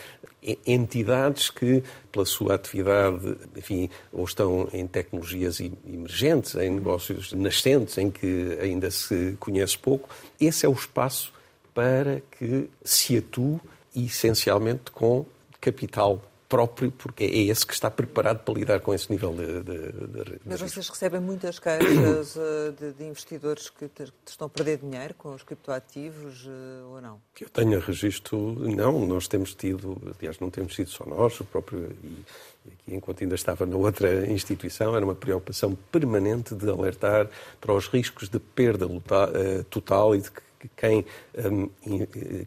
entidades 0.66 1.50
que, 1.50 1.82
pela 2.10 2.24
sua 2.24 2.54
atividade, 2.54 3.36
enfim, 3.56 3.90
ou 4.12 4.24
estão 4.24 4.68
em 4.72 4.86
tecnologias 4.86 5.60
emergentes, 5.60 6.54
em 6.54 6.70
negócios 6.70 7.32
nascentes, 7.32 7.96
em 7.98 8.10
que 8.10 8.58
ainda 8.60 8.90
se 8.90 9.36
conhece 9.38 9.78
pouco. 9.78 10.08
Esse 10.40 10.64
é 10.64 10.68
o 10.68 10.72
espaço 10.72 11.32
para 11.74 12.22
que 12.38 12.68
se 12.82 13.18
atue 13.18 13.60
essencialmente 13.94 14.90
com 14.90 15.24
capital 15.60 16.22
próprio, 16.54 16.92
porque 16.92 17.24
é 17.24 17.36
esse 17.50 17.66
que 17.66 17.74
está 17.74 17.90
preparado 17.90 18.44
para 18.44 18.54
lidar 18.54 18.80
com 18.80 18.94
esse 18.94 19.10
nível 19.10 19.32
de. 19.34 19.60
de, 19.64 19.92
de 19.92 20.40
Mas 20.46 20.60
vocês 20.60 20.88
recebem 20.88 21.20
muitas 21.20 21.58
queixas 21.58 22.36
eh, 22.36 22.72
de, 22.78 22.92
de, 22.92 23.04
investidores 23.04 23.68
que 23.68 23.90
estão 24.24 24.46
a 24.46 24.48
perder 24.48 24.78
dinheiro 24.78 25.14
com 25.14 25.34
os 25.34 25.42
criptoativos 25.42 26.46
eh, 26.46 26.84
ou 26.84 27.00
não? 27.00 27.20
Que 27.34 27.44
eu 27.44 27.48
tenha 27.48 27.80
registro, 27.80 28.54
não. 28.70 29.04
Nós 29.04 29.26
temos 29.26 29.52
tido, 29.52 30.00
aliás, 30.16 30.38
não 30.38 30.48
temos 30.48 30.76
sido 30.76 30.90
só 30.90 31.04
nós, 31.04 31.40
o 31.40 31.44
próprio. 31.44 31.90
E, 32.04 32.24
aqui, 32.72 32.94
enquanto 32.94 33.24
ainda 33.24 33.34
estava 33.34 33.66
na 33.66 33.76
outra 33.76 34.24
instituição, 34.30 34.94
era 34.94 35.04
uma 35.04 35.16
preocupação 35.16 35.76
permanente 35.90 36.54
de 36.54 36.70
alertar 36.70 37.28
para 37.60 37.74
os 37.74 37.88
riscos 37.88 38.28
de 38.28 38.38
perda 38.38 38.86
eh, 38.86 39.64
total 39.68 40.14
e 40.14 40.20
de 40.20 40.30
que 40.30 40.40
quem, 40.76 41.04
um, 41.44 41.68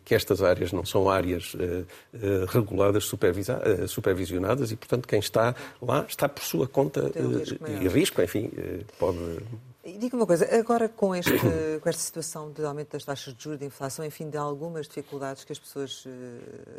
que 0.03 0.15
estas 0.15 0.41
áreas 0.41 0.71
não 0.71 0.85
são 0.85 1.09
áreas 1.09 1.53
uh, 1.53 1.57
uh, 1.57 2.45
reguladas, 2.47 3.05
supervisionadas 3.87 4.71
e, 4.71 4.75
portanto, 4.75 5.07
quem 5.07 5.19
está 5.19 5.55
lá 5.81 6.05
está 6.07 6.27
por 6.27 6.43
sua 6.43 6.67
conta 6.67 7.11
e 7.81 7.87
risco, 7.87 8.21
enfim, 8.21 8.51
pode. 8.99 9.17
Diga 9.99 10.17
uma 10.17 10.27
coisa, 10.27 10.45
agora 10.53 10.89
com, 10.89 11.15
este, 11.15 11.31
com 11.81 11.89
esta 11.89 12.01
situação 12.01 12.51
de 12.51 12.63
aumento 12.65 12.91
das 12.91 13.05
taxas 13.05 13.33
de 13.33 13.41
juros, 13.41 13.59
de 13.59 13.65
inflação, 13.65 14.03
enfim, 14.05 14.29
de 14.29 14.37
algumas 14.37 14.87
dificuldades 14.87 15.43
que 15.43 15.51
as 15.51 15.59
pessoas 15.59 16.05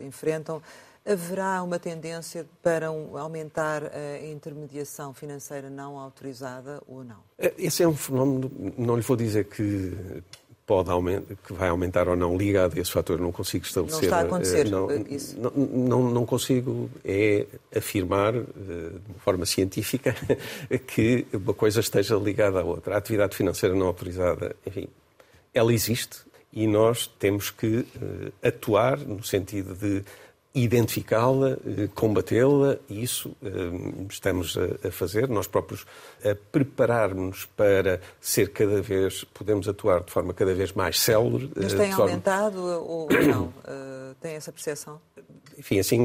enfrentam, 0.01 0.63
haverá 1.09 1.63
uma 1.63 1.79
tendência 1.79 2.47
para 2.63 2.91
um, 2.93 3.17
aumentar 3.17 3.83
a 3.85 4.27
intermediação 4.27 5.15
financeira 5.15 5.71
não 5.71 5.99
autorizada 5.99 6.83
ou 6.87 7.03
não? 7.03 7.21
Esse 7.39 7.83
é 7.83 7.89
um 7.89 7.97
fenómeno, 7.97 8.51
não 8.77 8.95
lhe 8.97 9.03
vou 9.03 9.17
dizer 9.17 9.45
que 9.45 10.23
pode 10.69 10.91
aumentar, 10.91 11.35
que 11.47 11.53
vai 11.55 11.71
aumentar 11.71 12.09
ou 12.09 12.15
não 12.15 12.37
ligado 12.37 12.77
a 12.77 12.81
esse 12.81 12.93
fator, 12.93 13.19
não 13.19 13.33
consigo 13.33 13.65
estabelecer. 13.65 14.03
Não 14.03 14.19
está 14.19 14.19
a 14.19 14.21
acontecer 14.21 14.67
eh, 14.67 14.71
não, 14.71 15.07
isso? 15.09 15.41
Não, 15.41 15.51
não, 15.51 16.11
não, 16.11 16.27
consigo 16.27 16.91
é 17.03 17.47
afirmar 17.75 18.35
eh, 18.35 18.43
de 18.45 19.21
forma 19.21 19.47
científica 19.47 20.15
que 20.87 21.27
uma 21.33 21.55
coisa 21.55 21.81
esteja 21.81 22.17
ligada 22.17 22.61
à 22.61 22.65
outra. 22.65 22.95
A 22.97 22.99
atividade 22.99 23.35
financeira 23.35 23.75
não 23.75 23.87
autorizada, 23.87 24.55
enfim, 24.67 24.89
ela 25.55 25.73
existe 25.73 26.19
e 26.53 26.67
nós 26.67 27.07
temos 27.19 27.51
que 27.51 27.87
eh, 28.43 28.49
atuar 28.49 28.99
no 28.99 29.25
sentido 29.25 29.75
de 29.75 30.05
identificá-la, 30.55 31.57
eh, 31.67 31.89
combatê-la, 31.95 32.79
e 32.89 33.03
isso 33.03 33.37
eh, 33.43 33.49
estamos 34.11 34.57
a 34.85 34.91
fazer, 34.91 35.29
nós 35.29 35.47
próprios 35.47 35.85
a 36.25 36.35
preparar-nos 36.51 37.45
para 37.57 38.01
ser 38.21 38.51
cada 38.53 38.81
vez, 38.81 39.25
podemos 39.25 39.69
atuar 39.69 40.03
de 40.03 40.11
forma 40.11 40.33
cada 40.33 40.55
vez 40.55 40.73
mais 40.73 40.99
célere. 40.99 41.51
Mas 41.55 41.75
tem 41.75 41.91
forma... 41.91 42.11
aumentado 42.11 42.61
ou 42.61 43.09
não? 43.27 43.53
Tem 44.21 44.35
essa 44.35 44.51
percepção? 44.51 45.01
Enfim, 45.57 45.79
assim... 45.79 45.99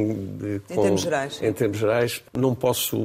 Com, 0.67 0.73
em 0.73 0.81
termos 0.81 1.01
gerais. 1.01 1.41
Em 1.41 1.53
termos 1.53 1.77
gerais, 1.77 2.23
não 2.33 2.53
posso 2.53 2.97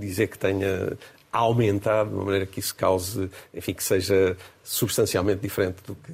dizer 0.00 0.28
que 0.28 0.38
tenha 0.38 0.96
aumentado 1.34 2.10
de 2.10 2.14
uma 2.14 2.24
maneira 2.24 2.46
que 2.46 2.60
isso 2.60 2.74
cause, 2.74 3.28
enfim, 3.52 3.74
que 3.74 3.82
seja 3.82 4.36
substancialmente 4.64 5.42
diferente 5.42 5.76
do 5.86 5.94
que, 5.94 6.12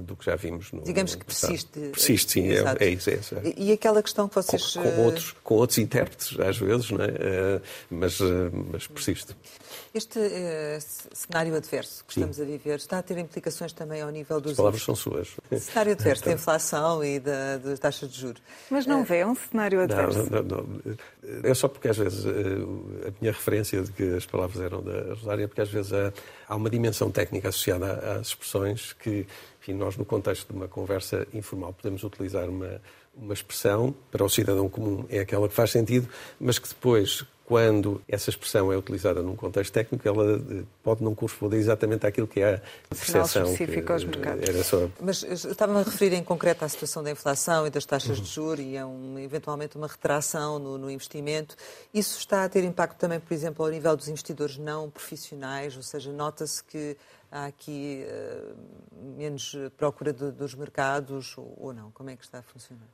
do 0.00 0.16
que 0.16 0.24
já 0.24 0.34
vimos 0.34 0.72
no 0.72 0.82
Digamos 0.82 1.14
que 1.14 1.24
persiste. 1.24 1.78
Persiste, 1.78 2.32
sim, 2.32 2.48
é, 2.48 2.84
é, 2.84 2.88
isso. 2.88 3.08
É 3.08 3.14
é. 3.14 3.54
E 3.56 3.72
aquela 3.72 4.02
questão 4.02 4.28
que 4.28 4.34
vocês... 4.34 4.74
Com, 4.74 4.82
com, 4.82 5.04
outros, 5.04 5.34
com 5.44 5.54
outros 5.54 5.78
intérpretes, 5.78 6.38
às 6.40 6.58
vezes, 6.58 6.90
não 6.90 7.04
é? 7.04 7.08
Eh, 7.08 7.60
mas, 7.88 8.20
eh, 8.20 8.24
mas 8.72 8.86
persiste. 8.88 9.36
Este 9.94 10.18
uh, 10.18 11.12
cenário 11.12 11.54
adverso 11.54 12.04
que 12.04 12.14
sim. 12.14 12.20
estamos 12.20 12.40
a 12.40 12.44
viver 12.44 12.76
está 12.76 12.98
a 12.98 13.02
ter 13.02 13.16
implicações 13.16 13.72
também 13.72 14.02
ao 14.02 14.10
nível 14.10 14.40
dos... 14.40 14.52
As 14.52 14.56
palavras 14.56 14.82
são 14.82 14.96
suas. 14.96 15.36
Cenário 15.60 15.92
adverso 15.92 16.24
da 16.24 16.32
inflação 16.32 17.04
e 17.04 17.20
da, 17.20 17.58
das 17.58 17.78
taxas 17.78 18.10
de 18.10 18.20
juros. 18.20 18.42
Mas 18.68 18.86
não 18.86 19.04
vê 19.04 19.24
um 19.24 19.36
cenário 19.36 19.80
adverso? 19.80 20.28
Não, 20.30 20.42
não, 20.42 20.62
não. 20.62 20.82
É 21.44 21.54
só 21.54 21.68
porque 21.68 21.88
às 21.88 21.96
vezes 21.96 22.26
a 22.26 23.12
minha 23.20 23.32
referência 23.32 23.82
de 23.82 23.92
que 23.92 24.02
as 24.16 24.26
palavras 24.26 24.60
eram 24.60 24.82
da 24.82 25.14
Rosária, 25.14 25.46
porque 25.46 25.60
às 25.60 25.70
vezes 25.70 25.92
há, 25.92 26.12
há 26.48 26.56
uma 26.56 26.70
dimensão 26.70 27.10
técnica 27.10 27.48
associada 27.48 28.18
às 28.18 28.28
expressões 28.28 28.92
que, 28.92 29.26
enfim, 29.60 29.74
nós 29.74 29.96
no 29.96 30.04
contexto 30.04 30.48
de 30.50 30.56
uma 30.56 30.68
conversa 30.68 31.26
informal 31.32 31.72
podemos 31.72 32.02
utilizar 32.04 32.48
uma, 32.48 32.80
uma 33.16 33.34
expressão. 33.34 33.94
Para 34.10 34.24
o 34.24 34.28
cidadão 34.28 34.68
comum 34.68 35.04
é 35.08 35.20
aquela 35.20 35.48
que 35.48 35.54
faz 35.54 35.70
sentido, 35.70 36.08
mas 36.38 36.58
que 36.58 36.68
depois, 36.68 37.24
quando 37.44 38.00
essa 38.08 38.30
expressão 38.30 38.72
é 38.72 38.76
utilizada 38.76 39.22
num 39.22 39.36
contexto 39.36 39.72
técnico, 39.72 40.06
ela 40.08 40.38
eh, 40.38 40.62
pode 40.82 41.04
não 41.04 41.14
corresponder 41.14 41.58
exatamente 41.58 42.06
àquilo 42.06 42.26
que 42.26 42.40
é 42.40 42.54
a 42.54 42.94
percepção. 42.94 43.44
específico 43.44 43.92
aos 43.92 44.04
mercados. 44.04 44.48
Era 44.48 44.64
só... 44.64 44.88
Mas 44.98 45.22
estava 45.22 45.78
a 45.78 45.82
referir 45.82 46.14
em 46.14 46.24
concreto 46.24 46.64
à 46.64 46.68
situação 46.68 47.02
da 47.02 47.10
inflação 47.10 47.66
e 47.66 47.70
das 47.70 47.84
taxas 47.84 48.18
de 48.18 48.26
juros 48.26 48.64
e 48.64 48.78
a 48.78 48.86
um, 48.86 49.18
eventualmente 49.18 49.76
uma 49.76 49.86
retração 49.86 50.58
no, 50.58 50.78
no, 50.78 50.90
investimento. 50.90 51.54
Isso 51.92 52.18
está 52.18 52.44
a 52.44 52.48
ter 52.48 52.64
impacto 52.64 52.98
também, 52.98 53.20
por 53.20 53.34
exemplo, 53.34 53.62
ao 53.62 53.70
nível 53.70 53.94
dos 53.94 54.08
investidores 54.08 54.56
não 54.56 54.88
profissionais, 54.88 55.76
ou 55.76 55.82
seja, 55.82 56.10
nota-se 56.12 56.64
que 56.64 56.96
há 57.30 57.44
aqui 57.44 58.06
uh, 58.06 58.56
menos 59.18 59.54
procura 59.76 60.14
de, 60.14 60.30
dos 60.30 60.54
mercados 60.54 61.36
ou 61.36 61.74
não? 61.74 61.90
Como 61.90 62.08
é 62.08 62.16
que 62.16 62.24
está 62.24 62.38
a 62.38 62.42
funcionar? 62.42 62.88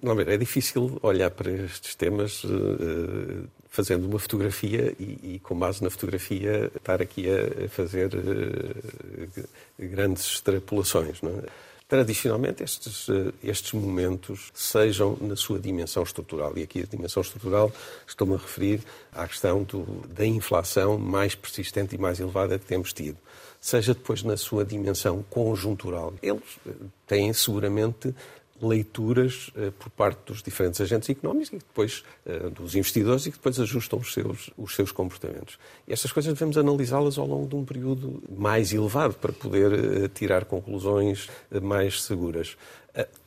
Não, 0.00 0.18
é 0.18 0.36
difícil 0.38 0.98
olhar 1.02 1.30
para 1.30 1.50
estes 1.50 1.94
temas 1.94 2.42
uh, 2.44 3.46
fazendo 3.68 4.06
uma 4.06 4.18
fotografia 4.18 4.94
e, 4.98 5.34
e, 5.34 5.40
com 5.40 5.58
base 5.58 5.82
na 5.84 5.90
fotografia, 5.90 6.70
estar 6.74 7.02
aqui 7.02 7.26
a, 7.28 7.68
fazer 7.68 8.10
uh, 8.14 9.48
grandes 9.78 10.24
extrapolações. 10.24 11.20
Não 11.20 11.32
é? 11.32 11.42
Tradicionalmente, 11.86 12.62
estes, 12.62 13.06
estes 13.42 13.72
momentos 13.72 14.50
sejam 14.52 15.16
na 15.22 15.34
sua 15.36 15.58
dimensão 15.58 16.02
estrutural. 16.02 16.52
E 16.56 16.62
aqui 16.62 16.82
a 16.82 16.84
dimensão 16.84 17.22
estrutural 17.22 17.72
estou-me 18.06 18.34
a 18.34 18.36
referir 18.36 18.82
à 19.10 19.26
questão 19.26 19.62
do, 19.62 19.84
da 20.06 20.26
inflação 20.26 20.98
mais 20.98 21.34
persistente 21.34 21.94
e 21.94 21.98
mais 21.98 22.20
elevada 22.20 22.58
que 22.58 22.66
temos 22.66 22.92
tido. 22.92 23.16
Seja 23.58 23.94
depois 23.94 24.22
na 24.22 24.36
sua 24.36 24.66
dimensão 24.66 25.24
conjuntural. 25.30 26.12
Eles 26.22 26.58
têm 27.06 27.32
seguramente 27.32 28.14
leituras 28.60 29.48
uh, 29.48 29.72
por 29.72 29.90
parte 29.90 30.20
dos 30.26 30.42
diferentes 30.42 30.80
agentes 30.80 31.08
económicos 31.08 31.48
e 31.52 31.58
depois 31.58 32.04
uh, 32.26 32.50
dos 32.50 32.74
investidores 32.74 33.26
e 33.26 33.30
que 33.30 33.36
depois 33.36 33.58
ajustam 33.60 33.98
os 33.98 34.12
seus, 34.12 34.50
os 34.56 34.74
seus 34.74 34.92
comportamentos. 34.92 35.58
E 35.86 35.92
estas 35.92 36.12
coisas 36.12 36.32
devemos 36.32 36.58
analisá-las 36.58 37.18
ao 37.18 37.26
longo 37.26 37.46
de 37.46 37.56
um 37.56 37.64
período 37.64 38.22
mais 38.36 38.72
elevado 38.72 39.14
para 39.14 39.32
poder 39.32 39.72
uh, 39.72 40.08
tirar 40.08 40.44
conclusões 40.44 41.28
mais 41.62 42.02
seguras. 42.02 42.56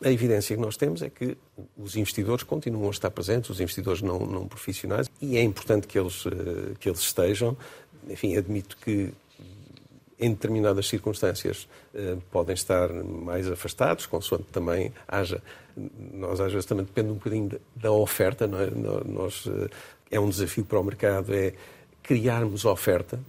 A 0.03 0.11
evidência 0.11 0.53
que 0.53 0.61
nós 0.61 0.75
temos 0.75 1.01
é 1.01 1.09
que 1.09 1.37
os 1.77 1.95
investidores 1.95 2.43
continuam 2.43 2.87
a 2.87 2.91
estar 2.91 3.09
presentes, 3.09 3.49
os 3.49 3.61
investidores 3.61 4.01
não, 4.01 4.19
não 4.19 4.45
profissionais, 4.45 5.09
e 5.21 5.37
é 5.37 5.41
importante 5.41 5.87
que 5.87 5.97
eles, 5.97 6.25
que 6.77 6.89
eles 6.89 6.99
estejam. 6.99 7.55
Enfim, 8.09 8.35
admito 8.35 8.75
que 8.83 9.13
em 10.21 10.29
determinadas 10.29 10.87
circunstâncias 10.87 11.67
eh, 11.95 12.15
podem 12.31 12.53
estar 12.53 12.93
mais 12.93 13.49
afastados, 13.49 14.05
consoante 14.05 14.45
também 14.51 14.93
haja. 15.07 15.41
Nós 16.13 16.39
às 16.39 16.53
vezes 16.53 16.67
também 16.67 16.85
depende 16.85 17.09
um 17.09 17.15
bocadinho 17.15 17.59
da 17.75 17.91
oferta, 17.91 18.45
não 18.45 18.59
é? 18.61 18.69
Nós, 18.69 19.45
eh, 19.47 19.69
é 20.11 20.19
um 20.19 20.29
desafio 20.29 20.63
para 20.63 20.79
o 20.79 20.83
mercado, 20.83 21.33
é 21.33 21.53
criarmos 22.03 22.65
oferta. 22.65 23.19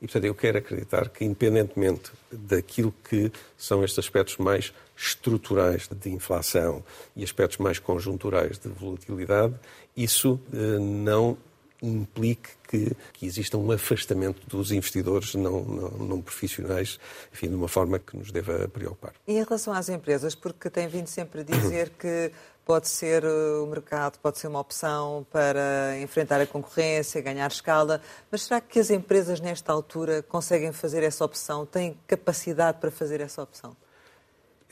E, 0.00 0.06
portanto, 0.06 0.24
eu 0.24 0.34
quero 0.34 0.58
acreditar 0.58 1.08
que, 1.08 1.24
independentemente 1.24 2.12
daquilo 2.30 2.94
que 3.08 3.32
são 3.56 3.82
estes 3.82 3.98
aspectos 3.98 4.36
mais 4.36 4.74
estruturais 4.96 5.88
de 5.88 6.10
inflação 6.10 6.84
e 7.16 7.24
aspectos 7.24 7.58
mais 7.58 7.78
conjunturais 7.78 8.58
de 8.58 8.68
volatilidade, 8.68 9.54
isso 9.96 10.38
eh, 10.52 10.78
não 10.78 11.36
implique 11.82 12.50
que, 12.68 12.96
que, 13.12 13.26
exista 13.26 13.58
um 13.58 13.70
afastamento 13.72 14.46
dos 14.46 14.70
investidores 14.70 15.34
não, 15.34 15.62
não, 15.64 15.90
não, 15.90 16.22
profissionais, 16.22 16.98
enfim, 17.32 17.48
de 17.48 17.54
uma 17.54 17.68
forma 17.68 17.98
que 17.98 18.16
nos 18.16 18.30
deva 18.30 18.68
preocupar. 18.68 19.12
E 19.26 19.32
em 19.32 19.42
relação 19.42 19.74
às 19.74 19.88
empresas, 19.88 20.34
porque 20.34 20.70
tem 20.70 20.86
vindo 20.86 21.08
sempre 21.08 21.40
a 21.40 21.44
dizer 21.44 21.90
que 21.98 22.30
pode 22.64 22.88
ser 22.88 23.24
eh, 23.24 23.28
o 23.62 23.66
mercado, 23.66 24.18
pode 24.18 24.38
ser 24.38 24.46
uma 24.46 24.60
opção 24.60 25.26
para 25.30 25.98
enfrentar 26.00 26.40
a 26.40 26.46
concorrência, 26.46 27.20
ganhar 27.20 27.50
escala, 27.50 28.00
mas 28.30 28.42
será 28.42 28.60
que 28.60 28.78
as 28.78 28.90
empresas 28.90 29.40
nesta 29.40 29.72
altura 29.72 30.22
conseguem 30.22 30.72
fazer 30.72 31.02
essa 31.02 31.24
opção, 31.24 31.66
têm 31.66 31.96
capacidade 32.06 32.78
para 32.78 32.90
fazer 32.90 33.20
essa 33.20 33.42
opção? 33.42 33.76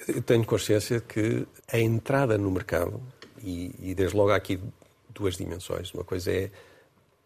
Eu 0.06 0.22
tenho 0.22 0.44
consciência 0.46 1.00
que 1.00 1.46
a 1.70 1.78
entrada 1.78 2.38
no 2.38 2.50
mercado, 2.50 3.00
e, 3.42 3.74
e 3.78 3.94
desde 3.94 4.16
logo 4.16 4.30
há 4.30 4.36
aqui 4.36 4.60
duas 5.10 5.36
dimensões, 5.36 5.92
uma 5.92 6.04
coisa 6.04 6.30
é 6.30 6.50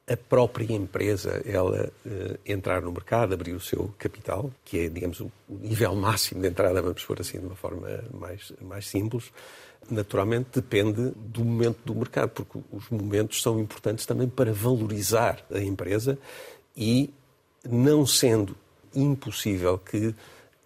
a 0.07 0.17
própria 0.17 0.71
empresa 0.75 1.43
ela 1.47 1.91
uh, 2.05 2.39
entrar 2.45 2.83
no 2.83 2.93
mercado, 2.93 3.33
abrir 3.33 3.53
o 3.53 3.61
seu 3.61 3.95
capital, 3.99 4.51
que 4.65 4.81
é, 4.81 4.89
digamos, 4.89 5.21
o, 5.21 5.31
nível 5.49 5.95
máximo 5.95 6.43
de 6.43 6.49
entrada, 6.49 6.83
vamos 6.83 7.03
pôr 7.05 7.21
assim 7.21 7.39
de 7.39 7.47
uma 7.47 7.57
forma 7.57 7.89
mais, 8.13 8.53
mais 8.61 8.87
simples, 8.87 9.33
naturalmente 9.91 10.49
depende 10.55 11.13
do 11.17 11.43
momento 11.45 11.79
do 11.87 11.95
mercado, 11.95 12.31
porque 12.31 12.59
os 12.71 12.89
momentos 12.91 13.41
são 13.41 13.59
importantes 13.59 14.05
também 14.05 14.29
para 14.29 14.53
valorizar 14.53 15.43
a 15.51 15.61
empresa 15.61 16.19
e 16.77 17.11
não 17.67 18.07
sendo 18.07 18.55
impossível 18.95 19.79
que 19.79 20.15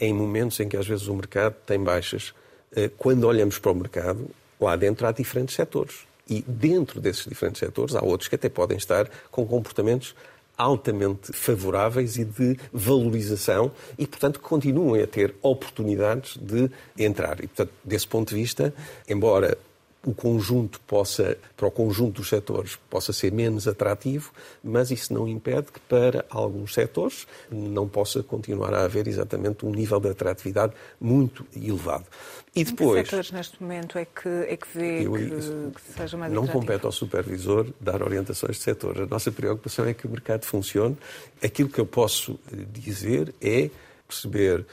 em 0.01 0.13
momentos 0.13 0.59
em 0.59 0.69
que 0.69 0.77
às 0.77 0.87
vezes 0.87 1.07
o 1.07 1.15
mercado 1.15 1.55
tem 1.65 1.81
baixas, 1.81 2.35
uh, 2.73 2.91
quando 2.97 3.23
olhamos 3.23 3.57
para 3.61 3.71
o 3.71 3.75
mercado, 3.75 4.29
lá 4.61 4.75
dentro 4.75 5.07
há 5.07 5.13
diferentes 5.13 5.55
setores 5.55 6.08
e 6.29 6.43
dentro 6.47 7.01
desses 7.01 7.25
diferentes 7.25 7.61
setores 7.61 7.95
há 7.95 8.05
outros 8.05 8.29
que 8.29 8.35
até 8.35 8.49
podem 8.49 8.77
estar 8.77 9.09
com 9.31 9.47
comportamentos 9.47 10.15
altamente 10.57 11.33
favoráveis 11.33 12.17
e 12.17 12.25
de 12.25 12.59
valorização 12.73 13.71
e, 13.97 14.07
portanto, 14.07 14.41
continuem 14.41 15.03
a 15.03 15.07
ter 15.07 15.35
oportunidades 15.41 16.37
de 16.37 16.69
entrar. 16.99 17.39
E, 17.39 17.47
portanto, 17.47 17.73
desse 17.85 18.09
ponto 18.09 18.31
de 18.31 18.35
vista, 18.35 18.75
embora 19.09 19.57
o 20.05 20.15
conjunto 20.15 20.81
possa, 20.81 21.37
para 21.57 21.67
o 21.67 21.71
conjunto 21.71 22.17
dos 22.17 22.29
setores, 22.29 22.77
possa 22.89 23.13
ser 23.13 23.33
menos 23.33 23.67
atrativo, 23.67 24.33
mas 24.63 24.91
isso 24.91 25.13
não 25.13 25.27
impede 25.27 25.73
que 25.73 25.81
para 25.81 26.25
alguns 26.31 26.73
setores 26.73 27.27
não 27.51 27.89
possa 27.89 28.23
continuar 28.23 28.73
a 28.75 28.85
haver 28.85 29.09
exatamente 29.09 29.67
um 29.67 29.71
nível 29.71 29.99
de 29.99 30.09
atratividade 30.09 30.73
muito 31.01 31.45
elevado. 31.55 32.07
E 32.55 32.65
depois... 32.65 33.01
Em 33.01 33.03
que 33.03 33.11
setores 33.11 33.33
neste 33.33 33.63
momento 33.63 33.99
é 33.99 34.05
que, 34.05 34.29
é 34.29 34.57
que 34.57 34.67
vê 34.73 35.07
eu, 35.07 35.13
que, 35.13 35.81
que, 35.81 35.93
seja 35.93 36.17
mais 36.17 36.33
Não 36.33 36.43
atrativo? 36.43 36.61
compete 36.61 36.87
ao 36.87 36.93
supervisor 36.93 37.67
dar 37.81 38.03
orientações 38.03 38.57
de 38.57 38.63
setor. 38.63 39.03
A 39.03 39.07
nossa 39.07 39.33
preocupação 39.33 39.85
é 39.85 39.95
que 39.95 40.07
o 40.07 40.11
mercado 40.11 40.45
funcione. 40.45 40.97
Aquilo 41.43 41.69
que 41.69 41.81
eu 41.81 41.87
posso 41.87 42.39
dizer 42.73 43.35
é 43.41 43.69
perceber 44.07 44.65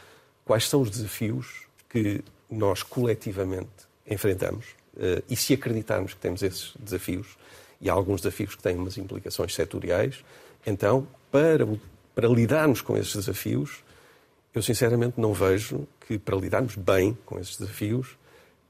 quais 0.46 0.70
são 0.70 0.82
os 0.82 0.90
desafios 0.90 1.66
que 1.90 2.24
nós 2.50 2.84
coletivamente 2.84 3.86
enfrentamos 4.08 4.66
eh, 4.68 4.75
e 5.30 5.36
se 5.36 5.54
acreditarmos 5.54 6.14
que 6.14 6.20
temos 6.20 6.42
esses 6.42 6.74
desafios, 6.80 7.38
e 7.82 7.90
há 7.90 7.94
alguns 7.94 8.22
desafios 8.22 8.56
que 8.56 8.64
têm 8.64 8.76
umas 8.78 8.98
implicações 8.98 9.54
setoriais, 9.54 10.24
então, 10.66 11.08
para, 11.32 11.68
para 12.14 12.28
lidarmos 12.28 12.82
com 12.82 12.98
esses 12.98 13.16
desafios, 13.16 13.84
eu 14.54 14.62
sinceramente 14.62 15.20
não 15.20 15.34
vejo 15.34 15.86
que, 16.08 16.18
para 16.18 16.36
lidarmos 16.36 16.76
bem 16.76 17.18
com 17.26 17.40
esses 17.40 17.58
desafios, 17.58 18.18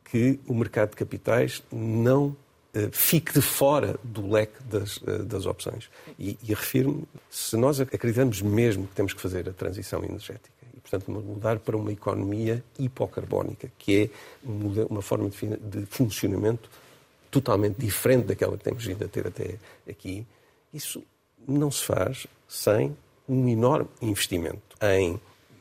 que 0.03 0.39
o 0.47 0.53
mercado 0.53 0.91
de 0.91 0.95
capitais 0.95 1.63
não 1.71 2.35
eh, 2.73 2.89
fique 2.91 3.33
de 3.33 3.41
fora 3.41 3.97
do 4.03 4.29
leque 4.29 4.61
das, 4.63 4.99
eh, 5.05 5.19
das 5.19 5.45
opções. 5.45 5.89
E, 6.19 6.37
e 6.43 6.53
refiro-me, 6.53 7.03
se 7.29 7.55
nós 7.55 7.79
acreditamos 7.79 8.41
mesmo 8.41 8.87
que 8.87 8.95
temos 8.95 9.13
que 9.13 9.21
fazer 9.21 9.47
a 9.47 9.53
transição 9.53 10.03
energética, 10.03 10.54
portanto, 10.87 11.11
mudar 11.11 11.59
para 11.59 11.75
uma 11.75 11.91
economia 11.91 12.63
hipocarbónica, 12.77 13.71
que 13.77 14.03
é 14.03 14.09
uma 14.89 15.01
forma 15.01 15.29
de 15.29 15.85
funcionamento 15.87 16.69
totalmente 17.31 17.77
diferente 17.77 18.27
daquela 18.27 18.57
que 18.57 18.63
temos 18.63 18.85
vindo 18.85 19.03
a 19.03 19.07
ter 19.07 19.27
até 19.27 19.55
aqui. 19.89 20.25
Isso 20.71 21.03
não 21.47 21.71
se 21.71 21.83
faz 21.83 22.27
sem 22.47 22.95
um 23.27 23.47
enorme 23.49 23.89
investimento 24.01 24.61
em 24.81 25.19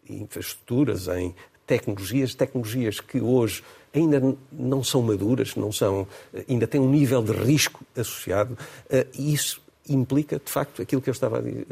infraestruturas, 0.08 1.08
em 1.08 1.34
tecnologias, 1.66 2.34
tecnologias 2.34 3.00
que 3.00 3.20
hoje 3.20 3.64
ainda 3.94 4.37
não 4.52 4.84
são 4.84 5.00
maduras, 5.00 5.56
não 5.56 5.72
são, 5.72 6.06
ainda 6.48 6.66
têm 6.66 6.80
um 6.80 6.90
nível 6.90 7.22
de 7.22 7.32
risco 7.32 7.82
associado, 7.96 8.58
eh, 8.90 9.06
e 9.14 9.32
isso 9.32 9.62
implica, 9.88 10.38
de 10.38 10.50
facto, 10.50 10.82
aquilo 10.82 11.00
que 11.00 11.08
eu 11.08 11.12
estava, 11.12 11.38
eh, 11.38 11.62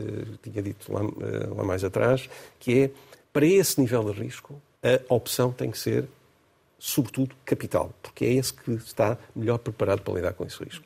tinha 0.43 0.63
dito 0.63 0.93
lá, 0.93 1.01
eh, 1.01 1.49
lá 1.55 1.65
mais 1.65 1.83
atrás, 1.83 2.29
que 2.61 2.83
é 2.83 2.91
para 3.33 3.47
esse 3.47 3.81
nível 3.81 4.05
de 4.05 4.21
risco, 4.21 4.61
a 4.83 5.15
opção 5.15 5.53
tem 5.53 5.71
que 5.71 5.79
ser, 5.79 6.07
sobretudo, 6.79 7.35
capital, 7.45 7.95
porque 8.03 8.25
é 8.25 8.33
esse 8.35 8.53
que 8.53 8.73
está 8.73 9.17
melhor 9.35 9.59
preparado 9.59 10.03
para 10.03 10.15
lidar 10.15 10.33
com 10.35 10.45
esse 10.45 10.63
risco. 10.63 10.85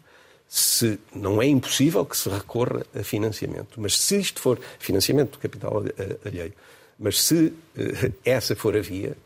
Se 0.48 0.98
não 1.14 1.42
é 1.42 1.46
impossível 1.46 2.04
que 2.04 2.16
se 2.16 2.28
recorra 2.28 2.86
a 2.94 3.02
financiamento, 3.02 3.80
mas 3.80 3.98
se 3.98 4.18
isto 4.18 4.40
for 4.40 4.60
financiamento 4.78 5.32
do 5.32 5.38
capital 5.38 5.82
alheio, 6.24 6.52
mas 6.98 7.20
se 7.20 7.52
eh, 7.76 8.12
essa 8.24 8.54
for 8.54 8.76
a 8.76 8.80
via, 8.80 9.16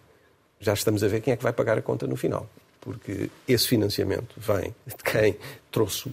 já 0.58 0.72
estamos 0.72 1.04
a 1.04 1.08
ver 1.08 1.20
quem 1.20 1.32
é 1.32 1.36
que 1.36 1.42
vai 1.42 1.52
pagar 1.52 1.76
a 1.76 1.82
conta 1.82 2.06
no 2.06 2.16
final 2.16 2.48
porque 2.80 3.30
esse 3.46 3.68
financiamento 3.68 4.34
vem 4.36 4.74
de 4.86 4.96
quem 5.04 5.36
trouxe 5.70 6.10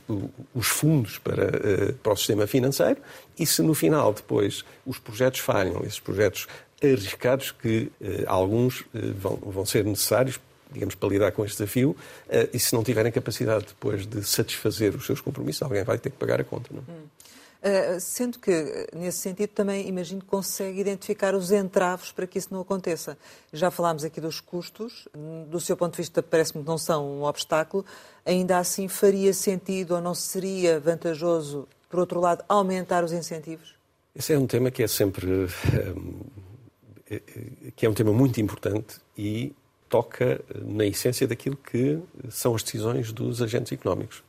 os 0.53 0.67
fundos 0.67 1.17
para, 1.17 1.45
eh, 1.45 1.93
para 2.03 2.13
o 2.13 2.17
sistema 2.17 2.45
financeiro 2.45 2.99
e 3.39 3.45
se 3.45 3.61
no 3.61 3.73
final 3.73 4.13
depois 4.13 4.65
os 4.85 4.99
projetos 4.99 5.39
falham, 5.39 5.81
esses 5.83 5.99
projetos 5.99 6.47
arriscados 6.81 7.51
que 7.51 7.91
eh, 7.99 8.23
alguns 8.27 8.83
eh, 8.93 8.99
vão, 9.15 9.35
vão 9.37 9.65
ser 9.65 9.83
necessários 9.83 10.39
digamos, 10.71 10.95
para 10.95 11.09
lidar 11.09 11.31
com 11.31 11.45
este 11.45 11.57
desafio, 11.57 11.91
uh, 11.91 12.49
e 12.53 12.59
se 12.59 12.73
não 12.73 12.83
tiverem 12.83 13.11
capacidade 13.11 13.67
depois 13.67 14.05
de 14.05 14.23
satisfazer 14.23 14.93
os 14.95 15.05
seus 15.05 15.21
compromissos, 15.21 15.61
alguém 15.61 15.83
vai 15.83 15.97
ter 15.97 16.09
que 16.09 16.17
pagar 16.17 16.41
a 16.41 16.43
conta. 16.43 16.69
Não? 16.71 16.81
Hum. 16.81 17.03
Uh, 17.57 17.99
sendo 17.99 18.37
que, 18.37 18.87
nesse 18.93 19.19
sentido, 19.19 19.49
também 19.49 19.87
imagino 19.87 20.21
que 20.21 20.27
consegue 20.27 20.79
identificar 20.79 21.33
os 21.33 21.51
entraves 21.51 22.11
para 22.11 22.27
que 22.27 22.37
isso 22.37 22.49
não 22.51 22.61
aconteça. 22.61 23.17
Já 23.51 23.71
falámos 23.71 24.03
aqui 24.03 24.21
dos 24.21 24.39
custos, 24.39 25.07
do 25.47 25.59
seu 25.59 25.75
ponto 25.75 25.93
de 25.93 25.97
vista, 25.97 26.21
parece-me 26.21 26.63
que 26.63 26.69
não 26.69 26.77
são 26.77 27.19
um 27.19 27.23
obstáculo. 27.23 27.83
Ainda 28.25 28.59
assim, 28.59 28.87
faria 28.87 29.33
sentido 29.33 29.95
ou 29.95 30.01
não 30.01 30.13
seria 30.13 30.79
vantajoso, 30.79 31.67
por 31.89 31.99
outro 31.99 32.19
lado, 32.19 32.43
aumentar 32.47 33.03
os 33.03 33.11
incentivos? 33.11 33.75
Esse 34.15 34.33
é 34.33 34.37
um 34.37 34.45
tema 34.47 34.69
que 34.69 34.83
é 34.83 34.87
sempre 34.87 35.47
que 37.75 37.85
é 37.85 37.89
um 37.89 37.93
tema 37.93 38.11
muito 38.11 38.39
importante 38.41 38.97
e 39.17 39.53
toca 39.89 40.41
na 40.55 40.85
essência 40.85 41.27
daquilo 41.27 41.55
que 41.55 41.99
são 42.29 42.55
as 42.55 42.63
decisões 42.63 43.11
dos 43.11 43.41
agentes 43.41 43.71
económicos. 43.71 44.23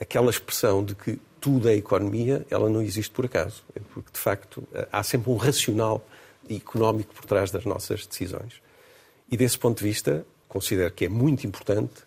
Aquela 0.00 0.30
expressão 0.30 0.84
de 0.84 0.94
que 0.94 1.18
tudo 1.40 1.68
é 1.68 1.74
economia, 1.74 2.46
ela 2.50 2.68
não 2.68 2.82
existe 2.82 3.12
por 3.12 3.24
acaso, 3.24 3.64
é 3.74 3.80
porque 3.92 4.12
de 4.12 4.18
facto 4.18 4.66
há 4.92 5.02
sempre 5.02 5.30
um 5.30 5.36
racional 5.36 6.06
económico 6.48 7.14
por 7.14 7.24
trás 7.24 7.50
das 7.50 7.64
nossas 7.64 8.06
decisões. 8.06 8.60
E 9.30 9.36
desse 9.36 9.58
ponto 9.58 9.78
de 9.78 9.84
vista, 9.84 10.24
considero 10.48 10.92
que 10.92 11.04
é 11.04 11.08
muito 11.08 11.46
importante 11.46 12.04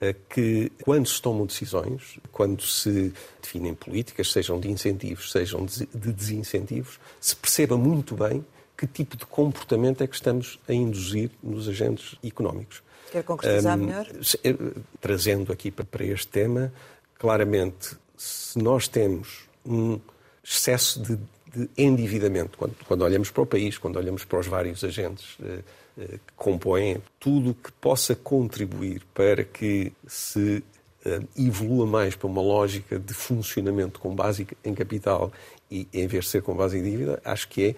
eh, 0.00 0.14
que 0.28 0.70
quando 0.82 1.08
se 1.08 1.20
tomam 1.20 1.46
decisões, 1.46 2.18
quando 2.30 2.62
se 2.62 3.12
definem 3.40 3.74
políticas, 3.74 4.30
sejam 4.30 4.60
de 4.60 4.70
incentivos, 4.70 5.32
sejam 5.32 5.64
de 5.64 6.12
desincentivos, 6.12 7.00
se 7.20 7.34
perceba 7.34 7.76
muito 7.76 8.14
bem 8.14 8.44
que 8.82 8.86
tipo 8.88 9.16
de 9.16 9.24
comportamento 9.24 10.02
é 10.02 10.08
que 10.08 10.14
estamos 10.16 10.58
a 10.68 10.72
induzir 10.72 11.30
nos 11.40 11.68
agentes 11.68 12.16
económicos. 12.24 12.82
Quer 13.12 13.22
concretizar 13.22 13.78
um, 13.78 13.84
melhor? 13.84 14.08
Eh, 14.42 14.56
trazendo 15.00 15.52
aqui 15.52 15.70
para 15.70 16.04
este 16.04 16.26
tema, 16.26 16.72
claramente, 17.16 17.96
se 18.16 18.58
nós 18.58 18.88
temos 18.88 19.44
um 19.64 20.00
excesso 20.42 21.00
de, 21.00 21.16
de 21.54 21.70
endividamento, 21.78 22.58
quando, 22.58 22.74
quando, 22.84 23.02
olhamos 23.02 23.30
para 23.30 23.42
o 23.42 23.46
país, 23.46 23.78
quando 23.78 23.96
olhamos 23.96 24.24
para 24.24 24.40
os 24.40 24.48
vários 24.48 24.82
agentes 24.82 25.38
uh, 25.38 25.62
uh, 25.98 26.08
que 26.08 26.32
compõem, 26.34 27.00
tudo 27.20 27.54
que 27.54 27.70
possa 27.72 28.16
contribuir 28.16 29.02
para 29.14 29.44
que 29.44 29.92
se 30.08 30.64
uh, 31.06 31.28
evolua 31.38 31.86
mais 31.86 32.16
para 32.16 32.26
uma 32.26 32.42
lógica 32.42 32.98
de 32.98 33.14
funcionamento 33.14 34.00
com 34.00 34.12
base 34.12 34.44
em 34.64 34.74
capital 34.74 35.30
e 35.72 35.88
em 35.92 36.06
vez 36.06 36.24
de 36.24 36.30
ser 36.32 36.42
com 36.42 36.54
base 36.54 36.78
em 36.78 36.82
dívida, 36.82 37.20
acho 37.24 37.48
que 37.48 37.64
é 37.64 37.68
eh, 37.70 37.74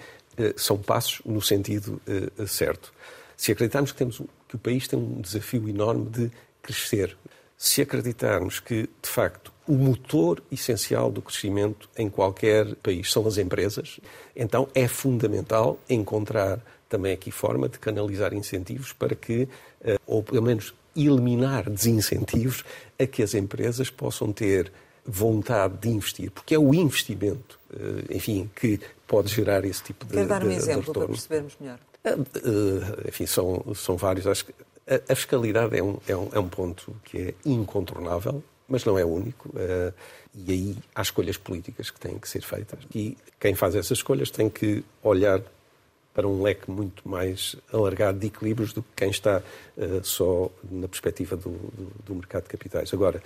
são 0.56 0.78
passos 0.78 1.20
no 1.24 1.40
sentido 1.40 2.00
eh, 2.06 2.46
certo. 2.46 2.92
Se 3.36 3.52
acreditarmos 3.52 3.92
que, 3.92 3.98
temos, 3.98 4.22
que 4.48 4.56
o 4.56 4.58
país 4.58 4.86
tem 4.86 4.98
um 4.98 5.20
desafio 5.20 5.68
enorme 5.68 6.06
de 6.08 6.30
crescer, 6.62 7.16
se 7.56 7.82
acreditarmos 7.82 8.60
que, 8.60 8.82
de 8.82 9.08
facto, 9.08 9.52
o 9.66 9.72
motor 9.72 10.42
essencial 10.52 11.10
do 11.10 11.22
crescimento 11.22 11.88
em 11.96 12.08
qualquer 12.08 12.74
país 12.76 13.10
são 13.10 13.26
as 13.26 13.38
empresas, 13.38 13.98
então 14.36 14.68
é 14.74 14.86
fundamental 14.86 15.78
encontrar 15.88 16.60
também 16.88 17.12
aqui 17.12 17.30
forma 17.30 17.68
de 17.68 17.78
canalizar 17.78 18.34
incentivos 18.34 18.92
para 18.92 19.14
que, 19.14 19.48
eh, 19.82 19.98
ou 20.06 20.22
pelo 20.22 20.42
menos 20.42 20.74
eliminar 20.96 21.68
desincentivos 21.68 22.64
a 22.98 23.06
que 23.06 23.22
as 23.22 23.34
empresas 23.34 23.90
possam 23.90 24.32
ter 24.32 24.70
vontade 25.04 25.76
de 25.78 25.88
investir, 25.88 26.30
porque 26.30 26.54
é 26.54 26.58
o 26.58 26.74
investimento, 26.74 27.58
eh, 27.72 28.16
enfim, 28.16 28.50
que 28.54 28.78
pode 29.06 29.28
gerar 29.28 29.64
esse 29.64 29.82
tipo 29.82 30.04
de 30.06 30.14
Quer 30.14 30.26
dar 30.26 30.42
um 30.42 30.48
de, 30.48 30.54
exemplo 30.54 30.92
de 30.92 30.98
para 30.98 31.08
percebermos 31.08 31.56
melhor? 31.60 31.78
Eh, 32.04 33.08
enfim, 33.08 33.26
são, 33.26 33.64
são 33.74 33.96
vários. 33.96 34.26
Acho 34.26 34.46
que 34.46 34.54
a, 34.86 35.12
a 35.12 35.16
fiscalidade 35.16 35.76
é 35.76 35.82
um, 35.82 35.98
é, 36.06 36.16
um, 36.16 36.28
é 36.32 36.38
um 36.38 36.48
ponto 36.48 36.94
que 37.04 37.18
é 37.18 37.34
incontornável, 37.44 38.42
mas 38.68 38.84
não 38.84 38.98
é 38.98 39.04
único. 39.04 39.50
E 40.34 40.52
aí 40.52 40.76
há 40.94 41.02
escolhas 41.02 41.36
políticas 41.36 41.90
que 41.90 42.00
têm 42.00 42.18
que 42.18 42.28
ser 42.28 42.42
feitas. 42.42 42.80
E 42.94 43.16
quem 43.38 43.54
faz 43.54 43.74
essas 43.74 43.98
escolhas 43.98 44.30
tem 44.30 44.50
que 44.50 44.84
olhar 45.02 45.40
para 46.12 46.28
um 46.28 46.42
leque 46.42 46.70
muito 46.70 47.08
mais 47.08 47.56
alargado 47.72 48.18
de 48.18 48.28
equilíbrios 48.28 48.72
do 48.72 48.82
que 48.82 48.88
quem 48.96 49.10
está 49.10 49.42
uh, 49.76 50.04
só 50.04 50.48
na 50.70 50.86
perspectiva 50.88 51.36
do, 51.36 51.50
do, 51.50 51.92
do, 52.06 52.14
mercado 52.14 52.44
de 52.44 52.48
capitais. 52.50 52.94
Agora, 52.94 53.20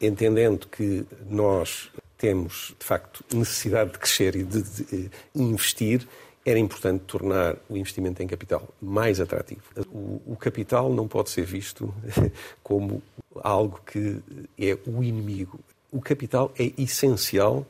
entendendo 0.00 0.66
que 0.66 1.06
nós 1.28 1.90
temos, 2.24 2.74
de 2.78 2.86
facto, 2.86 3.22
necessidade 3.34 3.92
de 3.92 3.98
crescer 3.98 4.34
e 4.34 4.44
de, 4.44 4.62
de, 4.62 4.84
de 4.84 5.10
investir, 5.34 6.08
era 6.42 6.58
importante 6.58 7.02
tornar 7.06 7.54
o 7.68 7.76
investimento 7.76 8.22
em 8.22 8.26
capital 8.26 8.66
mais 8.80 9.20
atrativo. 9.20 9.60
O, 9.92 10.32
o, 10.32 10.36
capital 10.36 10.90
não 10.90 11.06
pode 11.06 11.28
ser 11.28 11.44
visto 11.44 11.94
como 12.64 13.02
algo 13.42 13.78
que 13.84 14.22
é 14.58 14.78
o 14.86 15.04
inimigo. 15.04 15.60
O 15.92 16.00
capital 16.00 16.50
é 16.58 16.72
essencial 16.78 17.66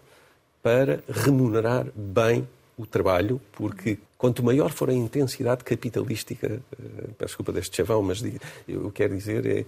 para 0.62 1.02
remunerar 1.08 1.86
bem 1.96 2.46
o 2.76 2.86
trabalho, 2.86 3.40
porque 3.52 3.98
quanto 4.18 4.42
maior 4.42 4.70
for 4.70 4.90
a 4.90 4.92
intensidade 4.92 5.62
capitalística, 5.64 6.60
uh, 6.72 7.14
peço 7.14 7.28
desculpa 7.28 7.52
deste 7.52 7.76
chavão, 7.76 8.02
mas 8.02 8.22
eu 8.66 8.90
quero 8.90 9.16
dizer 9.16 9.46
é 9.46 9.64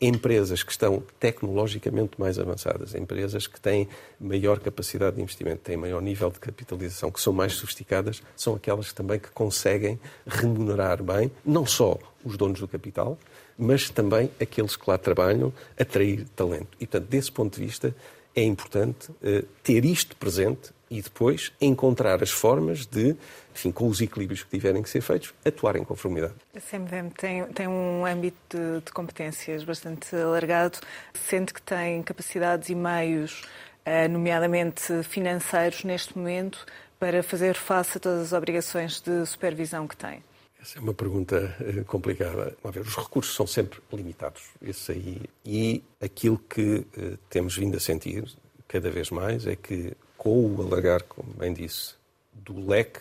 empresas 0.00 0.62
que 0.62 0.70
estão 0.70 1.02
tecnologicamente 1.18 2.12
mais 2.18 2.38
avançadas, 2.38 2.94
empresas 2.94 3.46
que 3.46 3.60
têm 3.60 3.88
maior 4.20 4.60
capacidade 4.60 5.16
de 5.16 5.22
investimento, 5.22 5.58
têm 5.62 5.76
maior 5.76 6.00
nível 6.00 6.30
de 6.30 6.38
capitalização, 6.38 7.10
que 7.10 7.20
são 7.20 7.32
mais 7.32 7.54
sofisticadas, 7.54 8.22
são 8.36 8.54
aquelas 8.54 8.92
também 8.92 9.18
que 9.18 9.30
conseguem 9.30 9.98
remunerar 10.26 11.02
bem, 11.02 11.30
não 11.44 11.66
só 11.66 11.98
os 12.24 12.36
donos 12.36 12.60
do 12.60 12.68
capital, 12.68 13.18
mas 13.56 13.90
também 13.90 14.30
aqueles 14.40 14.76
que 14.76 14.88
lá 14.88 14.96
trabalham, 14.96 15.52
atrair 15.78 16.26
talento. 16.36 16.68
E, 16.80 16.86
portanto, 16.86 17.08
desse 17.08 17.32
ponto 17.32 17.58
de 17.58 17.66
vista, 17.66 17.94
é 18.36 18.42
importante 18.42 19.10
uh, 19.10 19.44
ter 19.64 19.84
isto 19.84 20.16
presente 20.16 20.70
e 20.90 21.02
depois 21.02 21.52
encontrar 21.60 22.22
as 22.22 22.30
formas 22.30 22.86
de, 22.86 23.16
enfim, 23.54 23.70
com 23.70 23.88
os 23.88 24.00
equilíbrios 24.00 24.42
que 24.42 24.50
tiverem 24.50 24.82
que 24.82 24.88
ser 24.88 25.00
feitos, 25.00 25.34
atuar 25.44 25.76
em 25.76 25.84
conformidade. 25.84 26.34
A 26.54 26.60
CMVM 26.60 27.10
tem, 27.16 27.44
tem 27.46 27.68
um 27.68 28.06
âmbito 28.06 28.36
de, 28.48 28.80
de, 28.84 28.92
competências 28.92 29.64
bastante 29.64 30.14
alargado, 30.16 30.78
sente 31.14 31.52
que 31.52 31.62
tem 31.62 32.02
capacidades 32.02 32.68
e 32.68 32.74
meios, 32.74 33.42
eh, 33.84 34.08
nomeadamente 34.08 35.02
financeiros, 35.02 35.84
neste 35.84 36.16
momento, 36.16 36.64
para 36.98 37.22
fazer 37.22 37.54
face 37.54 37.98
a 37.98 38.00
todas 38.00 38.20
as 38.20 38.32
obrigações 38.32 39.00
de 39.00 39.24
supervisão 39.26 39.86
que 39.86 39.96
tem. 39.96 40.22
Essa 40.60 40.78
é 40.78 40.82
uma 40.82 40.94
pergunta 40.94 41.56
eh, 41.60 41.84
complicada. 41.84 42.56
Vamos 42.62 42.76
ver, 42.76 42.80
os 42.82 42.96
recursos 42.96 43.34
são 43.34 43.46
sempre 43.46 43.80
limitados, 43.92 44.42
isso 44.60 44.90
aí. 44.90 45.22
E 45.44 45.84
aquilo 46.00 46.38
que 46.38 46.84
eh, 46.96 47.16
temos 47.30 47.56
vindo 47.56 47.76
a 47.76 47.80
sentir 47.80 48.24
cada 48.66 48.90
vez 48.90 49.10
mais 49.10 49.46
é 49.46 49.54
que 49.54 49.96
com 50.18 50.54
o 50.54 50.60
alargar, 50.60 51.04
como 51.04 51.32
bem 51.32 51.54
disse, 51.54 51.94
do 52.34 52.68
leque 52.68 53.00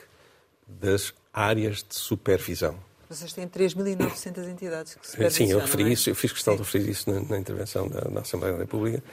das 0.66 1.14
áreas 1.34 1.78
de 1.78 1.96
supervisão. 1.96 2.78
Vocês 3.10 3.34
têm 3.34 3.48
3.900 3.48 4.50
entidades 4.50 4.96
que 4.96 5.08
supervisionam, 5.08 5.32
Sim, 5.32 5.54
eu 5.54 5.60
referi 5.60 5.84
é? 5.84 5.94
isso, 5.94 6.10
eu 6.10 6.16
fiz 6.16 6.32
questão 6.32 6.54
Sim. 6.54 6.58
de 6.58 6.64
referir 6.64 6.90
isso 6.90 7.10
na, 7.10 7.22
na 7.22 7.40
intervenção 7.40 7.88
da, 7.88 8.02
da, 8.02 8.22
Assembleia 8.22 8.54
da 8.54 8.60
República. 8.60 9.04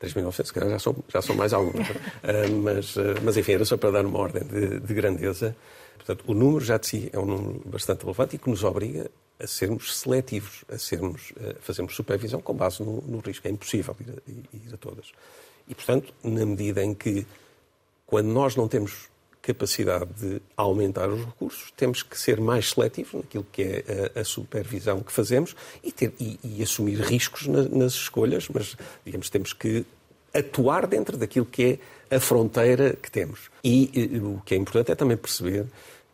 3.900, 0.00 0.46
se 0.46 0.52
calhar 0.52 0.70
já 0.70 0.78
são, 0.78 0.96
já 1.08 1.22
são 1.22 1.36
mais 1.36 1.52
algumas. 1.52 1.88
uh, 1.88 1.94
mas, 2.62 2.96
uh, 2.96 3.02
mas, 3.22 3.36
enfim, 3.36 3.52
era 3.52 3.64
só 3.64 3.76
para 3.76 3.90
dar 3.90 4.06
uma 4.06 4.18
ordem 4.18 4.44
de, 4.44 4.80
de, 4.80 4.94
grandeza. 4.94 5.56
Portanto, 5.96 6.24
o 6.26 6.34
número 6.34 6.64
já 6.64 6.78
de 6.78 6.86
si 6.86 7.10
é 7.12 7.18
um 7.18 7.26
número 7.26 7.62
bastante 7.64 8.02
relevante 8.02 8.36
e 8.36 8.38
que 8.38 8.48
nos 8.48 8.64
obriga 8.64 9.10
a 9.40 9.46
sermos 9.46 9.96
seletivos, 9.98 10.64
a, 10.68 10.78
sermos, 10.78 11.32
a 11.36 11.60
fazermos 11.60 11.94
supervisão 11.94 12.40
com 12.40 12.54
base 12.54 12.82
no, 12.82 13.00
no 13.02 13.18
risco. 13.18 13.46
É 13.46 13.50
impossível 13.50 13.96
ir 14.00 14.10
a, 14.10 14.56
ir 14.56 14.74
a 14.74 14.76
todas. 14.76 15.12
E, 15.68 15.74
portanto, 15.74 16.12
na 16.22 16.44
medida 16.44 16.82
em 16.82 16.94
que 16.94 17.26
quando 18.06 18.28
nós 18.28 18.56
não 18.56 18.68
temos 18.68 19.10
capacidade 19.40 20.12
de 20.14 20.40
aumentar 20.56 21.08
os 21.08 21.24
recursos, 21.24 21.72
temos 21.76 22.02
que 22.02 22.18
ser 22.18 22.40
mais 22.40 22.70
seletivos 22.70 23.14
naquilo 23.14 23.46
que 23.50 23.62
é 23.62 24.10
a, 24.14 24.20
a 24.20 24.24
supervisão 24.24 25.00
que 25.00 25.12
fazemos 25.12 25.56
e, 25.82 25.90
ter, 25.90 26.12
e, 26.20 26.38
e 26.44 26.62
assumir 26.62 27.00
riscos 27.00 27.48
na, 27.48 27.62
nas 27.62 27.94
escolhas, 27.94 28.48
mas, 28.48 28.76
digamos, 29.04 29.28
temos 29.28 29.52
que 29.52 29.84
atuar 30.32 30.86
dentro 30.86 31.16
daquilo 31.16 31.44
que 31.44 31.80
é 32.10 32.16
a 32.16 32.20
fronteira 32.20 32.94
que 32.94 33.10
temos. 33.10 33.50
E, 33.64 33.90
e 33.92 34.18
o 34.18 34.40
que 34.44 34.54
é 34.54 34.58
importante 34.58 34.92
é 34.92 34.94
também 34.94 35.16
perceber 35.16 35.66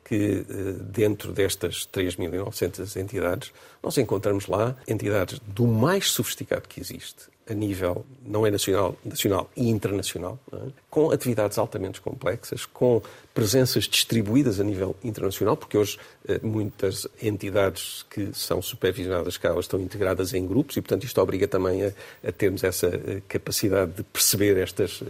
que 0.08 0.46
eh, 0.48 0.72
dentro 0.80 1.32
destas 1.32 1.86
3.900 1.92 2.96
entidades, 2.96 3.52
nós 3.82 3.98
encontramos 3.98 4.46
lá 4.46 4.74
entidades 4.88 5.38
do 5.46 5.66
mais 5.66 6.10
sofisticado 6.10 6.66
que 6.66 6.80
existe, 6.80 7.26
a 7.46 7.52
nível 7.52 8.06
não 8.24 8.46
é 8.46 8.50
nacional, 8.50 8.96
nacional 9.04 9.50
e 9.54 9.68
internacional, 9.68 10.38
é? 10.50 10.56
com 10.88 11.10
atividades 11.10 11.58
altamente 11.58 12.00
complexas, 12.00 12.64
com 12.64 13.02
presenças 13.34 13.84
distribuídas 13.84 14.58
a 14.60 14.64
nível 14.64 14.96
internacional, 15.04 15.58
porque 15.58 15.76
hoje 15.76 15.98
eh, 16.26 16.40
muitas 16.42 17.06
entidades 17.22 18.06
que 18.08 18.30
são 18.32 18.62
supervisionadas 18.62 19.36
cá 19.36 19.54
estão 19.60 19.78
integradas 19.78 20.32
em 20.32 20.46
grupos 20.46 20.78
e, 20.78 20.80
portanto, 20.80 21.04
isto 21.04 21.20
obriga 21.20 21.46
também 21.46 21.84
a, 21.84 21.92
a 22.26 22.32
termos 22.32 22.64
essa 22.64 22.86
eh, 22.86 23.20
capacidade 23.28 23.92
de 23.92 24.02
perceber 24.04 24.56
estas 24.56 25.02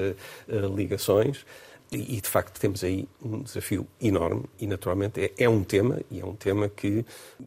ligações. 0.75 1.45
E, 1.91 2.21
de 2.21 2.29
facto, 2.29 2.61
temos 2.61 2.85
aí 2.85 3.09
um 3.23 3.43
desafio 3.43 3.87
enorme 4.01 4.45
e, 4.61 4.67
naturalmente, 4.67 5.21
é, 5.21 5.45
é 5.45 5.49
um 5.49 5.65
tema, 5.65 6.01
e 6.11 6.21
é 6.21 6.25
um 6.25 6.35
tema 6.35 6.69
que 6.69 7.05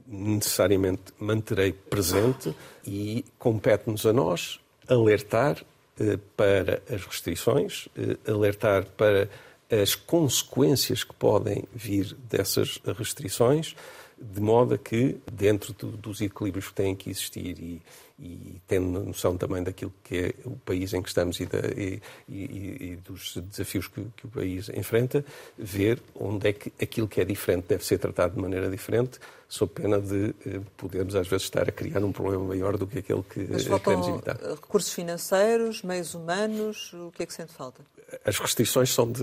necessariamente 0.08 1.13
manterei 1.19 1.71
presente 1.71 2.56
e 2.84 3.23
compete-nos 3.38 4.06
a 4.06 4.12
nós 4.12 4.60
alertar 4.88 5.63
eh, 5.99 6.17
para 6.36 6.82
as 6.91 7.06
restrições, 7.06 7.88
eh, 7.95 8.17
alertar 8.32 8.86
para 8.97 9.30
as 9.69 9.93
consequências 9.93 11.04
que 11.04 11.13
podem 11.13 11.63
vir 11.73 12.15
dessas 12.27 12.80
restrições, 12.97 13.75
de 14.19 14.41
modo 14.41 14.73
a 14.73 14.77
que, 14.77 15.17
dentro 15.32 15.73
do, 15.73 15.91
dos 15.91 16.19
equilíbrios 16.19 16.67
que 16.67 16.73
têm 16.73 16.95
que 16.95 17.10
existir 17.10 17.58
e, 17.60 17.82
e 18.22 18.62
tendo 18.68 19.04
noção 19.04 19.36
também 19.36 19.64
daquilo 19.64 19.92
que 20.04 20.18
é 20.18 20.34
o 20.46 20.56
país 20.58 20.94
em 20.94 21.02
que 21.02 21.10
estamos 21.10 21.40
e, 21.40 21.46
da, 21.48 21.58
e, 21.76 22.00
e, 22.30 22.78
e 22.92 23.00
dos 23.04 23.36
desafios 23.50 23.88
que, 23.88 24.06
que, 24.16 24.28
o 24.28 24.30
país 24.30 24.70
enfrenta, 24.70 25.26
ver 25.58 26.00
onde 26.14 26.50
é 26.50 26.54
que 26.54 26.72
aquilo 26.80 27.08
que 27.08 27.20
é 27.20 27.26
diferente 27.26 27.66
deve 27.68 27.84
ser 27.84 27.98
tratado 27.98 28.36
de 28.36 28.42
maneira 28.42 28.70
diferente, 28.70 29.20
sob 29.50 29.74
pena 29.74 30.00
de 30.00 30.36
eh, 30.46 30.62
podermos 30.78 31.16
às 31.16 31.28
vezes 31.28 31.46
estar 31.46 31.68
a 31.68 31.72
criar 31.72 32.04
um 32.04 32.12
problema 32.12 32.44
maior 32.44 32.78
do 32.78 32.86
que 32.86 33.00
aquele 33.00 33.24
que 33.24 33.40
Mas 33.50 33.64
queremos 33.64 34.08
evitar. 34.08 34.38
Recursos 34.38 34.94
financeiros, 34.94 35.82
meios 35.82 36.14
humanos, 36.14 36.94
o 36.94 37.12
que 37.12 37.24
é 37.24 37.26
que 37.26 37.34
sente 37.34 37.54
falta? 37.54 37.82
As 38.24 38.38
restrições 38.38 38.94
são, 38.94 39.12
de, 39.12 39.22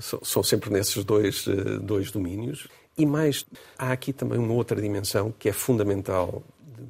são 0.00 0.42
sempre 0.42 0.70
nesses 0.70 1.04
dois, 1.04 1.46
eh, 1.46 1.78
dois 1.78 2.10
domínios. 2.10 2.66
E 2.96 3.04
mais, 3.04 3.44
há 3.76 3.92
aqui 3.92 4.12
também 4.12 4.38
uma 4.38 4.54
outra 4.54 4.80
dimensão 4.80 5.34
que 5.38 5.48
é 5.48 5.52
fundamental 5.52 6.42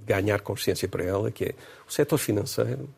ganhar 0.06 0.40
consciência 0.40 0.88
para 0.88 1.04
ela, 1.04 1.30
que 1.30 1.44
é 1.44 1.54
o 1.88 1.92
setor 1.92 2.18
financeiro. 2.18 2.88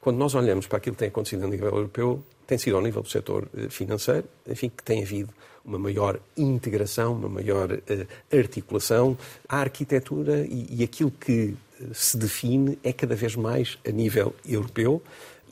Quando 0.00 0.16
nós 0.16 0.34
olhamos 0.34 0.66
para 0.66 0.78
aquilo 0.78 0.94
que 0.94 1.00
tem 1.00 1.08
acontecido 1.08 1.44
a 1.44 1.48
nível 1.48 1.68
europeu, 1.68 2.22
tem 2.46 2.58
sido 2.58 2.76
ao 2.76 2.82
nível 2.82 3.02
do 3.02 3.08
setor 3.08 3.48
eh, 3.56 3.68
financeiro, 3.68 4.24
enfim, 4.48 4.68
que 4.68 4.82
tem 4.82 5.02
havido 5.02 5.32
uma 5.64 5.78
maior 5.78 6.18
integração, 6.36 7.14
uma 7.14 7.28
maior 7.28 7.70
uh, 7.72 8.36
articulação. 8.36 9.16
A 9.48 9.58
arquitetura 9.58 10.44
e, 10.44 10.66
e 10.70 10.82
aquilo 10.82 11.10
que 11.10 11.54
eh, 11.80 11.84
se 11.92 12.16
define 12.16 12.78
é 12.82 12.92
cada 12.92 13.14
vez 13.14 13.36
mais 13.36 13.78
a 13.86 13.90
nível 13.90 14.34
europeu 14.44 15.00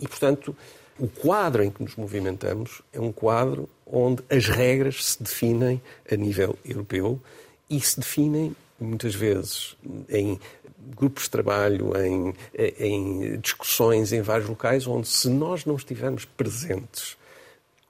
e, 0.00 0.08
portanto, 0.08 0.56
o 0.98 1.08
quadro 1.08 1.62
em 1.62 1.70
que 1.70 1.82
nos 1.82 1.96
movimentamos 1.96 2.82
é 2.92 3.00
um 3.00 3.12
quadro 3.12 3.68
onde 3.86 4.22
as 4.28 4.48
regras 4.48 5.04
se 5.04 5.22
definem 5.22 5.80
a 6.10 6.16
nível 6.16 6.58
europeu 6.64 7.20
e 7.68 7.80
se 7.80 8.00
definem 8.00 8.54
muitas 8.80 9.14
vezes 9.14 9.76
em 10.08 10.38
grupos 10.96 11.24
de 11.24 11.30
trabalho, 11.30 11.92
em, 11.96 12.34
em 12.78 13.38
discussões 13.38 14.12
em 14.12 14.22
vários 14.22 14.48
locais, 14.48 14.86
onde 14.86 15.08
se 15.08 15.28
nós 15.28 15.64
não 15.64 15.76
estivermos 15.76 16.24
presentes 16.24 17.16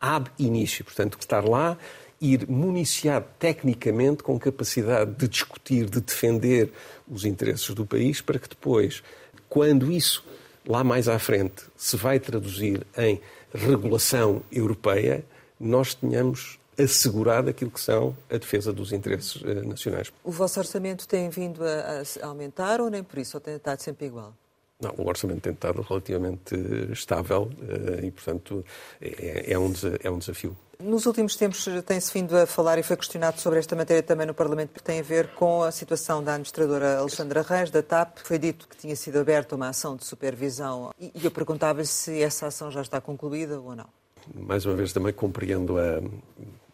ab 0.01 0.31
início, 0.39 0.85
portanto, 0.85 1.19
estar 1.21 1.45
lá, 1.45 1.77
ir 2.21 2.49
municiado 2.49 3.27
tecnicamente 3.39 4.23
com 4.23 4.39
capacidade 4.39 5.13
de 5.13 5.29
discutir, 5.29 5.89
de 5.89 6.01
defender 6.01 6.71
os 7.09 7.25
interesses 7.25 7.71
do 7.75 7.87
país, 7.87 8.21
para 8.21 8.39
que 8.39 8.49
depois, 8.49 9.03
quando 9.49 9.91
isso 9.91 10.25
lá 10.67 10.85
mais 10.85 11.09
à 11.09 11.19
frente 11.19 11.65
se 11.77 11.97
vai 11.97 12.21
traduzir 12.21 12.87
em 12.97 13.21
regulação 13.53 14.43
europeia, 14.53 15.25
nós 15.59 15.95
tenhamos 15.95 16.60
assegurado 16.83 17.51
aquilo 17.51 17.71
que 17.71 17.81
são 17.81 18.17
a 18.31 18.37
defesa 18.37 18.73
dos 18.73 18.93
interesses 18.93 19.43
eh, 19.45 19.63
nacionais. 19.63 20.13
O 20.25 20.31
vosso 20.31 20.59
orçamento 20.59 21.07
tem 21.07 21.29
vindo 21.29 21.63
a, 21.65 22.03
a 22.23 22.27
aumentar 22.27 22.81
ou 22.81 22.91
nem 22.91 23.03
por 23.03 23.19
isso, 23.19 23.37
ou 23.37 23.41
tem 23.41 23.55
estado 23.57 23.81
sempre 23.81 24.07
igual? 24.07 24.35
Não, 24.81 24.95
o 24.97 25.07
orçamento 25.07 25.43
tem 25.43 25.53
estado 25.53 25.83
relativamente 25.83 26.55
estável 26.91 27.51
eh, 27.69 28.07
e, 28.07 28.11
portanto, 28.11 28.65
é, 29.01 29.53
é, 29.53 29.59
um, 29.59 29.73
é 30.03 30.11
um 30.11 30.19
desafio. 30.19 30.57
Nos 30.83 31.05
últimos 31.05 31.37
tempos 31.37 31.69
tem-se 31.85 32.11
vindo 32.11 32.35
a 32.35 32.47
falar 32.47 32.79
e 32.79 32.83
foi 32.83 32.97
questionado 32.97 33.39
sobre 33.39 33.59
esta 33.59 33.77
matéria 33.77 34.03
também 34.03 34.27
no 34.27 34.33
Parlamento, 34.33 34.73
que 34.73 34.83
tem 34.83 35.01
a 35.01 35.03
ver 35.03 35.29
com 35.35 35.63
a 35.63 35.71
situação 35.71 36.25
da 36.25 36.33
administradora 36.33 36.97
Alexandra 36.97 37.43
Reis, 37.43 37.71
da 37.71 37.83
TAP. 37.83 38.21
Foi 38.25 38.39
dito 38.39 38.67
que 38.67 38.75
tinha 38.75 38.97
sido 38.97 39.19
aberta 39.19 39.55
uma 39.55 39.69
ação 39.69 39.95
de 39.95 40.07
supervisão 40.07 40.91
e 40.99 41.13
eu 41.23 41.31
perguntava-lhe 41.31 41.87
se 41.87 42.23
essa 42.23 42.47
ação 42.47 42.71
já 42.71 42.81
está 42.81 42.99
concluída 42.99 43.61
ou 43.61 43.77
não. 43.77 43.87
Mais 44.35 44.65
uma 44.65 44.75
vez, 44.75 44.91
também 44.91 45.13
compreendo 45.13 45.79
a, 45.79 46.01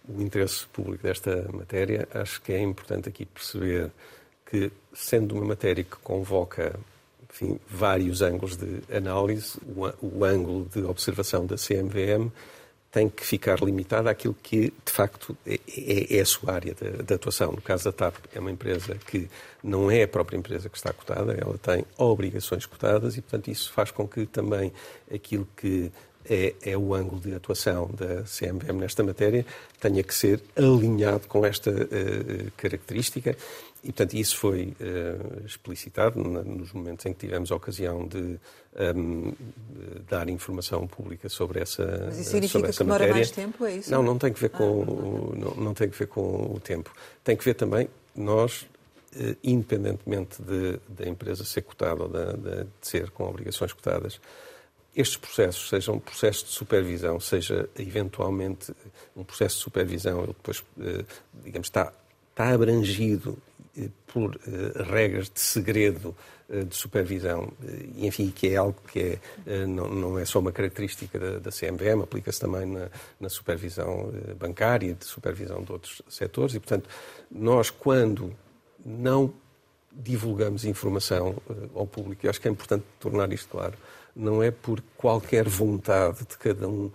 o 0.09 0.21
interesse 0.21 0.67
público 0.67 1.03
desta 1.03 1.47
matéria. 1.53 2.09
Acho 2.15 2.41
que 2.43 2.53
é 2.53 2.61
importante 2.61 3.09
aqui 3.09 3.25
perceber 3.25 3.91
que, 4.49 4.71
sendo 4.93 5.35
uma 5.35 5.45
matéria 5.45 5.83
que 5.83 5.97
convoca 5.97 6.79
enfim, 7.31 7.59
vários 7.69 8.23
ângulos 8.23 8.57
de 8.57 8.83
análise, 8.95 9.59
o, 9.67 10.19
o 10.19 10.25
ângulo 10.25 10.69
de 10.73 10.83
observação 10.85 11.45
da 11.45 11.57
CMVM 11.57 12.31
tem 12.91 13.11
que 13.11 13.27
ficar 13.27 13.61
limitado 13.61 14.09
àquilo 14.09 14.35
que, 14.43 14.73
de 14.85 14.91
facto, 14.91 15.37
é, 15.47 15.61
é, 15.69 16.17
é 16.17 16.21
a 16.21 16.25
sua 16.25 16.55
área 16.55 16.75
de, 16.75 17.03
de, 17.03 17.15
atuação. 17.15 17.53
No 17.53 17.61
caso 17.61 17.85
da 17.85 17.93
TAP, 17.93 18.17
é 18.35 18.41
uma 18.41 18.51
empresa 18.51 18.95
que 18.95 19.29
não 19.63 19.91
é 19.91 20.05
a 20.05 20.09
própria 20.09 20.39
empresa 20.39 20.71
que 20.71 20.79
está 20.79 20.95
cotada, 20.95 21.35
ela 21.35 21.59
tem 21.59 21.85
obrigações 21.99 22.65
cotadas 22.65 23.19
e, 23.19 23.21
portanto, 23.21 23.49
isso 23.49 23.71
faz 23.71 23.91
com 23.91 24.09
que 24.09 24.25
também 24.25 24.73
aquilo 25.13 25.47
que 25.55 25.93
é, 26.29 26.55
é, 26.63 26.77
o 26.77 26.95
ângulo 26.95 27.21
de 27.21 27.35
atuação 27.35 27.89
da 27.89 28.23
CMVM 28.23 28.79
nesta 28.79 29.03
matéria 29.03 29.47
tenha 29.81 30.03
que 30.03 30.15
ser 30.15 30.41
alinhado 30.57 31.29
com 31.29 31.45
esta 31.45 31.71
uh, 31.71 32.51
característica 32.57 33.37
e, 33.83 33.93
portanto, 33.93 34.15
isso 34.15 34.37
foi 34.37 34.75
uh, 34.81 35.47
explicitado 35.47 36.19
nos 36.21 36.73
momentos 36.73 37.07
em 37.07 37.13
que 37.13 37.21
tivemos 37.21 37.53
a 37.53 37.57
ocasião 37.57 38.07
de 38.09 38.19
um, 38.19 38.39
ehm, 38.75 39.33
dar 40.09 40.29
informação 40.29 40.89
pública 40.89 41.29
sobre 41.29 41.61
essa 41.61 42.05
Mas 42.07 42.19
isso 42.19 42.31
significa 42.31 42.73
que 42.73 42.79
demora 42.79 43.07
mais 43.07 43.31
tempo, 43.31 43.65
é 43.65 43.77
isso? 43.77 43.91
Não, 43.91 44.03
não 44.03 44.19
tem 44.19 44.33
que 44.33 44.41
ver 44.41 44.51
com, 44.51 44.83
ah, 44.83 45.37
não, 45.37 45.65
não, 45.65 45.75
tem 45.75 45.89
que 45.89 45.97
ver 45.97 46.09
com 46.09 46.53
o 46.55 46.59
tempo. 46.59 46.93
Tem 47.23 47.37
que 47.37 47.45
ver 47.45 47.55
também, 47.55 47.89
nós, 48.15 48.67
independentemente 49.45 50.43
da 50.89 51.09
empresa 51.09 51.45
ser 51.45 51.63
cotada 51.63 52.03
ou 52.03 52.09
de, 52.09 52.65
de, 52.65 52.67
ser 52.83 53.11
com 53.11 53.25
obrigações 53.29 53.73
cotadas, 53.73 54.21
estes 54.97 55.17
processos, 55.19 55.69
seja 55.69 55.93
um 55.93 55.99
processo 55.99 56.47
de 56.47 56.51
supervisão, 56.51 57.21
seja 57.21 57.69
eventualmente 57.79 58.75
um 59.15 59.23
processo 59.23 59.57
de 59.57 59.63
supervisão, 59.63 60.21
ele 60.21 60.29
depois, 60.29 60.61
uh, 60.61 61.07
digamos, 61.45 61.67
está, 61.67 61.93
está 62.31 62.49
abrangido 62.49 63.37
por 64.07 64.35
uh, 64.35 64.83
regras 64.91 65.29
de 65.29 65.41
segredo 65.41 66.17
de 66.49 66.77
supervisão, 66.77 67.53
enfim, 67.97 68.31
que 68.31 68.51
é 68.51 68.57
algo 68.57 68.81
que 68.87 69.19
é, 69.45 69.67
não, 69.67 69.89
não, 69.89 70.17
é 70.17 70.25
só 70.25 70.39
uma 70.39 70.53
característica 70.53 71.19
da, 71.19 71.39
da 71.41 71.51
CMVM, 71.51 72.05
aplica-se 72.05 72.39
também 72.39 72.65
na, 72.65 72.89
na 73.19 73.29
supervisão 73.29 74.13
bancária, 74.39 74.95
de 74.95 75.05
supervisão 75.05 75.65
de 75.65 75.73
outros 75.73 76.03
setores, 76.09 76.55
e, 76.55 76.61
portanto, 76.61 76.89
nós, 77.29 77.69
quando 77.69 78.33
não 78.85 79.35
divulgamos 79.91 80.65
informação 80.65 81.37
ao 81.75 81.87
público, 81.87 82.25
e 82.25 82.29
acho 82.29 82.41
que 82.41 82.47
é 82.47 82.51
importante 82.51 82.85
tornar 83.01 83.33
isto 83.33 83.49
claro, 83.49 83.75
não 84.17 84.43
é 84.43 84.51
por 84.51 84.83
qualquer 84.97 85.47
vontade 85.49 86.21
de 86.21 86.39
cada 86.39 86.67
um 86.67 86.91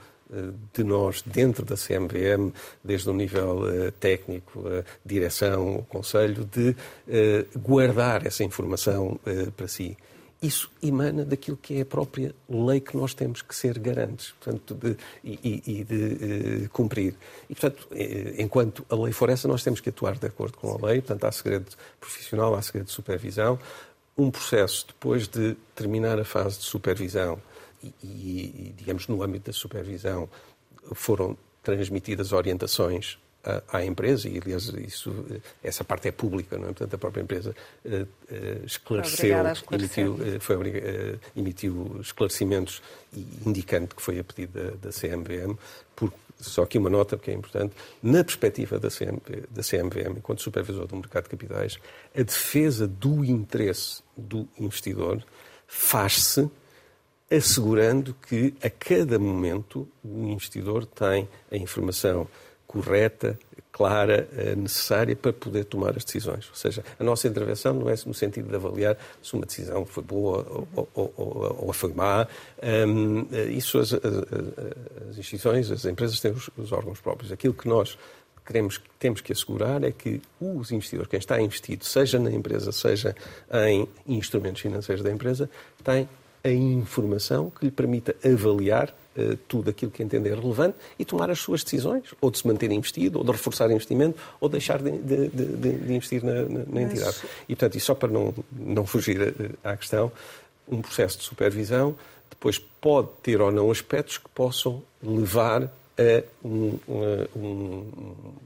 de 0.74 0.84
nós 0.84 1.22
dentro 1.22 1.66
da 1.66 1.76
CMVM, 1.76 2.52
desde 2.84 3.10
o 3.10 3.14
nível 3.14 3.64
uh, 3.64 3.92
técnico, 4.00 4.60
uh, 4.60 4.84
direção, 5.06 5.78
o 5.78 5.84
Conselho, 5.84 6.46
de 6.46 6.70
uh, 6.70 7.60
guardar 7.60 8.26
essa 8.26 8.44
informação 8.44 9.20
para 9.58 9.68
si. 9.68 9.98
Isso 10.42 10.72
emana 10.82 11.24
daquilo 11.24 11.56
que 11.56 11.78
é 11.78 11.82
a 11.82 11.86
própria 11.86 12.34
lei 12.50 12.80
que 12.80 12.98
nós 12.98 13.14
temos 13.14 13.44
que 13.44 13.56
ser 13.56 13.78
garantes 13.78 14.32
portanto, 14.32 14.74
de, 14.74 14.98
e, 15.24 15.62
e, 15.68 15.84
de 15.84 16.68
cumprir. 16.70 17.14
E, 17.48 17.54
portanto, 17.54 17.88
enquanto 18.40 18.84
a 18.90 18.96
lei 18.96 19.14
for 19.14 19.30
essa, 19.30 19.48
nós 19.48 19.64
temos 19.64 19.80
que 19.80 19.90
atuar 19.90 20.18
de 20.18 20.26
acordo 20.26 20.58
com 20.58 20.72
a 20.72 20.88
lei. 20.88 21.00
Portanto, 21.00 21.26
há 21.26 21.32
segredo 21.32 21.68
profissional, 22.00 22.56
há 22.56 22.62
segredo 22.64 22.88
de 22.88 22.92
supervisão. 22.92 23.60
Um 24.22 24.30
processo, 24.30 24.86
depois 24.88 25.28
de 25.28 25.56
terminar 25.74 26.20
a 26.20 26.26
fase 26.26 26.60
de 26.60 26.66
supervisão, 26.66 27.42
e, 27.84 27.94
e, 28.04 28.76
digamos, 28.78 29.08
no 29.08 29.24
âmbito 29.24 29.50
da 29.50 29.54
supervisão, 29.54 30.30
foram 30.94 31.36
transmitidas 31.64 32.32
orientações 32.32 33.18
à, 33.44 33.80
à 33.80 33.86
empresa, 33.86 34.30
e 34.30 34.40
aliás, 34.40 34.66
isso, 34.66 35.26
essa 35.64 35.84
parte 35.84 36.08
é 36.08 36.12
pública, 36.12 36.58
não 36.58 36.66
é? 36.66 36.68
Portanto, 36.68 36.94
a 36.94 36.98
própria 36.98 37.22
empresa 37.22 37.56
uh, 37.84 37.90
uh, 37.90 38.66
esclareceu, 38.66 39.36
emitiu, 39.72 40.14
uh, 40.14 40.40
foi, 40.40 40.56
emitiu 41.36 41.98
esclarecimentos 42.00 42.82
indicando 43.46 43.96
que 43.96 44.02
foi 44.02 44.20
a 44.20 44.24
pedido 44.24 44.54
da, 44.54 44.90
da 44.90 44.90
CMVM, 44.92 45.58
por, 45.96 46.14
só 46.44 46.64
aqui 46.64 46.78
uma 46.78 46.90
nota, 46.90 47.18
porque 47.18 47.32
é 47.32 47.34
importante, 47.34 47.76
na 48.02 48.24
perspectiva 48.24 48.80
da, 48.80 48.90
da 48.90 49.62
CMVM, 49.62 50.18
enquanto 50.18 50.42
supervisor 50.42 50.88
do 50.88 50.96
mercado 50.96 51.24
de 51.24 51.30
capitais, 51.30 51.78
a 52.16 52.22
defesa 52.22 52.88
do 52.88 53.24
interesse 53.24 54.02
do 54.18 54.48
investidor 54.58 55.24
faz-se 55.68 56.50
assegurando 57.30 58.14
que 58.28 58.54
a 58.62 58.70
cada 58.70 59.18
momento 59.18 59.88
o 60.04 60.28
investidor 60.28 60.86
tem 60.86 61.30
a 61.50 61.56
informação 61.56 62.28
correta, 62.72 63.38
clara, 63.72 64.28
eh, 64.38 64.56
necessária 64.56 65.16
para 65.16 65.34
poder 65.34 65.66
tomar 65.66 65.98
as 65.98 66.06
decisões. 66.06 66.48
Ou 66.50 66.56
seja, 66.56 66.84
a 66.98 67.04
nossa 67.04 67.28
intervenção 67.28 67.74
não 67.74 67.90
é 67.90 67.96
no 68.06 68.14
sentido 68.14 68.48
de 68.48 68.56
avaliar 68.56 68.98
se 69.22 69.34
uma 69.34 69.46
decisão 69.46 69.86
foi 69.86 70.04
boa 70.04 70.68
ou, 70.76 70.90
ou, 70.94 71.14
ou, 71.18 71.66
ou 71.68 71.74
foi 71.74 71.94
má. 71.94 72.28
Um, 72.62 73.28
eh, 73.32 73.46
isso 73.52 73.78
as, 73.80 73.94
as, 73.94 74.04
as, 74.04 75.18
instituições, 75.18 75.70
as 75.72 75.86
empresas 75.86 76.20
têm 76.20 76.32
os, 76.32 76.50
os, 76.58 76.72
órgãos 76.72 77.02
próprios. 77.02 77.32
Aquilo 77.32 77.54
que 77.54 77.68
nós 77.68 77.98
queremos, 78.46 78.82
temos 78.98 79.20
que 79.20 79.34
assegurar 79.34 79.84
é 79.84 79.92
que 79.92 80.22
os 80.40 80.72
investidores, 80.72 81.10
quem 81.10 81.20
está 81.20 81.42
investido, 81.42 81.86
seja 81.86 82.20
na 82.20 82.32
empresa, 82.32 82.72
seja 82.72 83.16
em 83.68 83.88
instrumentos 84.08 84.62
financeiros 84.62 85.04
da 85.04 85.12
empresa, 85.12 85.50
tem 85.84 86.08
a 86.44 86.50
informação 86.50 87.50
que 87.50 87.66
lhe 87.66 87.72
permita 87.72 88.16
avaliar 88.24 88.94
uh, 89.16 89.38
tudo 89.48 89.70
aquilo 89.70 89.92
que 89.92 90.02
entender 90.02 90.34
relevante 90.38 90.76
e 90.98 91.06
tomar 91.06 91.30
as 91.30 91.40
suas 91.40 91.64
decisões, 91.64 92.14
ou 92.20 92.32
de 92.32 92.40
se 92.40 92.48
manter 92.48 92.72
investido, 92.72 93.20
ou 93.20 93.24
de 93.24 93.32
reforçar 93.32 93.70
o 93.70 93.72
investimento, 93.72 94.18
ou 94.40 94.50
deixar 94.50 94.82
de, 94.82 94.92
de, 94.98 95.28
de, 95.28 95.74
de 95.74 95.94
investir 95.94 96.24
na, 96.24 96.44
na, 96.44 96.66
na 96.68 96.82
entidade. 96.82 97.18
Mas... 97.22 97.32
E, 97.48 97.56
portanto, 97.56 97.76
e 97.76 97.80
só 97.80 97.94
para 97.94 98.10
não, 98.10 98.34
não 98.52 98.86
fugir 98.86 99.22
eh, 99.22 99.52
à 99.64 99.78
questão, 99.78 100.12
um 100.68 100.82
processo 100.82 101.18
de 101.18 101.24
supervisão 101.24 101.96
depois 102.30 102.58
pode 102.58 103.10
ter 103.22 103.40
ou 103.40 103.52
não 103.52 103.70
aspectos 103.70 104.18
que 104.18 104.30
possam 104.30 104.82
levar 105.04 105.70
a 105.98 106.24
um, 106.46 106.78
um, 107.36 107.86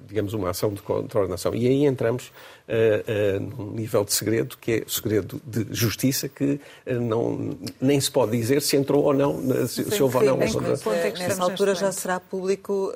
digamos, 0.07 0.33
uma 0.33 0.49
ação 0.49 0.73
de 0.73 0.81
coordenação. 0.81 1.53
E 1.55 1.67
aí 1.67 1.85
entramos 1.85 2.31
uh, 2.67 3.37
uh, 3.37 3.39
num 3.39 3.71
nível 3.71 4.03
de 4.03 4.13
segredo, 4.13 4.57
que 4.57 4.71
é 4.71 4.83
o 4.85 4.89
segredo 4.89 5.41
de 5.45 5.67
justiça, 5.71 6.27
que 6.27 6.59
uh, 6.87 6.93
não, 6.99 7.57
nem 7.79 7.99
se 7.99 8.11
pode 8.11 8.31
dizer 8.37 8.61
se 8.61 8.75
entrou 8.75 9.03
ou 9.03 9.13
não, 9.13 9.67
se, 9.67 9.83
se 9.83 10.01
houve 10.01 10.17
ou 10.17 10.23
não. 10.23 10.37
Bem, 10.37 10.49
é 10.49 11.11
nessa 11.11 11.43
altura 11.43 11.75
já 11.75 11.91
será 11.91 12.19
público... 12.19 12.91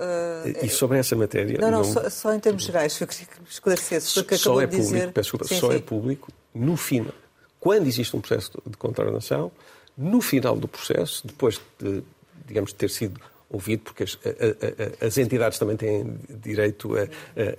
e 0.61 0.69
sobre 0.69 0.97
essa 0.97 1.15
matéria... 1.15 1.59
Não, 1.59 1.71
não, 1.71 1.77
não... 1.79 1.83
Só, 1.83 2.09
só, 2.09 2.33
em 2.33 2.39
termos 2.39 2.63
gerais, 2.63 2.99
eu 2.99 3.07
queria 3.07 3.25
que 3.25 3.41
me 3.41 3.47
esclarecesse, 3.49 4.13
porque 4.15 4.37
só 4.37 4.51
acabou 4.51 4.61
é 4.61 4.65
de 4.65 4.71
público, 4.77 4.93
dizer... 4.93 5.11
Peço 5.11 5.37
desculpa, 5.37 5.45
sim, 5.47 5.59
só 5.59 5.67
é 5.67 5.71
sim. 5.71 5.77
é 5.77 5.81
público 5.81 6.31
no 6.53 6.75
final. 6.75 7.13
Quando 7.59 7.87
existe 7.87 8.15
um 8.15 8.21
processo 8.21 8.51
de 8.65 8.77
contraordenação, 8.77 9.51
no 9.97 10.21
final 10.21 10.55
do 10.55 10.67
processo, 10.67 11.27
depois 11.27 11.59
de, 11.77 12.01
digamos, 12.47 12.71
ter 12.71 12.89
sido 12.89 13.19
ouvido, 13.49 13.83
porque 13.83 14.03
as, 14.03 14.17
a, 14.23 15.03
a, 15.03 15.07
as 15.07 15.17
entidades 15.17 15.57
também 15.57 15.75
têm 15.75 16.17
direito 16.29 16.95
a, 16.95 17.01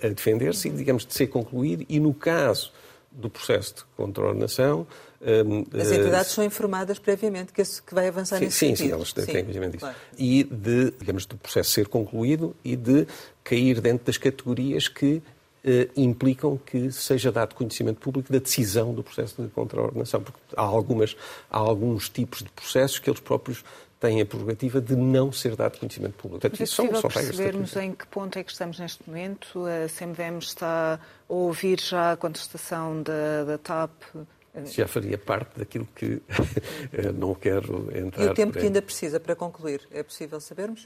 a 0.05 0.09
defender-se 0.09 0.69
e, 0.69 0.71
digamos, 0.71 1.05
de 1.05 1.13
ser 1.13 1.27
concluído. 1.27 1.85
E 1.89 1.99
no 1.99 2.13
caso 2.13 2.71
do 3.11 3.29
processo 3.29 3.75
de 3.75 3.83
contraordenação. 3.97 4.87
Um, 5.21 5.65
as 5.79 5.91
entidades 5.91 6.31
uh, 6.31 6.35
são 6.35 6.43
informadas 6.43 6.97
previamente 6.97 7.51
que, 7.51 7.61
esse, 7.61 7.81
que 7.81 7.93
vai 7.93 8.07
avançar 8.07 8.39
sim, 8.39 8.45
nesse 8.45 8.57
sim, 8.57 8.67
sentido. 8.67 8.87
Sim, 8.87 8.93
elas 8.93 9.13
têm 9.13 9.25
conhecimento 9.25 9.71
disso. 9.73 9.85
Claro. 9.85 9.97
E 10.17 10.43
de, 10.43 10.91
digamos, 10.97 11.25
do 11.25 11.37
processo 11.37 11.71
ser 11.71 11.87
concluído 11.87 12.55
e 12.63 12.75
de 12.75 13.05
cair 13.43 13.81
dentro 13.81 14.05
das 14.05 14.17
categorias 14.17 14.87
que 14.87 15.21
Uh, 15.63 15.85
implicam 15.95 16.57
que 16.57 16.91
seja 16.91 17.31
dado 17.31 17.53
conhecimento 17.53 17.99
público 17.99 18.33
da 18.33 18.39
decisão 18.39 18.95
do 18.95 19.03
processo 19.03 19.43
de 19.43 19.47
contraordenação, 19.49 20.19
porque 20.19 20.39
há, 20.57 20.63
algumas, 20.63 21.15
há 21.51 21.59
alguns 21.59 22.09
tipos 22.09 22.39
de 22.39 22.49
processos 22.49 22.97
que 22.97 23.07
eles 23.07 23.19
próprios 23.19 23.63
têm 24.01 24.19
a 24.19 24.25
prerrogativa 24.25 24.81
de 24.81 24.95
não 24.95 25.31
ser 25.31 25.55
dado 25.55 25.77
conhecimento 25.77 26.15
público. 26.15 26.41
Portanto, 26.41 26.59
Mas 26.59 26.69
é 26.69 26.75
possível 26.75 27.01
são, 27.01 27.11
são 27.11 27.21
percebermos 27.21 27.75
em 27.77 27.93
que 27.93 28.07
ponto 28.07 28.37
é 28.37 28.43
que 28.43 28.51
estamos 28.51 28.79
neste 28.79 29.07
momento? 29.07 29.63
A 29.65 29.87
CMVM 29.87 30.39
está 30.39 30.99
a 31.29 31.33
ouvir 31.33 31.79
já 31.79 32.13
a 32.13 32.17
contestação 32.17 33.01
da, 33.03 33.43
da 33.45 33.57
TAP 33.59 33.91
já 34.65 34.85
faria 34.85 35.17
parte 35.17 35.59
daquilo 35.59 35.87
que 35.95 36.21
não 37.15 37.33
quero 37.33 37.87
entrar. 37.97 38.25
E 38.25 38.27
o 38.27 38.33
tempo 38.33 38.51
que 38.51 38.65
ainda 38.65 38.81
precisa 38.81 39.17
para 39.17 39.33
concluir, 39.33 39.87
é 39.91 40.03
possível 40.03 40.41
sabermos? 40.41 40.85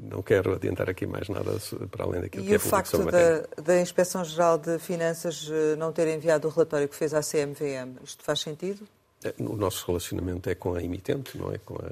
Não 0.00 0.22
quero 0.22 0.54
adiantar 0.54 0.88
aqui 0.88 1.04
mais 1.04 1.28
nada 1.28 1.52
para 1.90 2.04
além 2.04 2.22
daquilo 2.22 2.44
e 2.44 2.46
que 2.46 2.52
é 2.52 2.54
E 2.54 2.56
o 2.56 2.60
facto 2.60 3.04
da, 3.04 3.62
da 3.62 3.80
Inspeção-Geral 3.80 4.56
de 4.56 4.78
Finanças 4.78 5.46
não 5.76 5.92
ter 5.92 6.08
enviado 6.08 6.48
o 6.48 6.50
relatório 6.50 6.88
que 6.88 6.96
fez 6.96 7.12
à 7.12 7.20
CMVM, 7.20 8.02
isto 8.02 8.24
faz 8.24 8.40
sentido? 8.40 8.88
O 9.38 9.56
nosso 9.56 9.86
relacionamento 9.86 10.48
é 10.50 10.54
com 10.54 10.74
a 10.74 10.82
emitente, 10.82 11.38
não 11.38 11.52
é 11.52 11.58
com 11.58 11.76
a, 11.76 11.90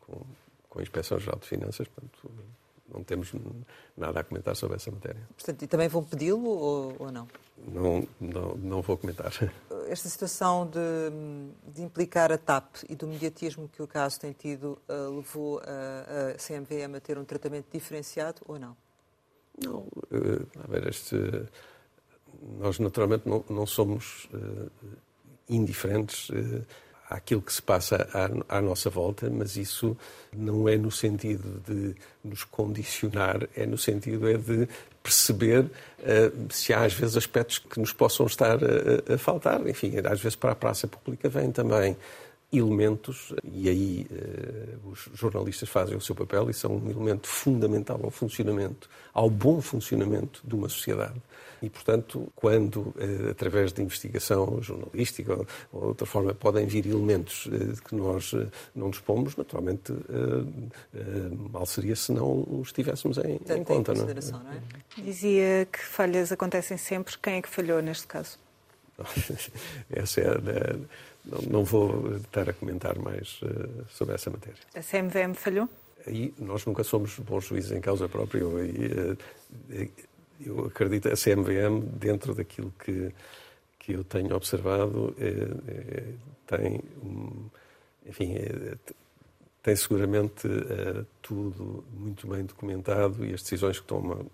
com, 0.00 0.20
com 0.68 0.78
a 0.78 0.82
Inspeção-Geral 0.82 1.38
de 1.38 1.46
Finanças, 1.46 1.88
portanto 1.88 2.30
não 2.92 3.02
temos 3.02 3.32
nada 3.96 4.20
a 4.20 4.24
comentar 4.24 4.54
sobre 4.56 4.76
essa 4.76 4.90
matéria. 4.90 5.20
Portanto, 5.36 5.62
e 5.62 5.66
também 5.66 5.88
vão 5.88 6.02
pedi-lo 6.02 6.48
ou, 6.48 6.96
ou, 6.98 7.12
não? 7.12 7.28
não? 7.66 8.08
Não, 8.20 8.56
não? 8.56 8.82
vou 8.82 8.96
comentar. 8.96 9.32
Esta 9.88 10.08
situação 10.08 10.66
de, 10.66 11.72
de, 11.72 11.82
implicar 11.82 12.32
a 12.32 12.38
TAP 12.38 12.76
e 12.88 12.94
do 12.94 13.06
mediatismo 13.06 13.68
que 13.68 13.82
o 13.82 13.86
caso 13.86 14.20
tem 14.20 14.32
tido 14.32 14.78
uh, 14.88 15.16
levou 15.16 15.60
a, 15.60 16.32
a, 16.32 16.34
CMVM 16.34 16.96
a 16.96 17.00
ter 17.00 17.18
um 17.18 17.24
tratamento 17.24 17.66
diferenciado 17.72 18.42
ou 18.46 18.58
não? 18.58 18.76
Não. 19.62 19.78
Uh, 20.10 20.46
a 20.62 20.66
ver, 20.68 20.88
este, 20.88 21.16
nós 22.58 22.78
naturalmente 22.78 23.28
não, 23.28 23.44
não 23.48 23.66
somos 23.66 24.28
uh, 24.32 24.70
indiferentes 25.48 26.30
àquilo 27.08 27.40
que 27.40 27.52
se 27.52 27.62
passa 27.62 28.08
à, 28.12 28.58
à, 28.58 28.60
nossa 28.60 28.90
volta, 28.90 29.30
mas 29.30 29.56
isso 29.56 29.96
não 30.36 30.68
é 30.68 30.76
no 30.76 30.90
sentido 30.90 31.62
de 31.66 31.94
nos 32.24 32.44
condicionar, 32.44 33.48
é 33.54 33.64
no 33.64 33.78
sentido 33.78 34.28
é 34.28 34.36
de 34.36 34.68
perceber 35.02 35.60
uh, 35.60 36.52
se 36.52 36.72
há 36.72 36.84
às 36.84 36.92
vezes 36.92 37.16
aspectos 37.16 37.58
que 37.58 37.78
nos 37.78 37.92
possam 37.92 38.26
estar 38.26 38.58
a, 38.62 39.14
a, 39.14 39.18
faltar. 39.18 39.66
Enfim, 39.68 39.92
às 40.04 40.20
vezes 40.20 40.34
para 40.34 40.52
a 40.52 40.56
praça 40.56 40.88
pública 40.88 41.28
vêm 41.28 41.52
também 41.52 41.96
elementos, 42.52 43.32
e 43.44 43.68
aí 43.68 44.06
uh, 44.10 44.90
os 44.90 45.08
jornalistas 45.14 45.68
fazem 45.68 45.96
o 45.96 46.00
seu 46.00 46.14
papel 46.14 46.50
e 46.50 46.54
são 46.54 46.76
um 46.76 46.90
elemento 46.90 47.28
fundamental 47.28 48.00
ao 48.02 48.10
funcionamento, 48.10 48.88
ao 49.12 49.30
bom 49.30 49.60
funcionamento 49.60 50.40
de 50.44 50.54
uma 50.54 50.68
sociedade. 50.68 51.20
E, 51.62 51.70
portanto, 51.70 52.30
quando, 52.34 52.94
eh, 52.98 53.30
através 53.30 53.72
de 53.72 53.82
investigação 53.82 54.60
jornalística 54.62 55.32
ou, 55.32 55.46
ou 55.72 55.80
de 55.80 55.86
outra 55.88 56.06
forma, 56.06 56.34
podem 56.34 56.66
vir 56.66 56.86
elementos 56.86 57.48
eh, 57.50 57.74
que 57.88 57.94
nós 57.94 58.32
eh, 58.34 58.46
não 58.74 58.90
dispomos, 58.90 59.36
naturalmente, 59.36 59.92
mal 61.50 61.64
seria 61.66 61.96
se 61.96 62.12
não 62.12 62.46
os 62.60 62.72
tivéssemos 62.72 63.18
em, 63.18 63.40
em 63.48 63.64
conta. 63.64 63.94
Não 63.94 64.08
é? 64.08 64.14
não 64.14 64.52
é? 64.52 64.60
Dizia 65.02 65.66
que 65.70 65.78
falhas 65.78 66.30
acontecem 66.30 66.76
sempre. 66.76 67.16
Quem 67.18 67.34
é 67.34 67.42
que 67.42 67.48
falhou 67.48 67.80
neste 67.80 68.06
caso? 68.06 68.38
Essa 69.90 70.20
é 70.20 70.28
a, 70.28 70.76
não, 71.24 71.42
não, 71.50 71.64
vou 71.64 72.16
estar 72.16 72.48
a 72.48 72.52
comentar 72.52 72.98
mais 72.98 73.40
sobre 73.90 74.14
essa 74.14 74.30
matéria. 74.30 74.58
A 74.74 74.80
CMVM 74.80 75.34
falhou? 75.34 75.68
Aí 76.06 76.32
nós 76.38 76.64
nunca 76.64 76.84
somos 76.84 77.18
bons 77.18 77.44
juízes 77.46 77.72
em 77.72 77.80
causa 77.80 78.08
própria. 78.08 78.44
E, 78.62 79.90
eu 80.44 80.66
acredito, 80.66 81.08
a 81.08 81.16
CMVM, 81.16 81.80
dentro 81.98 82.34
daquilo 82.34 82.72
que, 82.78 83.12
que 83.78 83.92
eu 83.92 84.04
tenho 84.04 84.34
observado, 84.34 85.14
é, 85.18 85.28
é, 85.70 86.04
tem, 86.46 86.80
um, 87.02 87.48
enfim, 88.04 88.34
é, 88.34 88.76
tem 89.62 89.76
seguramente 89.76 90.46
é, 90.46 91.04
tudo 91.22 91.84
muito 91.92 92.26
bem 92.28 92.44
documentado 92.44 93.24
e 93.24 93.34
as 93.34 93.42
decisões 93.42 93.80
que 93.80 93.86
toma 93.86 94.24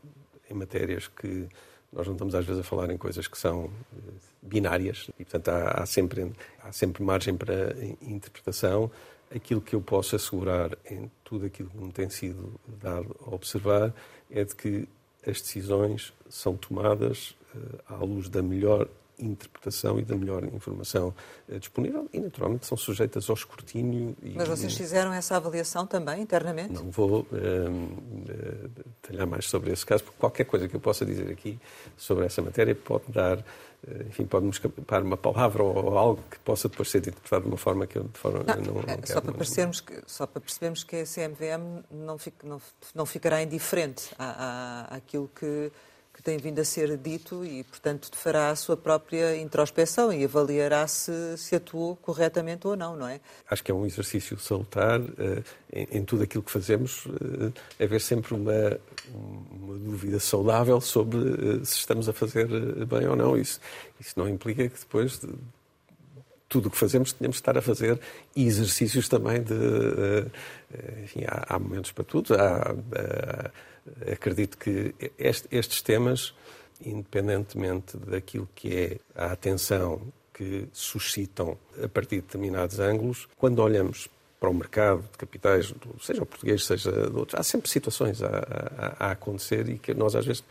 em 0.51 0.55
matérias 0.55 1.09
que 1.09 1.49
nós 1.93 2.07
não 2.07 2.15
estamos 2.15 2.35
às 2.35 2.45
vezes 2.45 2.61
a 2.61 2.65
falar 2.65 2.91
em 2.91 2.97
coisas 2.97 3.29
que 3.29 3.39
são 3.39 3.71
é, 3.95 4.01
binárias 4.43 5.11
e, 5.19 5.25
portanto, 5.25 5.49
há, 5.49 5.83
há, 5.83 5.87
sempre, 5.87 6.33
há 6.63 6.73
sempre 6.73 7.03
margem 7.03 7.37
para 7.37 7.75
interpretação. 8.01 8.91
Aquilo 9.35 9.61
que 9.63 9.75
eu 9.75 9.81
posso 9.81 10.17
assegurar 10.17 10.77
em 10.91 11.11
tudo 11.25 11.47
aquilo 11.47 11.71
que 11.71 11.79
me 11.79 11.93
tem 11.93 12.11
sido 12.11 12.61
dado 12.67 13.17
a 13.27 13.35
observar 13.35 13.95
é 14.31 14.45
de 14.45 14.55
que 14.55 14.89
as 15.27 15.41
decisões 15.41 16.13
são 16.29 16.57
tomadas 16.57 17.35
uh, 17.55 17.79
à 17.89 17.97
luz 17.97 18.29
da 18.29 18.43
melhor 18.43 18.89
interpretação 19.19 19.99
e 20.01 20.03
da 20.03 20.17
melhor 20.17 20.45
informação 20.45 21.15
uh, 21.49 21.59
disponível 21.59 22.09
e, 22.13 22.21
naturalmente, 22.21 22.67
são 22.67 22.77
sujeitas 22.77 23.29
ao 23.31 23.35
escrutínio. 23.35 24.17
E, 24.23 24.31
Mas 24.31 24.49
vocês 24.49 24.75
fizeram 24.75 25.13
essa 25.13 25.37
avaliação 25.37 25.87
também, 25.87 26.23
internamente? 26.23 26.73
Não 26.73 26.91
vou 26.91 27.21
uh, 27.21 27.27
detalhar 29.03 29.27
mais 29.27 29.47
sobre 29.47 29.73
esse 29.73 29.87
caso, 29.87 30.05
porque 30.05 30.19
qualquer 30.19 30.45
coisa 30.45 30.69
que 30.69 30.75
eu 30.75 30.81
possa 30.81 31.05
dizer 31.05 31.31
aqui 31.31 31.59
sobre 31.97 32.25
essa 32.25 32.43
matéria 32.43 32.75
pode 32.75 33.05
dar 33.09 33.39
eh, 33.39 33.45
enfim, 34.09 34.25
pode-me 34.27 34.51
escapar 34.51 35.03
uma 35.03 35.17
palavra 35.17 35.63
ou 35.63 35.99
algo 35.99 36.23
que 36.31 36.39
possa 36.41 36.69
depois 36.69 36.89
ser 36.89 36.99
interpretado 36.99 37.43
de 37.43 37.49
uma 37.49 37.57
forma 37.57 37.87
que 37.87 37.99
eu 37.99 38.05
de 38.05 38.19
forma, 38.19 38.45
não, 38.45 38.57
não, 38.57 38.75
não 38.75 38.83
é, 38.87 39.05
só, 39.05 39.21
para 39.21 39.33
percebermos 39.33 39.81
que, 39.81 40.03
só 40.07 40.27
para 40.27 40.41
percebermos 40.41 40.85
que 40.85 40.97
a 40.97 41.05
CMVM 41.05 41.83
não, 41.91 42.17
fica, 42.17 42.47
não, 42.47 42.61
não 42.95 43.05
ficará 43.05 43.43
indiferente 43.43 44.15
à, 44.17 44.87
à, 44.93 44.97
àquilo 44.97 45.29
que 45.35 45.73
que 46.13 46.23
tem 46.23 46.37
vindo 46.37 46.59
a 46.61 46.65
ser 46.65 46.97
dito 46.99 47.45
e, 47.45 47.65
portanto, 47.65 48.11
fará 48.13 48.51
a 48.51 48.57
sua 48.57 48.77
própria 48.77 49.37
introspeção 49.37 50.13
e 50.13 50.25
avaliará 50.25 50.87
se, 50.87 51.37
se 51.39 51.57
atuou 51.57 51.97
corretamente 51.97 52.67
ou 52.67 52.77
não, 52.77 52.97
não 52.97 53.09
é? 53.09 53.21
Acho 53.51 53.65
que 53.65 53.71
é 53.71 53.75
um 53.75 53.87
exercício 53.87 54.39
salutar 54.39 55.01
uh, 55.01 55.45
em, 55.73 55.89
em, 55.91 56.05
tudo 56.05 56.23
aquilo 56.23 56.43
que 56.43 56.51
fazemos, 56.51 57.07
uh, 57.07 57.53
haver 57.81 58.01
sempre 58.01 58.35
uma, 58.35 58.79
uma 59.51 59.79
dúvida 59.79 60.21
saudável 60.21 60.81
sobre 60.81 61.19
uh, 61.19 61.65
se 61.65 61.79
estamos 61.79 62.09
a 62.09 62.13
fazer 62.13 62.47
bem 62.87 63.07
ou 63.07 63.17
não. 63.17 63.37
Isso, 63.37 63.59
isso 63.99 64.13
não 64.17 64.29
implica 64.29 64.69
que 64.69 64.79
depois 64.79 65.19
de, 65.19 65.29
tudo 66.53 66.67
o 66.67 66.71
que 66.71 66.77
fazemos 66.77 67.15
tenhamos 67.15 67.37
de 67.37 67.41
estar 67.41 67.57
a 67.57 67.63
fazer 67.63 67.99
exercícios 68.37 69.09
também 69.09 69.43
de. 69.43 70.27
Enfim, 71.03 71.25
há, 71.27 71.55
há 71.55 71.59
momentos 71.59 71.93
para 71.93 72.05
tudo. 72.05 72.35
Há, 72.35 72.75
acredito 74.13 74.59
que 74.59 74.95
este, 75.19 75.49
estes 75.51 75.81
temas, 75.81 76.35
independentemente 76.85 77.97
daquilo 77.97 78.47
que 78.55 78.77
é 78.77 78.99
a 79.17 79.33
atenção 79.33 80.03
que 80.35 80.69
suscitam 80.75 81.57
a 81.83 81.89
partir 81.89 82.17
de 82.17 82.23
determinados 82.23 82.79
ângulos, 82.79 83.27
quando 83.39 83.61
olhamos 83.61 84.11
para 84.39 84.51
o 84.51 84.55
mercado 84.55 85.03
de 85.11 85.17
capitais, 85.17 85.73
seja 86.03 86.23
o 86.23 86.27
português, 86.27 86.67
seja 86.67 86.91
de 86.91 87.17
outros, 87.17 87.41
há 87.41 87.43
sempre 87.43 87.71
situações 87.71 88.23
a, 88.23 88.29
a, 88.99 89.07
a 89.07 89.11
acontecer 89.13 89.71
e 89.71 89.79
que 89.79 89.95
nós 89.95 90.15
às 90.15 90.27
vezes 90.27 90.45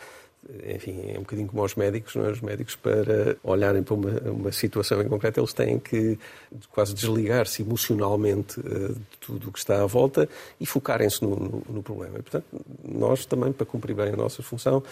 enfim, 0.65 1.11
é 1.13 1.17
um 1.17 1.21
bocadinho 1.21 1.47
como 1.47 1.61
aos 1.61 1.75
médicos, 1.75 2.15
não 2.15 2.25
é? 2.25 2.31
Os 2.31 2.41
médicos, 2.41 2.75
para 2.75 3.37
olharem 3.43 3.83
para 3.83 3.93
uma, 3.93 4.09
uma 4.31 4.51
situação 4.51 5.01
em 5.01 5.07
concreto, 5.07 5.39
eles 5.39 5.53
têm 5.53 5.77
que 5.77 6.17
quase 6.71 6.95
desligar-se 6.95 7.61
emocionalmente 7.61 8.59
uh, 8.59 8.93
de 8.93 9.17
tudo 9.19 9.49
o 9.49 9.51
que 9.51 9.59
está 9.59 9.83
à 9.83 9.85
volta 9.85 10.27
e 10.59 10.65
focarem-se 10.65 11.21
no, 11.23 11.35
no, 11.35 11.63
no, 11.69 11.83
problema. 11.83 12.17
E, 12.17 12.21
portanto, 12.23 12.45
nós 12.83 13.25
também, 13.25 13.53
para 13.53 13.65
cumprir 13.67 13.95
bem 13.95 14.09
a 14.09 14.15
nossa 14.15 14.41
função, 14.41 14.83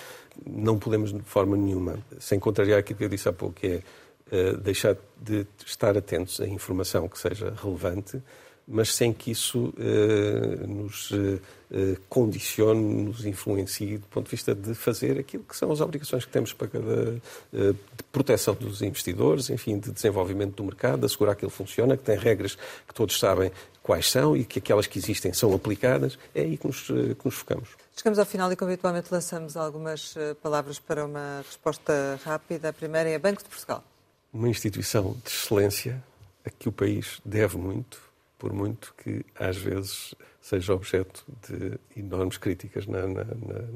não 0.45 0.77
podemos 0.77 1.11
de 1.11 1.21
forma 1.21 1.57
nenhuma, 1.57 1.97
sem 2.19 2.39
contrariar 2.39 2.79
aquilo 2.79 2.99
que 2.99 3.05
eu 3.05 3.09
disse 3.09 3.27
há 3.27 3.33
pouco, 3.33 3.55
que 3.55 3.67
é 3.67 4.53
uh, 4.53 4.57
deixar 4.57 4.95
de 5.19 5.47
estar 5.65 5.97
atentos 5.97 6.39
à 6.39 6.47
informação 6.47 7.07
que 7.07 7.17
seja 7.17 7.53
relevante, 7.59 8.21
mas 8.69 8.93
sem 8.93 9.11
que 9.11 9.31
isso 9.31 9.73
uh, 9.77 10.67
nos 10.67 11.09
uh, 11.09 11.41
condicione, 12.07 13.03
nos 13.03 13.25
influencie 13.25 13.97
do 13.97 14.05
ponto 14.05 14.25
de 14.25 14.31
vista 14.31 14.53
de 14.53 14.75
fazer 14.75 15.17
aquilo 15.19 15.43
que 15.43 15.55
são 15.55 15.71
as 15.71 15.81
obrigações 15.81 16.23
que 16.23 16.31
temos 16.31 16.53
para 16.53 16.67
cada 16.67 16.87
uh, 16.87 17.73
de 17.73 18.03
proteção 18.11 18.53
dos 18.53 18.83
investidores, 18.83 19.49
enfim, 19.49 19.79
de 19.79 19.91
desenvolvimento 19.91 20.55
do 20.55 20.63
mercado, 20.63 20.99
de 20.99 21.07
assegurar 21.07 21.35
que 21.35 21.43
ele 21.43 21.51
funciona, 21.51 21.97
que 21.97 22.03
tem 22.03 22.15
regras 22.15 22.55
que 22.87 22.93
todos 22.93 23.19
sabem 23.19 23.51
quais 23.81 24.07
são 24.07 24.37
e 24.37 24.45
que 24.45 24.59
aquelas 24.59 24.85
que 24.85 24.99
existem 24.99 25.33
são 25.33 25.51
aplicadas. 25.53 26.19
É 26.35 26.41
aí 26.41 26.55
que 26.55 26.67
nos, 26.67 26.83
que 26.83 27.25
nos 27.25 27.33
focamos. 27.33 27.69
Chegamos 27.95 28.19
ao 28.19 28.25
final 28.25 28.51
e, 28.51 28.55
como 28.55 28.69
habitualmente, 28.69 29.07
lançamos 29.11 29.57
algumas 29.57 30.13
palavras 30.43 30.77
para 30.77 31.03
uma 31.03 31.41
resposta 31.43 32.19
rápida. 32.23 32.69
A 32.69 32.73
primeira 32.73 33.09
é 33.09 33.17
Banco 33.17 33.41
de 33.41 33.49
Portugal. 33.49 33.83
Uma 34.31 34.47
instituição 34.47 35.17
de 35.23 35.31
excelência 35.31 36.03
a 36.45 36.51
que 36.51 36.69
o 36.69 36.71
país 36.71 37.19
deve 37.25 37.57
muito 37.57 38.08
por 38.39 38.53
muito 38.53 38.95
que 39.03 39.23
às 39.35 39.57
vezes 39.57 40.15
seja 40.41 40.73
objeto 40.73 41.23
de 41.47 41.77
enormes 41.95 42.37
críticas 42.37 42.87
na, 42.87 43.05
na, 43.05 43.25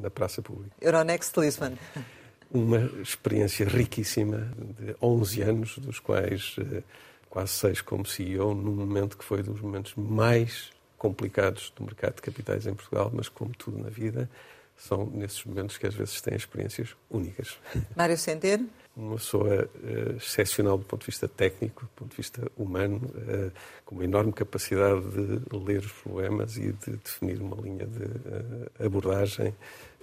na, 0.01 0.09
praça 0.09 0.41
pública. 0.41 0.75
Euronext 0.81 1.37
Lisbon. 1.37 1.77
Uma 2.49 2.79
experiência 3.01 3.67
riquíssima 3.67 4.51
de 4.79 4.95
11 5.01 5.41
anos, 5.41 5.77
dos 5.79 5.99
quais 5.99 6.55
eh, 6.59 6.83
quase 7.29 7.51
seis 7.51 7.81
como 7.81 8.05
CEO, 8.05 8.53
num 8.53 8.75
momento 8.75 9.17
que 9.17 9.23
foi 9.23 9.41
dos 9.41 9.59
momentos 9.59 9.93
mais 9.95 10.71
complicados 10.97 11.73
do 11.75 11.83
mercado 11.83 12.15
de 12.15 12.21
capitais 12.21 12.67
em 12.67 12.73
Portugal, 12.75 13.11
mas 13.13 13.27
como 13.27 13.51
tudo 13.55 13.79
na 13.79 13.89
vida, 13.89 14.29
são 14.77 15.07
nesses 15.07 15.43
momentos 15.43 15.77
que 15.77 15.87
às 15.87 15.95
vezes 15.95 16.21
têm 16.21 16.35
experiências 16.35 16.95
únicas. 17.09 17.57
Mário 17.95 18.17
Centeno? 18.17 18.69
Uma 18.95 19.15
pessoa 19.15 19.67
uh, 19.67 20.15
excepcional 20.17 20.77
do 20.77 20.85
ponto 20.85 21.01
de 21.01 21.07
vista 21.07 21.27
técnico, 21.27 21.83
do 21.83 21.89
ponto 21.89 22.09
de 22.11 22.17
vista 22.17 22.51
humano, 22.57 22.97
uh, 22.97 23.51
com 23.85 23.95
uma 23.95 24.03
enorme 24.03 24.31
capacidade 24.31 25.01
de 25.01 25.57
ler 25.57 25.79
os 25.79 25.91
problemas 25.91 26.57
e 26.57 26.71
de 26.73 26.97
definir 26.97 27.41
uma 27.41 27.55
linha 27.59 27.87
de 27.87 28.03
uh, 28.03 28.85
abordagem 28.85 29.55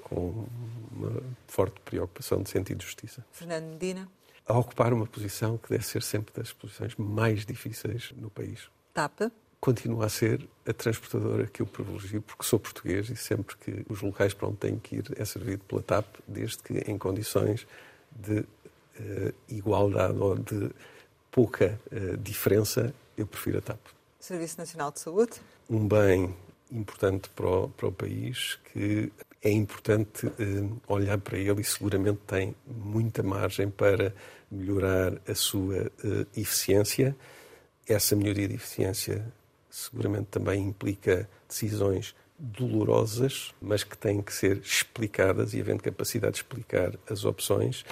com 0.02 0.46
uma 0.90 1.22
forte 1.46 1.78
preocupação 1.84 2.42
de 2.42 2.50
sentido 2.50 2.78
de 2.78 2.84
justiça. 2.84 3.24
Fernando 3.30 3.66
Medina? 3.66 4.08
a 4.50 4.58
ocupar 4.58 4.92
uma 4.92 5.06
posição 5.06 5.56
que 5.56 5.70
deve 5.70 5.86
ser 5.86 6.02
sempre 6.02 6.34
das 6.34 6.52
posições 6.52 6.96
mais 6.96 7.46
difíceis 7.46 8.12
no 8.16 8.28
país. 8.28 8.68
TAP? 8.92 9.30
Continua 9.60 10.06
a 10.06 10.08
ser 10.08 10.48
a 10.66 10.72
transportadora 10.72 11.46
que 11.46 11.62
eu 11.62 11.66
privilegio, 11.66 12.20
porque 12.22 12.42
sou 12.44 12.58
português 12.58 13.10
e 13.10 13.16
sempre 13.16 13.56
que 13.58 13.84
os 13.88 14.00
locais 14.00 14.34
para 14.34 14.48
onde 14.48 14.56
tenho 14.56 14.80
que 14.80 14.96
ir 14.96 15.04
é 15.16 15.24
servido 15.24 15.62
pela 15.64 15.82
TAP, 15.82 16.06
desde 16.26 16.58
que 16.58 16.78
em 16.90 16.98
condições 16.98 17.66
de 18.10 18.44
igualdade 19.48 20.18
ou 20.18 20.36
de 20.36 20.70
pouca 21.30 21.80
uh, 21.92 22.16
diferença, 22.16 22.92
eu 23.16 23.26
prefiro 23.26 23.58
a 23.58 23.60
TAP. 23.60 23.78
Serviço 24.18 24.58
Nacional 24.58 24.90
de 24.90 25.00
Saúde? 25.00 25.32
Um 25.68 25.86
bem 25.86 26.34
importante 26.70 27.28
para 27.30 27.48
o, 27.48 27.68
para 27.68 27.88
o 27.88 27.92
país 27.92 28.58
que 28.72 29.12
é 29.42 29.50
importante 29.50 30.26
uh, 30.26 30.80
olhar 30.88 31.18
para 31.18 31.38
ele 31.38 31.60
e 31.60 31.64
seguramente 31.64 32.20
tem 32.26 32.54
muita 32.66 33.22
margem 33.22 33.70
para 33.70 34.14
melhorar 34.50 35.14
a 35.26 35.34
sua 35.34 35.90
eficiência. 36.36 37.16
Essa 37.86 38.16
melhoria 38.16 38.48
de 38.48 38.54
eficiência 38.54 39.32
seguramente 39.70 40.26
também 40.26 40.66
implica 40.66 41.28
decisões 41.48 42.14
dolorosas, 42.36 43.54
mas 43.60 43.84
que 43.84 43.96
têm 43.96 44.22
que 44.22 44.32
ser 44.32 44.58
explicadas 44.58 45.52
e, 45.54 45.60
havendo 45.60 45.82
capacidade 45.82 46.34
de 46.34 46.38
explicar 46.38 46.98
as 47.08 47.24
opções, 47.24 47.84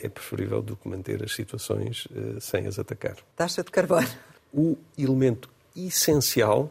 é 0.00 0.08
preferível 0.08 0.60
do 0.60 0.76
que 0.76 0.88
manter 0.88 1.22
as 1.22 1.34
situações 1.34 2.06
uh, 2.06 2.40
sem 2.40 2.66
as 2.66 2.78
atacar. 2.78 3.16
Taxa 3.34 3.62
de 3.62 3.70
carbono. 3.70 4.08
O 4.52 4.76
elemento 4.96 5.48
essencial 5.74 6.70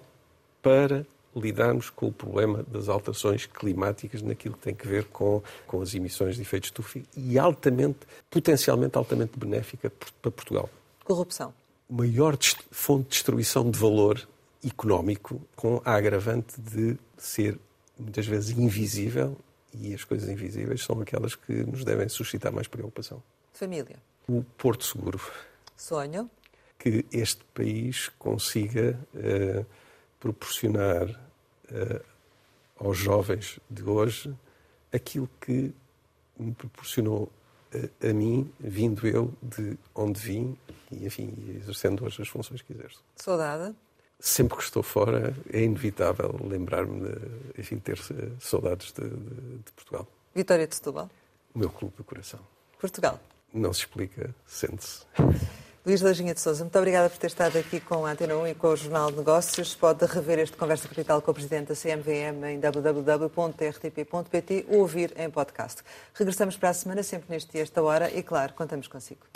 para 0.62 1.06
lidarmos 1.36 1.90
com 1.90 2.08
o 2.08 2.12
problema 2.12 2.64
das 2.64 2.88
alterações 2.88 3.46
climáticas 3.46 4.22
naquilo 4.22 4.56
que 4.56 4.64
tem 4.64 4.74
que 4.74 4.88
ver 4.88 5.06
com, 5.06 5.44
com 5.68 5.82
as 5.82 5.94
emissões 5.94 6.36
de 6.36 6.42
efeitos 6.42 6.72
de 6.72 6.82
estufa 6.82 7.02
e 7.16 7.38
altamente, 7.38 8.00
potencialmente 8.30 8.98
altamente 8.98 9.38
benéfica 9.38 9.92
para 10.22 10.32
Portugal. 10.32 10.70
Corrupção. 11.04 11.54
Maior 11.90 12.38
fonte 12.72 13.04
de 13.04 13.10
destruição 13.10 13.70
de 13.70 13.78
valor 13.78 14.28
económico 14.66 15.42
com 15.56 15.82
a 15.86 15.94
agravante 15.94 16.60
de 16.60 16.98
ser 17.18 17.60
muitas 18.00 18.26
vezes 18.26 18.58
invisível 18.58 19.38
e 19.80 19.94
as 19.94 20.04
coisas 20.04 20.30
invisíveis 20.30 20.84
são 20.84 21.02
aquelas 21.02 21.36
que 21.36 21.64
nos 21.64 21.84
devem 21.84 22.08
suscitar 22.10 22.52
mais 22.52 22.68
preocupação. 22.68 23.22
Família. 23.54 23.98
O 24.28 24.44
Porto 24.58 24.84
Seguro. 24.86 25.20
Sonho. 25.76 26.30
Que 26.78 27.06
este 27.12 27.44
país 27.54 28.10
consiga 28.20 29.00
uh, 29.14 29.66
proporcionar 30.20 31.10
uh, 31.10 32.06
aos 32.78 32.98
jovens 32.98 33.60
de 33.70 33.84
hoje 33.84 34.36
aquilo 34.92 35.30
que 35.40 35.74
me 36.38 36.54
proporcionou 36.54 37.32
a, 37.74 38.10
a, 38.10 38.14
mim, 38.14 38.52
vindo 38.60 39.08
eu 39.08 39.34
de 39.42 39.78
onde 39.94 40.20
vim 40.20 40.58
e, 40.92 41.06
enfim, 41.06 41.34
exercendo 41.56 42.06
hoje 42.06 42.22
as 42.22 42.28
funções 42.28 42.62
que 42.62 42.74
exerço. 42.74 43.04
Saudade? 43.16 43.76
Sempre 44.20 44.58
que 44.58 44.64
estou 44.64 44.82
fora, 44.82 45.36
é 45.52 45.62
inevitável 45.62 46.40
lembrar-me 46.44 47.08
de, 47.08 47.62
enfim, 47.62 47.78
ter 47.78 48.00
saudades 48.40 48.92
de, 48.92 49.08
de, 49.08 49.58
de 49.66 49.72
Portugal. 49.76 50.08
Vitória 50.34 50.66
de 50.68 50.76
Setúbal? 50.76 51.10
O 51.54 51.60
meu 51.60 51.70
clube 51.70 51.96
do 51.96 52.04
coração. 52.04 52.40
Portugal? 52.80 53.20
Não 53.54 53.72
se 53.72 53.82
explica, 53.82 54.34
sente-se. 54.46 55.06
Luís 55.86 56.02
Lajinha 56.02 56.34
de 56.34 56.42
Souza, 56.42 56.64
muito 56.64 56.76
obrigada 56.80 57.08
por 57.12 57.20
ter 57.20 57.28
estado 57.28 57.60
aqui 57.60 57.80
com 57.80 58.08
a 58.08 58.12
Antena 58.12 58.36
1 58.36 58.48
e 58.48 58.56
com 58.56 58.70
o 58.70 58.76
Jornal 58.76 59.12
de 59.12 59.18
Negócios. 59.18 59.76
Pode 59.76 60.04
rever 60.08 60.40
este 60.40 60.58
Conversa 60.58 60.88
Capital 60.88 61.22
com 61.22 61.30
o 61.30 61.34
Presidente 61.34 61.68
da 61.68 61.76
CMVM 61.76 62.44
em 62.46 62.60
www.rtp.pt 62.60 64.16
ou 64.68 64.80
ouvir 64.80 65.14
em 65.16 65.30
podcast. 65.30 65.84
Regressamos 66.16 66.58
para 66.58 66.70
a 66.70 66.74
semana, 66.74 67.04
sempre 67.04 67.28
neste 67.30 67.52
dia, 67.52 67.62
esta 67.62 67.84
hora, 67.84 68.12
e 68.12 68.24
claro, 68.24 68.54
contamos 68.54 68.88
consigo. 68.88 69.28